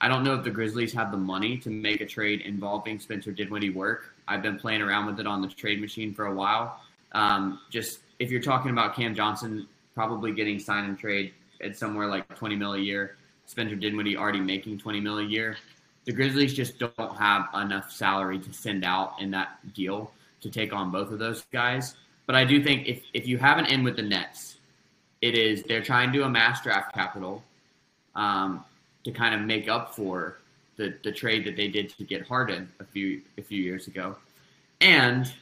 I 0.00 0.08
don't 0.08 0.24
know 0.24 0.34
if 0.34 0.42
the 0.42 0.50
Grizzlies 0.50 0.92
have 0.94 1.12
the 1.12 1.16
money 1.16 1.56
to 1.58 1.70
make 1.70 2.00
a 2.00 2.06
trade 2.06 2.40
involving 2.40 2.98
Spencer 2.98 3.30
Dinwiddie 3.30 3.70
work. 3.70 4.14
I've 4.26 4.42
been 4.42 4.58
playing 4.58 4.82
around 4.82 5.06
with 5.06 5.20
it 5.20 5.26
on 5.28 5.40
the 5.40 5.48
trade 5.48 5.80
machine 5.80 6.12
for 6.12 6.26
a 6.26 6.34
while. 6.34 6.80
Um, 7.12 7.60
just 7.70 8.00
if 8.18 8.30
you're 8.30 8.42
talking 8.42 8.72
about 8.72 8.96
Cam 8.96 9.14
Johnson 9.14 9.68
probably 9.94 10.32
getting 10.32 10.58
sign 10.58 10.86
and 10.86 10.98
trade 10.98 11.32
at 11.62 11.76
somewhere 11.76 12.06
like 12.08 12.28
20 12.36 12.56
mil 12.56 12.74
a 12.74 12.78
year, 12.78 13.16
Spencer 13.46 13.76
Dinwiddie 13.76 14.16
already 14.16 14.40
making 14.40 14.78
20 14.78 15.00
mil 15.00 15.18
a 15.18 15.24
year. 15.24 15.56
The 16.04 16.12
Grizzlies 16.12 16.54
just 16.54 16.78
don't 16.78 17.16
have 17.16 17.48
enough 17.54 17.92
salary 17.92 18.38
to 18.40 18.52
send 18.52 18.84
out 18.84 19.20
in 19.20 19.30
that 19.32 19.58
deal 19.74 20.12
to 20.40 20.50
take 20.50 20.72
on 20.72 20.90
both 20.90 21.12
of 21.12 21.18
those 21.18 21.42
guys. 21.52 21.94
But 22.26 22.34
I 22.34 22.44
do 22.44 22.62
think 22.62 22.88
if, 22.88 23.02
if 23.14 23.26
you 23.26 23.38
have 23.38 23.58
an 23.58 23.66
end 23.66 23.84
with 23.84 23.96
the 23.96 24.02
Nets, 24.02 24.56
it 25.20 25.36
is 25.36 25.62
they're 25.62 25.82
trying 25.82 26.12
to 26.12 26.24
amass 26.24 26.62
draft 26.62 26.94
capital 26.94 27.42
um, 28.14 28.64
to 29.04 29.12
kind 29.12 29.34
of 29.34 29.40
make 29.40 29.68
up 29.68 29.94
for 29.94 30.38
the, 30.76 30.94
the 31.04 31.12
trade 31.12 31.44
that 31.46 31.56
they 31.56 31.68
did 31.68 31.90
to 31.96 32.04
get 32.04 32.26
Harden 32.26 32.68
a 32.80 32.84
few 32.84 33.22
a 33.38 33.42
few 33.42 33.62
years 33.62 33.86
ago, 33.86 34.16
and 34.80 35.32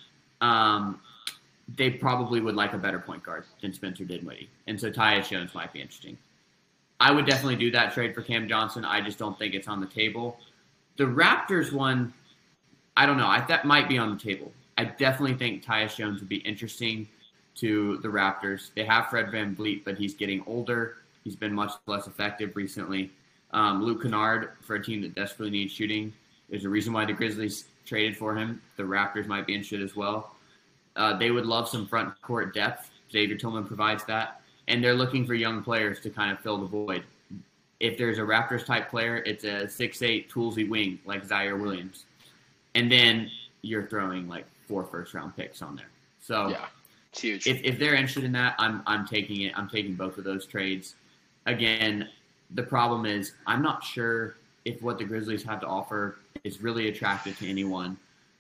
um, 0.41 1.01
they 1.77 1.91
probably 1.91 2.41
would 2.41 2.55
like 2.55 2.73
a 2.73 2.79
better 2.79 2.99
point 2.99 3.23
guard 3.23 3.45
than 3.61 3.73
Spencer 3.73 4.05
Dinwiddie. 4.05 4.49
And 4.67 4.81
so 4.81 4.91
Tyus 4.91 5.29
Jones 5.29 5.55
might 5.55 5.73
be 5.73 5.81
interesting. 5.81 6.17
I 6.99 7.11
would 7.11 7.27
definitely 7.27 7.57
do 7.57 7.71
that 7.71 7.95
trade 7.95 8.15
for 8.15 8.23
Cam 8.23 8.49
Johnson. 8.49 8.85
I 8.85 9.01
just 9.01 9.19
don't 9.19 9.39
think 9.39 9.55
it's 9.55 9.69
on 9.69 9.81
the 9.81 9.87
table. 9.87 10.39
The 10.97 11.05
Raptors 11.05 11.73
one, 11.73 12.13
I 12.97 13.07
don't 13.07 13.17
know. 13.17 13.27
I 13.27 13.45
that 13.47 13.65
might 13.65 13.89
be 13.89 13.99
on 13.99 14.11
the 14.11 14.23
table. 14.23 14.53
I 14.77 14.85
definitely 14.85 15.35
think 15.35 15.65
Tyus 15.65 15.97
Jones 15.97 16.21
would 16.21 16.29
be 16.29 16.39
interesting 16.39 17.09
to 17.57 17.99
the 17.99 18.09
Raptors. 18.09 18.71
They 18.75 18.85
have 18.85 19.09
Fred 19.09 19.31
Van 19.31 19.55
VanVleet, 19.55 19.85
but 19.85 19.97
he's 19.97 20.15
getting 20.15 20.43
older. 20.47 20.97
He's 21.25 21.37
been 21.37 21.53
much 21.53 21.73
less 21.87 22.07
effective 22.07 22.57
recently. 22.57 23.11
Um, 23.53 23.83
Luke 23.83 24.03
Kennard, 24.03 24.53
for 24.63 24.77
a 24.77 24.83
team 24.83 25.03
that 25.03 25.15
desperately 25.15 25.51
needs 25.51 25.73
shooting, 25.73 26.13
there's 26.49 26.65
a 26.65 26.69
reason 26.69 26.93
why 26.93 27.05
the 27.05 27.13
Grizzlies 27.13 27.65
traded 27.85 28.17
for 28.17 28.35
him. 28.35 28.61
The 28.77 28.83
Raptors 28.83 29.27
might 29.27 29.47
be 29.47 29.55
interested 29.55 29.83
as 29.83 29.97
well. 29.97 30.37
Uh, 31.01 31.17
they 31.17 31.31
would 31.31 31.47
love 31.47 31.67
some 31.67 31.87
front 31.87 32.13
court 32.21 32.53
depth. 32.53 32.91
Xavier 33.11 33.39
Tillman 33.39 33.65
provides 33.65 34.05
that, 34.05 34.43
and 34.69 34.85
they're 34.85 34.95
looking 35.03 35.25
for 35.25 35.33
young 35.33 35.65
players 35.65 35.99
to 36.01 36.11
kind 36.11 36.31
of 36.31 36.39
fill 36.41 36.59
the 36.59 36.67
void. 36.67 37.05
If 37.81 37.97
there's 37.97 38.19
a 38.19 38.27
Raptors 38.33 38.67
type 38.67 38.91
player, 38.91 39.17
it's 39.25 39.45
a 39.45 39.67
six-eight 39.67 40.31
toolsy 40.31 40.69
wing 40.69 41.01
like 41.07 41.27
Ziaire 41.27 41.59
Williams, 41.59 42.05
and 42.75 42.93
then 42.93 43.31
you're 43.63 43.87
throwing 43.87 44.29
like 44.29 44.45
four 44.69 44.85
first 44.85 45.15
round 45.15 45.35
picks 45.37 45.63
on 45.63 45.75
there. 45.75 45.89
So 46.21 46.49
yeah, 46.49 46.67
it's 47.11 47.23
huge. 47.23 47.47
If, 47.47 47.63
if 47.65 47.79
they're 47.79 47.95
interested 47.95 48.25
in 48.25 48.33
that, 48.33 48.55
I'm 48.59 48.83
I'm 48.87 49.07
taking 49.07 49.41
it. 49.47 49.55
I'm 49.57 49.71
taking 49.71 49.95
both 49.95 50.19
of 50.19 50.25
those 50.25 50.45
trades. 50.45 50.97
Again, 51.47 52.11
the 52.51 52.63
problem 52.63 53.07
is 53.07 53.33
I'm 53.47 53.63
not 53.63 53.83
sure 53.83 54.37
if 54.67 54.83
what 54.83 54.99
the 54.99 55.05
Grizzlies 55.05 55.45
have 55.45 55.61
to 55.63 55.67
offer 55.67 56.19
is 56.45 56.61
really 56.61 56.89
attractive 56.89 57.39
to 57.39 57.49
anyone. 57.49 57.97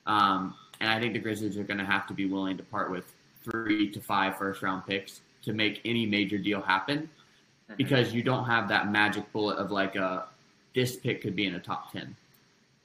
Um, 0.06 0.54
and 0.80 0.88
I 0.90 0.98
think 0.98 1.12
the 1.12 1.18
Grizzlies 1.18 1.56
are 1.58 1.64
going 1.64 1.78
to 1.78 1.84
have 1.84 2.06
to 2.08 2.14
be 2.14 2.26
willing 2.26 2.56
to 2.56 2.62
part 2.64 2.90
with 2.90 3.12
three 3.44 3.90
to 3.90 4.00
five 4.00 4.36
first 4.36 4.62
round 4.62 4.86
picks 4.86 5.20
to 5.42 5.52
make 5.52 5.80
any 5.84 6.06
major 6.06 6.38
deal 6.38 6.60
happen 6.60 6.98
mm-hmm. 6.98 7.74
because 7.76 8.12
you 8.12 8.22
don't 8.22 8.44
have 8.44 8.68
that 8.68 8.90
magic 8.90 9.30
bullet 9.32 9.56
of 9.56 9.70
like 9.70 9.96
a 9.96 10.26
this 10.74 10.96
pick 10.96 11.20
could 11.20 11.34
be 11.34 11.46
in 11.46 11.54
a 11.54 11.60
top 11.60 11.92
10. 11.92 12.14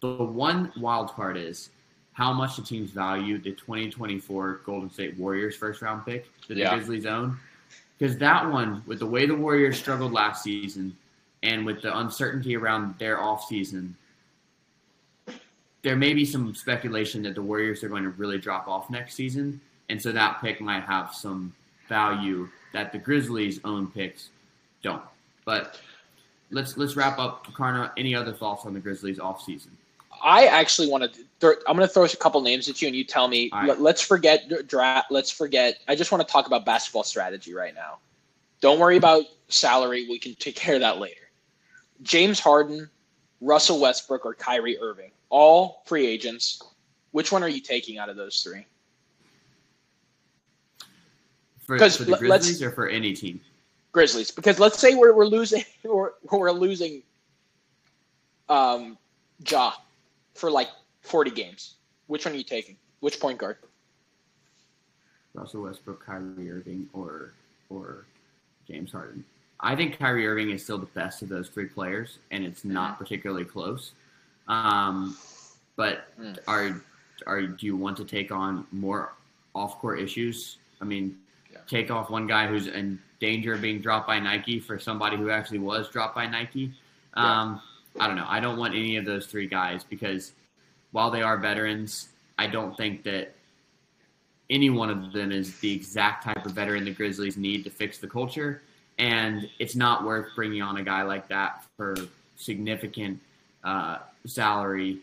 The 0.02 0.24
one 0.24 0.72
wild 0.78 1.12
card 1.12 1.38
is 1.38 1.70
how 2.14 2.34
much 2.34 2.56
the 2.56 2.62
teams 2.62 2.92
value 2.92 3.38
the 3.38 3.52
2024 3.52 4.62
Golden 4.66 4.90
State 4.90 5.18
Warriors 5.18 5.56
first 5.56 5.82
round 5.82 6.06
pick 6.06 6.28
that 6.48 6.58
yeah. 6.58 6.72
the 6.72 6.78
Grizzlies 6.78 7.06
own. 7.06 7.38
Because 7.98 8.18
that 8.18 8.50
one, 8.50 8.84
with 8.86 9.00
the 9.00 9.06
way 9.06 9.26
the 9.26 9.36
Warriors 9.36 9.78
struggled 9.78 10.12
last 10.12 10.44
season 10.44 10.96
and 11.44 11.66
with 11.66 11.82
the 11.82 11.98
uncertainty 11.98 12.56
around 12.58 12.96
their 13.00 13.18
offseason, 13.18 13.94
there 15.86 15.96
may 15.96 16.16
be 16.16 16.26
some 16.26 16.56
speculation 16.56 17.22
that 17.22 17.36
the 17.36 17.42
Warriors 17.44 17.84
are 17.84 17.90
going 17.90 18.02
to 18.02 18.10
really 18.10 18.40
drop 18.40 18.68
off 18.68 18.90
next 18.90 19.14
season, 19.14 19.62
and 19.90 20.02
so 20.02 20.12
that 20.12 20.42
pick 20.42 20.60
might 20.60 20.82
have 20.82 21.14
some 21.14 21.54
value 21.88 22.50
that 22.74 22.92
the 22.92 22.98
Grizzlies' 22.98 23.60
own 23.64 23.92
picks 23.92 24.30
don't. 24.82 25.04
But 25.46 25.80
let's 26.50 26.76
let's 26.76 26.96
wrap 26.96 27.20
up. 27.20 27.54
Karna, 27.54 27.94
any 27.98 28.16
other 28.16 28.34
thoughts 28.34 28.66
on 28.66 28.74
the 28.74 28.80
Grizzlies 28.80 29.20
offseason? 29.20 29.68
I 30.24 30.48
actually 30.48 30.90
want 30.90 31.04
to. 31.04 31.20
Th- 31.40 31.64
I'm 31.68 31.76
going 31.78 31.88
to 31.88 31.94
throw 31.94 32.04
a 32.04 32.10
couple 32.10 32.42
names 32.42 32.68
at 32.68 32.82
you, 32.82 32.88
and 32.88 32.98
you 32.98 33.04
tell 33.04 33.28
me. 33.28 33.52
Right. 33.54 33.80
Let, 33.80 33.98
us 33.98 34.02
forget 34.02 34.50
draft. 34.68 35.12
Let's 35.12 35.30
forget. 35.30 35.78
I 35.88 35.96
just 35.96 36.12
want 36.12 36.28
to 36.28 36.32
talk 36.32 36.48
about 36.48 36.66
basketball 36.66 37.04
strategy 37.04 37.54
right 37.54 37.76
now. 37.76 38.00
Don't 38.60 38.80
worry 38.80 38.98
about 38.98 39.26
salary. 39.50 40.08
We 40.10 40.18
can 40.18 40.34
take 40.34 40.56
care 40.56 40.74
of 40.74 40.82
that 40.82 40.98
later. 40.98 41.30
James 42.02 42.40
Harden, 42.40 42.90
Russell 43.40 43.80
Westbrook, 43.80 44.26
or 44.26 44.34
Kyrie 44.34 44.80
Irving 44.80 45.12
all 45.36 45.84
free 45.86 46.08
agents. 46.08 46.62
Which 47.12 47.30
one 47.30 47.44
are 47.44 47.50
you 47.50 47.60
taking 47.60 47.98
out 47.98 48.08
of 48.08 48.16
those 48.16 48.42
three? 48.42 48.66
For, 51.66 51.78
for 51.78 52.04
the 52.06 52.16
Grizzlies 52.16 52.62
or 52.62 52.72
for 52.72 52.88
any 52.88 53.12
team? 53.12 53.42
Grizzlies, 53.92 54.32
because 54.32 54.60
let's 54.60 54.80
say 54.80 54.96
we're, 54.96 55.14
we're 55.14 55.26
losing 55.26 55.64
we're, 55.84 56.12
we're 56.32 56.52
losing 56.52 57.04
um, 58.48 58.98
Ja 59.46 59.74
for 60.36 60.50
like 60.50 60.70
forty 61.02 61.32
games. 61.32 61.76
Which 62.08 62.24
one 62.26 62.34
are 62.34 62.38
you 62.38 62.44
taking? 62.44 62.78
Which 63.02 63.20
point 63.20 63.38
guard? 63.38 63.58
Russell 65.34 65.64
Westbrook, 65.64 66.06
Kyrie 66.06 66.50
Irving, 66.50 66.88
or 66.94 67.34
or 67.70 68.06
James 68.70 68.92
Harden. 68.92 69.26
I 69.60 69.76
think 69.76 69.98
Kyrie 70.00 70.28
Irving 70.28 70.52
is 70.52 70.64
still 70.64 70.78
the 70.78 70.86
best 70.88 71.22
of 71.22 71.30
those 71.30 71.50
three 71.50 71.66
players, 71.66 72.20
and 72.32 72.46
it's 72.46 72.64
not 72.64 72.92
mm-hmm. 72.92 73.04
particularly 73.04 73.46
close. 73.46 73.92
Um, 74.48 75.18
but 75.76 76.08
Mm. 76.20 76.38
are 76.48 76.82
are 77.26 77.42
do 77.44 77.66
you 77.66 77.76
want 77.76 77.98
to 77.98 78.06
take 78.06 78.32
on 78.32 78.68
more 78.72 79.14
off 79.54 79.80
court 79.80 80.00
issues? 80.00 80.58
I 80.82 80.86
mean, 80.86 81.18
Yeah. 81.52 81.60
take 81.68 81.90
off 81.90 82.10
one 82.10 82.28
guy 82.28 82.48
who's 82.48 82.68
in 82.68 83.00
danger 83.20 83.54
of 83.54 83.62
being 83.62 83.80
dropped 83.80 84.06
by 84.08 84.20
Nike 84.20 84.60
for 84.60 84.78
somebody 84.78 85.16
who 85.18 85.30
actually 85.30 85.60
was 85.60 85.90
dropped 85.90 86.14
by 86.16 86.28
Nike. 86.28 86.74
Yeah. 87.16 87.42
Um, 87.42 87.62
I 88.00 88.08
don't 88.08 88.18
know. 88.18 88.26
I 88.28 88.40
don't 88.42 88.58
want 88.58 88.76
any 88.76 88.98
of 88.98 89.06
those 89.06 89.26
three 89.28 89.48
guys 89.48 89.84
because 89.84 90.34
while 90.92 91.10
they 91.10 91.22
are 91.22 91.38
veterans, 91.38 92.10
I 92.38 92.48
don't 92.48 92.76
think 92.76 93.04
that 93.04 93.34
any 94.50 94.70
one 94.70 94.90
of 94.90 95.14
them 95.14 95.32
is 95.32 95.58
the 95.60 95.72
exact 95.74 96.24
type 96.26 96.46
of 96.46 96.52
veteran 96.52 96.84
the 96.86 96.92
Grizzlies 96.92 97.38
need 97.38 97.64
to 97.64 97.70
fix 97.70 97.98
the 97.98 98.08
culture. 98.08 98.62
And 99.00 99.50
it's 99.60 99.76
not 99.76 100.04
worth 100.04 100.28
bringing 100.36 100.62
on 100.62 100.78
a 100.78 100.84
guy 100.84 101.02
like 101.04 101.28
that 101.30 101.64
for 101.78 101.96
significant 102.36 103.20
uh, 103.66 103.98
salary, 104.26 105.00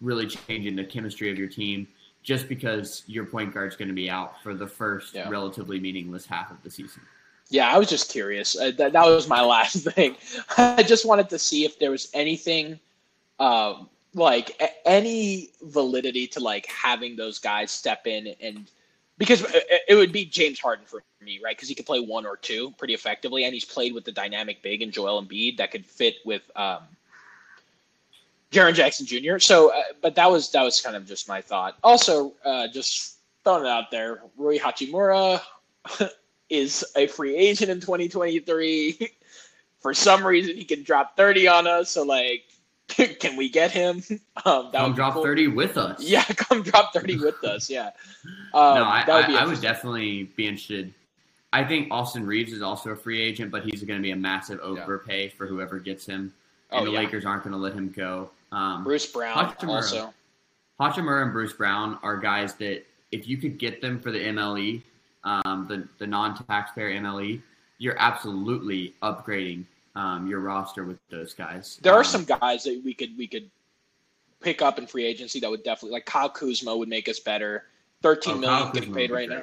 really 0.00 0.26
changing 0.26 0.76
the 0.76 0.84
chemistry 0.84 1.30
of 1.30 1.38
your 1.38 1.48
team 1.48 1.86
just 2.22 2.48
because 2.48 3.02
your 3.06 3.26
point 3.26 3.52
guard's 3.52 3.76
going 3.76 3.88
to 3.88 3.94
be 3.94 4.08
out 4.08 4.42
for 4.42 4.54
the 4.54 4.66
first 4.66 5.14
Yeah. 5.14 5.28
relatively 5.28 5.78
meaningless 5.78 6.24
half 6.24 6.50
of 6.50 6.62
the 6.62 6.70
season. 6.70 7.02
Yeah, 7.50 7.68
I 7.68 7.78
was 7.78 7.90
just 7.90 8.10
curious. 8.10 8.58
Uh, 8.58 8.70
that, 8.78 8.94
that 8.94 9.04
was 9.04 9.28
my 9.28 9.42
last 9.54 9.84
thing. 9.90 10.16
I 10.56 10.82
just 10.82 11.04
wanted 11.04 11.28
to 11.30 11.38
see 11.38 11.66
if 11.66 11.78
there 11.78 11.90
was 11.90 12.08
anything, 12.14 12.80
um, 13.38 13.90
like 14.14 14.56
a- 14.60 14.88
any 14.88 15.50
validity 15.62 16.26
to 16.28 16.40
like 16.40 16.64
having 16.66 17.16
those 17.16 17.38
guys 17.38 17.70
step 17.70 18.06
in 18.06 18.34
and 18.40 18.70
because 19.18 19.42
it, 19.54 19.82
it 19.88 19.94
would 19.94 20.10
be 20.12 20.24
James 20.24 20.58
Harden 20.58 20.86
for 20.86 21.02
me, 21.20 21.40
right? 21.44 21.56
Because 21.56 21.68
he 21.68 21.74
could 21.74 21.86
play 21.86 22.00
one 22.00 22.26
or 22.26 22.36
two 22.36 22.72
pretty 22.78 22.94
effectively, 22.94 23.44
and 23.44 23.52
he's 23.54 23.64
played 23.64 23.94
with 23.94 24.04
the 24.04 24.10
dynamic 24.12 24.60
big 24.62 24.82
and 24.82 24.90
Joel 24.92 25.22
Embiid 25.22 25.56
that 25.58 25.70
could 25.70 25.84
fit 25.86 26.16
with 26.24 26.42
um, 26.56 26.78
Jaren 28.54 28.74
Jackson 28.74 29.06
Jr. 29.06 29.38
So, 29.38 29.70
uh, 29.70 29.82
but 30.00 30.14
that 30.14 30.30
was 30.30 30.50
that 30.52 30.62
was 30.62 30.80
kind 30.80 30.96
of 30.96 31.06
just 31.06 31.28
my 31.28 31.40
thought. 31.40 31.76
Also, 31.82 32.32
uh, 32.44 32.68
just 32.68 33.18
throwing 33.42 33.64
it 33.64 33.68
out 33.68 33.90
there, 33.90 34.22
Rui 34.36 34.58
Hachimura 34.58 35.40
is 36.50 36.84
a 36.96 37.06
free 37.06 37.36
agent 37.36 37.70
in 37.70 37.80
2023. 37.80 39.10
For 39.80 39.92
some 39.92 40.26
reason, 40.26 40.56
he 40.56 40.64
can 40.64 40.82
drop 40.82 41.14
30 41.14 41.46
on 41.46 41.66
us. 41.66 41.90
So, 41.90 42.04
like, 42.04 42.44
can 42.88 43.36
we 43.36 43.50
get 43.50 43.70
him? 43.70 44.02
Um, 44.46 44.70
that 44.72 44.78
Come 44.78 44.90
would 44.90 44.96
drop 44.96 45.14
cool. 45.14 45.22
30 45.22 45.48
with 45.48 45.76
us. 45.76 46.00
Yeah, 46.00 46.24
come 46.24 46.62
drop 46.62 46.94
30 46.94 47.18
with 47.18 47.44
us. 47.44 47.68
Yeah. 47.68 47.90
Um, 48.54 48.76
no, 48.76 48.84
I, 48.84 49.04
that 49.06 49.14
would 49.14 49.26
be 49.26 49.36
I, 49.36 49.42
I 49.42 49.46
would 49.46 49.60
definitely 49.60 50.24
be 50.36 50.46
interested. 50.46 50.94
I 51.52 51.64
think 51.64 51.88
Austin 51.90 52.26
Reaves 52.26 52.52
is 52.52 52.62
also 52.62 52.90
a 52.90 52.96
free 52.96 53.20
agent, 53.20 53.50
but 53.50 53.62
he's 53.62 53.82
going 53.82 53.98
to 53.98 54.02
be 54.02 54.10
a 54.12 54.16
massive 54.16 54.58
overpay 54.60 55.28
for 55.28 55.46
whoever 55.46 55.78
gets 55.78 56.06
him. 56.06 56.32
And 56.70 56.80
Oh, 56.80 56.84
the 56.84 56.90
yeah. 56.90 57.00
Lakers 57.00 57.24
aren't 57.24 57.44
going 57.44 57.52
to 57.52 57.58
let 57.58 57.74
him 57.74 57.92
go. 57.94 58.30
Um, 58.54 58.84
Bruce 58.84 59.06
Brown 59.06 59.36
Hachimura. 59.36 59.68
also. 59.68 60.14
Hachimura 60.80 61.22
and 61.22 61.32
Bruce 61.32 61.52
Brown 61.52 61.98
are 62.02 62.16
guys 62.16 62.54
that 62.54 62.84
if 63.12 63.28
you 63.28 63.36
could 63.36 63.58
get 63.58 63.80
them 63.80 63.98
for 63.98 64.10
the 64.10 64.18
MLE, 64.18 64.82
um, 65.24 65.66
the 65.68 65.86
the 65.98 66.06
non-taxpayer 66.06 67.00
MLE, 67.00 67.40
you're 67.78 67.98
absolutely 67.98 68.94
upgrading 69.02 69.64
um, 69.96 70.26
your 70.28 70.40
roster 70.40 70.84
with 70.84 70.98
those 71.10 71.34
guys. 71.34 71.78
There 71.82 71.94
are 71.94 71.98
Um, 71.98 72.04
some 72.04 72.24
guys 72.24 72.64
that 72.64 72.80
we 72.84 72.94
could 72.94 73.16
we 73.18 73.26
could 73.26 73.50
pick 74.40 74.62
up 74.62 74.78
in 74.78 74.86
free 74.86 75.04
agency 75.04 75.40
that 75.40 75.50
would 75.50 75.64
definitely 75.64 75.92
like 75.92 76.06
Kyle 76.06 76.28
Kuzma 76.28 76.76
would 76.76 76.88
make 76.88 77.08
us 77.08 77.18
better. 77.18 77.64
Thirteen 78.02 78.34
oh, 78.34 78.38
million 78.38 78.72
getting 78.72 78.94
paid 78.94 79.10
right 79.10 79.28
now. 79.28 79.42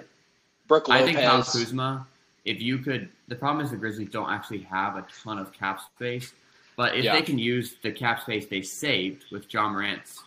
Brooke 0.67 0.89
I 0.89 1.03
think 1.03 1.17
Kyle 1.17 1.43
Kuzma, 1.43 2.07
if 2.45 2.61
you 2.61 2.77
could, 2.77 3.09
the 3.27 3.35
problem 3.35 3.65
is 3.65 3.71
the 3.71 3.77
Grizzlies 3.77 4.09
don't 4.09 4.29
actually 4.29 4.59
have 4.59 4.95
a 4.95 5.05
ton 5.23 5.37
of 5.37 5.51
cap 5.51 5.81
space. 5.95 6.31
But 6.75 6.95
if 6.95 7.03
Yeah. 7.05 7.13
they 7.13 7.21
can 7.21 7.37
use 7.37 7.75
the 7.81 7.91
cap 7.91 8.21
space 8.21 8.47
they 8.47 8.61
saved 8.61 9.25
with 9.31 9.51
Ja 9.53 9.69
Morant's 9.69 10.23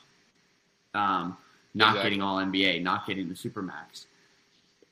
um, 0.94 1.36
not 1.74 1.88
Exactly. 1.90 2.02
getting 2.10 2.22
all 2.22 2.38
NBA, 2.38 2.82
not 2.82 3.06
getting 3.06 3.28
the 3.28 3.34
Supermax, 3.34 4.06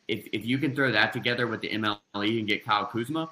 if, 0.08 0.26
if 0.32 0.44
you 0.44 0.58
can 0.58 0.74
throw 0.74 0.90
that 0.90 1.12
together 1.12 1.46
with 1.46 1.60
the 1.60 1.68
MLE 1.68 2.38
and 2.38 2.46
get 2.48 2.64
Kyle 2.64 2.86
Kuzma, 2.86 3.30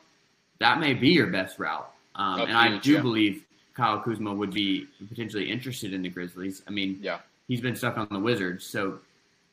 that 0.61 0.79
may 0.79 0.95
be 0.95 1.09
your 1.09 1.27
best 1.27 1.59
route. 1.59 1.91
Um, 2.15 2.43
and 2.43 2.53
I 2.53 2.79
do 2.79 2.93
yeah. 2.93 3.01
believe 3.01 3.45
Kyle 3.75 4.01
Kuzma 4.01 4.33
would 4.33 4.53
be 4.53 4.87
potentially 5.09 5.51
interested 5.51 5.93
in 5.93 6.03
the 6.03 6.09
Grizzlies. 6.09 6.63
I 6.69 6.71
mean, 6.71 6.99
Yeah. 7.03 7.21
he's 7.49 7.61
been 7.61 7.75
stuck 7.75 7.97
on 7.99 8.07
the 8.11 8.19
Wizards, 8.21 8.65
so 8.65 9.01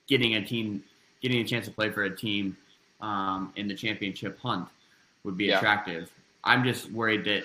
getting 0.07 0.36
a 0.36 0.45
team, 0.45 0.84
getting 1.22 1.39
a 1.39 1.43
chance 1.43 1.65
to 1.65 1.72
play 1.72 1.89
for 1.89 2.03
a 2.03 2.15
team 2.15 2.55
um, 3.01 3.51
in 3.55 3.68
the 3.68 3.76
championship 3.76 4.39
hunt 4.39 4.68
would 5.24 5.38
be 5.38 5.45
Yeah. 5.45 5.57
attractive. 5.57 6.11
I'm 6.43 6.63
just 6.63 6.91
worried 6.91 7.24
that 7.26 7.43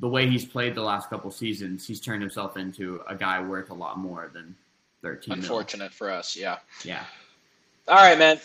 the 0.00 0.08
way 0.08 0.28
he's 0.28 0.44
played 0.44 0.74
the 0.74 0.82
last 0.82 1.08
couple 1.10 1.30
seasons, 1.30 1.86
he's 1.86 2.00
turned 2.00 2.22
himself 2.22 2.56
into 2.56 3.00
a 3.08 3.14
guy 3.14 3.40
worth 3.40 3.70
a 3.70 3.74
lot 3.74 3.98
more 3.98 4.30
than 4.32 4.54
13 5.02 5.30
mil. 5.30 5.38
Unfortunate 5.38 5.92
for 5.92 6.10
us, 6.10 6.36
yeah. 6.36 6.58
Yeah. 6.84 7.04
All 7.88 7.96
right, 7.96 8.18
man. 8.18 8.40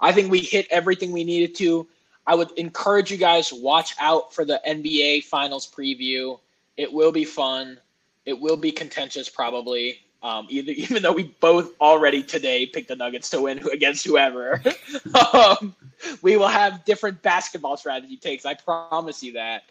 I 0.00 0.12
think 0.12 0.30
we 0.30 0.40
hit 0.40 0.66
everything 0.70 1.12
we 1.12 1.24
needed 1.24 1.54
to. 1.56 1.86
I 2.26 2.34
would 2.34 2.50
encourage 2.52 3.10
you 3.10 3.16
guys 3.16 3.48
to 3.48 3.56
watch 3.56 3.94
out 3.98 4.34
for 4.34 4.44
the 4.44 4.60
NBA 4.66 5.24
Finals 5.24 5.70
preview. 5.70 6.38
It 6.76 6.92
will 6.92 7.12
be 7.12 7.24
fun. 7.24 7.78
It 8.24 8.38
will 8.38 8.56
be 8.56 8.72
contentious, 8.72 9.28
probably. 9.28 10.00
Um, 10.24 10.46
either 10.48 10.72
even 10.76 11.02
though 11.02 11.12
we 11.12 11.34
both 11.38 11.78
already 11.80 12.22
today 12.22 12.66
picked 12.66 12.88
the 12.88 12.96
Nuggets 12.96 13.30
to 13.30 13.42
win 13.42 13.58
against 13.72 14.04
whoever, 14.04 14.60
um, 15.32 15.76
we 16.22 16.36
will 16.36 16.48
have 16.48 16.84
different 16.84 17.22
basketball 17.22 17.76
strategy 17.76 18.16
takes. 18.16 18.44
I 18.44 18.54
promise 18.54 19.22
you 19.22 19.34
that. 19.34 19.64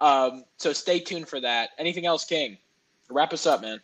Um, 0.00 0.44
so 0.56 0.72
stay 0.72 0.98
tuned 0.98 1.28
for 1.28 1.40
that. 1.40 1.70
Anything 1.78 2.06
else, 2.06 2.24
King? 2.24 2.58
Wrap 3.08 3.32
us 3.32 3.46
up, 3.46 3.62
man. 3.62 3.80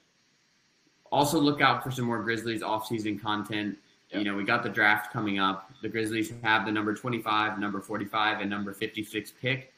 Also, 1.12 1.39
look 1.39 1.61
out 1.61 1.85
for 1.85 1.91
some 1.91 2.05
more 2.05 2.22
Grizzlies 2.22 2.62
offseason 2.62 3.20
content. 3.20 3.79
Yep. 4.11 4.18
You 4.18 4.24
know, 4.24 4.37
we 4.37 4.45
got 4.45 4.62
the 4.62 4.68
draft 4.68 5.12
coming 5.12 5.39
up. 5.39 5.70
The 5.83 5.89
Grizzlies 5.89 6.33
have 6.43 6.64
the 6.64 6.72
number 6.72 6.95
25, 6.95 7.59
number 7.59 7.81
45, 7.81 8.41
and 8.41 8.51
number 8.51 8.72
56 8.72 9.33
pick. 9.41 9.72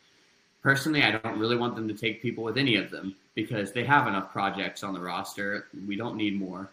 Personally, 0.62 1.02
I 1.02 1.12
don't 1.12 1.38
really 1.38 1.56
want 1.56 1.74
them 1.74 1.88
to 1.88 1.94
take 1.94 2.22
people 2.22 2.44
with 2.44 2.56
any 2.56 2.76
of 2.76 2.90
them 2.90 3.16
because 3.38 3.70
they 3.70 3.84
have 3.84 4.08
enough 4.08 4.32
projects 4.32 4.82
on 4.82 4.92
the 4.92 4.98
roster. 4.98 5.68
We 5.86 5.94
don't 5.94 6.16
need 6.16 6.36
more. 6.36 6.68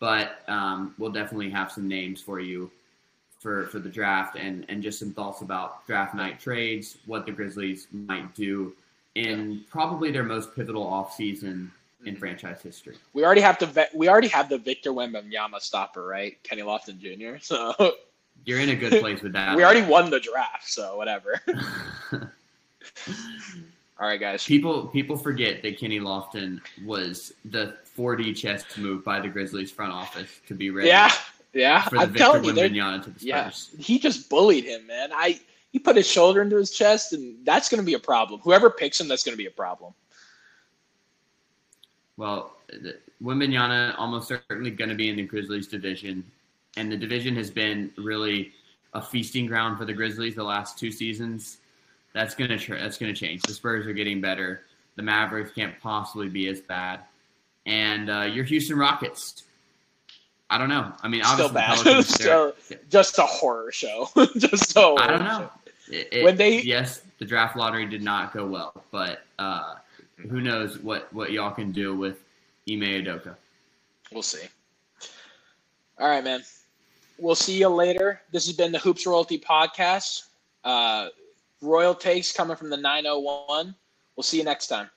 But 0.00 0.42
um, 0.48 0.94
we'll 0.98 1.12
definitely 1.12 1.48
have 1.48 1.72
some 1.72 1.88
names 1.88 2.20
for 2.20 2.40
you 2.40 2.70
for, 3.38 3.68
for 3.68 3.78
the 3.78 3.88
draft 3.88 4.36
and, 4.36 4.66
and 4.68 4.82
just 4.82 4.98
some 4.98 5.14
thoughts 5.14 5.40
about 5.40 5.86
draft 5.86 6.14
night 6.14 6.38
trades, 6.38 6.98
what 7.06 7.24
the 7.24 7.32
Grizzlies 7.32 7.86
might 7.90 8.34
do 8.34 8.74
in 9.14 9.64
probably 9.70 10.10
their 10.10 10.22
most 10.22 10.54
pivotal 10.54 10.84
offseason 10.84 11.70
in 12.04 12.16
franchise 12.16 12.60
history. 12.60 12.98
We 13.14 13.24
already 13.24 13.40
have 13.40 13.58
the 13.58 13.88
we 13.94 14.10
already 14.10 14.28
have 14.28 14.50
the 14.50 14.58
Victor 14.58 14.90
Wembanyama 14.90 15.58
stopper, 15.60 16.06
right? 16.06 16.36
Kenny 16.42 16.60
Lofton 16.60 16.98
Jr. 16.98 17.38
So 17.40 17.94
You're 18.44 18.60
in 18.60 18.68
a 18.68 18.76
good 18.76 19.00
place 19.00 19.22
with 19.22 19.32
that. 19.32 19.56
we 19.56 19.64
already 19.64 19.82
won 19.82 20.10
the 20.10 20.20
draft, 20.20 20.68
so 20.68 20.98
whatever. 20.98 21.40
All 24.00 24.06
right, 24.06 24.18
guys. 24.18 24.44
people 24.44 24.86
people 24.86 25.16
forget 25.16 25.62
that 25.62 25.78
Kenny 25.78 26.00
Lofton 26.00 26.60
was 26.84 27.34
the 27.44 27.76
4D 27.96 28.34
chess 28.34 28.64
move 28.78 29.04
by 29.04 29.20
the 29.20 29.28
Grizzlies 29.28 29.70
front 29.70 29.92
office 29.92 30.40
to 30.48 30.54
be 30.54 30.70
ready 30.70 30.88
Yeah, 30.88 31.12
yeah. 31.52 31.82
for 31.84 31.96
the 31.96 32.00
I'm 32.02 32.06
Victor 32.08 32.18
telling 32.18 32.44
you, 32.44 32.52
they're- 32.52 32.70
Wembanyama 32.70 33.04
to 33.04 33.10
the 33.10 33.20
Spurs. 33.20 33.70
yeah. 33.76 33.84
He 33.84 33.98
just 33.98 34.30
bullied 34.30 34.64
him, 34.64 34.86
man. 34.86 35.10
I 35.12 35.38
he 35.70 35.78
put 35.78 35.96
his 35.96 36.08
shoulder 36.10 36.40
into 36.42 36.56
his 36.56 36.70
chest, 36.70 37.12
and 37.12 37.36
that's 37.44 37.68
going 37.68 37.78
to 37.80 37.84
be 37.84 37.94
a 37.94 37.98
problem. 37.98 38.40
Whoever 38.40 38.70
picks 38.70 38.98
him, 39.00 39.06
that's 39.06 39.22
going 39.22 39.34
to 39.34 39.38
be 39.38 39.46
a 39.46 39.50
problem. 39.52 39.92
Well, 42.16 42.56
Wembanyama 43.22 43.94
almost 43.98 44.28
certainly 44.28 44.70
going 44.70 44.90
to 44.90 44.96
be 44.96 45.10
in 45.10 45.16
the 45.16 45.22
Grizzlies 45.22 45.66
division, 45.68 46.24
and 46.76 46.90
the 46.90 46.96
division 46.96 47.36
has 47.36 47.50
been 47.50 47.92
really 47.98 48.52
a 48.94 49.00
feasting 49.02 49.46
ground 49.46 49.78
for 49.78 49.84
the 49.84 49.92
Grizzlies 49.92 50.34
the 50.34 50.42
last 50.42 50.78
two 50.78 50.90
seasons. 50.90 51.58
That's 52.12 52.34
gonna 52.34 52.58
tr- 52.58 52.74
that's 52.76 52.98
gonna 52.98 53.14
change. 53.14 53.42
The 53.42 53.52
Spurs 53.54 53.86
are 53.86 53.92
getting 53.92 54.20
better. 54.20 54.62
The 54.96 55.02
Mavericks 55.02 55.52
can't 55.52 55.78
possibly 55.80 56.28
be 56.28 56.48
as 56.48 56.60
bad, 56.60 57.00
and 57.66 58.10
uh, 58.10 58.22
your 58.22 58.44
Houston 58.44 58.76
Rockets. 58.78 59.44
I 60.52 60.58
don't 60.58 60.68
know. 60.68 60.92
I 61.02 61.06
mean, 61.08 61.22
Still 61.22 61.46
obviously, 61.46 61.92
the 61.92 61.96
bad. 61.98 62.04
Still, 62.04 62.52
just 62.90 63.18
a 63.18 63.22
horror 63.22 63.70
show. 63.70 64.08
just 64.36 64.76
horror 64.76 65.00
I 65.00 65.06
don't 65.06 65.22
know. 65.24 65.50
It- 65.88 66.08
it- 66.10 66.24
When 66.24 66.36
they- 66.36 66.60
yes, 66.62 67.02
the 67.18 67.24
draft 67.24 67.56
lottery 67.56 67.86
did 67.86 68.02
not 68.02 68.32
go 68.32 68.44
well, 68.46 68.82
but 68.90 69.20
uh, 69.38 69.74
who 70.16 70.40
knows 70.40 70.78
what 70.80 71.12
what 71.12 71.30
y'all 71.30 71.52
can 71.52 71.70
do 71.70 71.96
with 71.96 72.18
Ime 72.68 72.80
Udoka. 72.80 73.36
We'll 74.12 74.22
see. 74.22 74.46
All 76.00 76.08
right, 76.08 76.24
man. 76.24 76.42
We'll 77.18 77.34
see 77.36 77.58
you 77.58 77.68
later. 77.68 78.20
This 78.32 78.46
has 78.46 78.56
been 78.56 78.72
the 78.72 78.78
Hoops 78.80 79.06
Royalty 79.06 79.38
Podcast. 79.38 80.22
Uh, 80.64 81.08
Royal 81.62 81.94
Takes 81.94 82.32
coming 82.32 82.56
from 82.56 82.70
the 82.70 82.76
901. 82.76 83.74
We'll 84.16 84.24
see 84.24 84.38
you 84.38 84.44
next 84.44 84.68
time. 84.68 84.90